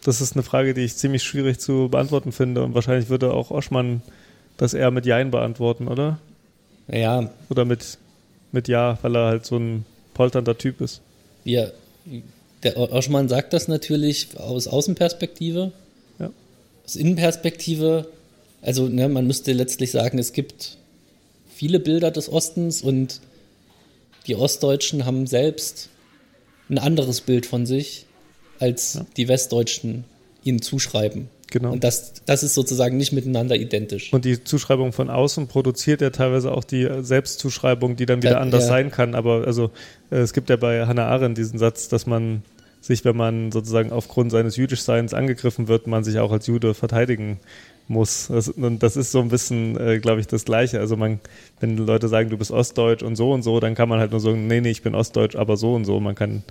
Das 0.04 0.20
ist 0.20 0.34
eine 0.34 0.42
Frage, 0.42 0.72
die 0.72 0.82
ich 0.82 0.96
ziemlich 0.96 1.22
schwierig 1.22 1.58
zu 1.58 1.88
beantworten 1.90 2.32
finde 2.32 2.62
und 2.62 2.74
wahrscheinlich 2.74 3.10
würde 3.10 3.32
auch 3.32 3.50
Oschmann 3.50 4.02
das 4.56 4.74
eher 4.74 4.90
mit 4.90 5.06
Jein 5.06 5.30
beantworten, 5.30 5.88
oder? 5.88 6.18
Ja. 6.88 7.30
Oder 7.48 7.64
mit, 7.64 7.98
mit 8.52 8.68
Ja, 8.68 8.98
weil 9.02 9.14
er 9.14 9.26
halt 9.26 9.46
so 9.46 9.56
ein 9.56 9.84
polternder 10.14 10.56
Typ 10.56 10.80
ist. 10.80 11.02
Ja, 11.44 11.68
der 12.62 12.76
Oschmann 12.76 13.28
sagt 13.28 13.52
das 13.52 13.68
natürlich 13.68 14.38
aus 14.38 14.68
Außenperspektive. 14.68 15.72
Aus 16.90 16.96
Innenperspektive, 16.96 18.08
also 18.62 18.88
ne, 18.88 19.08
man 19.08 19.24
müsste 19.24 19.52
letztlich 19.52 19.92
sagen, 19.92 20.18
es 20.18 20.32
gibt 20.32 20.76
viele 21.54 21.78
Bilder 21.78 22.10
des 22.10 22.28
Ostens 22.28 22.82
und 22.82 23.20
die 24.26 24.34
Ostdeutschen 24.34 25.04
haben 25.04 25.28
selbst 25.28 25.88
ein 26.68 26.78
anderes 26.78 27.20
Bild 27.20 27.46
von 27.46 27.64
sich, 27.64 28.06
als 28.58 28.94
ja. 28.94 29.06
die 29.16 29.28
Westdeutschen 29.28 30.02
ihnen 30.42 30.62
zuschreiben. 30.62 31.28
Genau. 31.52 31.70
Und 31.70 31.84
das, 31.84 32.14
das 32.26 32.42
ist 32.42 32.54
sozusagen 32.54 32.96
nicht 32.96 33.12
miteinander 33.12 33.54
identisch. 33.54 34.12
Und 34.12 34.24
die 34.24 34.42
Zuschreibung 34.42 34.92
von 34.92 35.10
außen 35.10 35.46
produziert 35.46 36.00
ja 36.00 36.10
teilweise 36.10 36.50
auch 36.50 36.64
die 36.64 36.88
Selbstzuschreibung, 37.02 37.94
die 37.94 38.06
dann 38.06 38.20
wieder 38.20 38.32
ja, 38.32 38.38
anders 38.40 38.64
ja. 38.64 38.68
sein 38.68 38.90
kann. 38.90 39.14
Aber 39.14 39.46
also 39.46 39.70
äh, 40.10 40.16
es 40.16 40.32
gibt 40.32 40.50
ja 40.50 40.56
bei 40.56 40.86
Hannah 40.86 41.06
Arendt 41.06 41.38
diesen 41.38 41.60
Satz, 41.60 41.88
dass 41.88 42.06
man 42.06 42.42
sich, 42.80 43.04
wenn 43.04 43.16
man 43.16 43.52
sozusagen 43.52 43.92
aufgrund 43.92 44.30
seines 44.30 44.56
Jüdischseins 44.56 45.14
angegriffen 45.14 45.68
wird, 45.68 45.86
man 45.86 46.04
sich 46.04 46.18
auch 46.18 46.32
als 46.32 46.46
Jude 46.46 46.74
verteidigen 46.74 47.38
muss. 47.88 48.28
Das, 48.28 48.48
und 48.48 48.82
das 48.82 48.96
ist 48.96 49.12
so 49.12 49.20
ein 49.20 49.28
bisschen, 49.28 49.78
äh, 49.78 49.98
glaube 49.98 50.20
ich, 50.20 50.26
das 50.26 50.44
Gleiche. 50.44 50.80
Also 50.80 50.96
man, 50.96 51.20
wenn 51.60 51.76
Leute 51.76 52.08
sagen, 52.08 52.30
du 52.30 52.38
bist 52.38 52.50
Ostdeutsch 52.50 53.02
und 53.02 53.16
so 53.16 53.32
und 53.32 53.42
so, 53.42 53.60
dann 53.60 53.74
kann 53.74 53.88
man 53.88 53.98
halt 53.98 54.12
nur 54.12 54.20
sagen, 54.20 54.46
nee, 54.46 54.60
nee, 54.60 54.70
ich 54.70 54.82
bin 54.82 54.94
Ostdeutsch, 54.94 55.36
aber 55.36 55.56
so 55.56 55.74
und 55.74 55.84
so. 55.84 56.00
Man 56.00 56.14
kann 56.14 56.42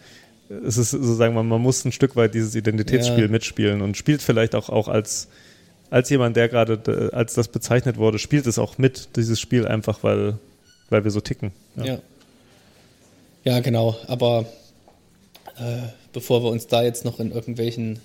es 0.49 0.77
ist 0.77 0.91
sozusagen, 0.91 1.35
man, 1.35 1.47
man 1.47 1.61
muss 1.61 1.85
ein 1.85 1.91
Stück 1.91 2.15
weit 2.15 2.33
dieses 2.33 2.55
Identitätsspiel 2.55 3.25
ja. 3.25 3.27
mitspielen 3.27 3.81
und 3.81 3.97
spielt 3.97 4.21
vielleicht 4.21 4.55
auch, 4.55 4.69
auch 4.69 4.87
als, 4.87 5.27
als 5.89 6.09
jemand, 6.09 6.35
der 6.35 6.49
gerade, 6.49 7.11
als 7.13 7.35
das 7.35 7.47
bezeichnet 7.49 7.97
wurde, 7.97 8.19
spielt 8.19 8.47
es 8.47 8.57
auch 8.57 8.77
mit, 8.77 9.15
dieses 9.15 9.39
Spiel 9.39 9.67
einfach, 9.67 10.03
weil, 10.03 10.39
weil 10.89 11.03
wir 11.03 11.11
so 11.11 11.21
ticken. 11.21 11.51
Ja, 11.75 11.85
ja. 11.85 11.99
ja 13.43 13.59
genau. 13.59 13.95
Aber 14.07 14.45
äh, 15.59 15.89
bevor 16.13 16.43
wir 16.43 16.49
uns 16.49 16.67
da 16.67 16.83
jetzt 16.83 17.05
noch 17.05 17.19
in 17.19 17.31
irgendwelchen 17.31 17.99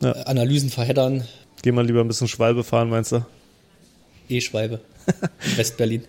ja. 0.00 0.12
äh, 0.12 0.24
Analysen 0.24 0.70
verheddern. 0.70 1.26
Geh 1.62 1.72
mal 1.72 1.86
lieber 1.86 2.00
ein 2.00 2.08
bisschen 2.08 2.28
Schwalbe 2.28 2.64
fahren, 2.64 2.90
meinst 2.90 3.12
du? 3.12 3.24
E-Schwalbe. 4.28 4.80
Westberlin. 5.56 6.04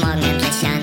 Mal 0.00 0.10
an 0.12 0.20
deine 0.20 0.36
Mutter, 0.38 0.40
und 0.40 0.42
ruf 0.42 0.52
sie 0.60 0.75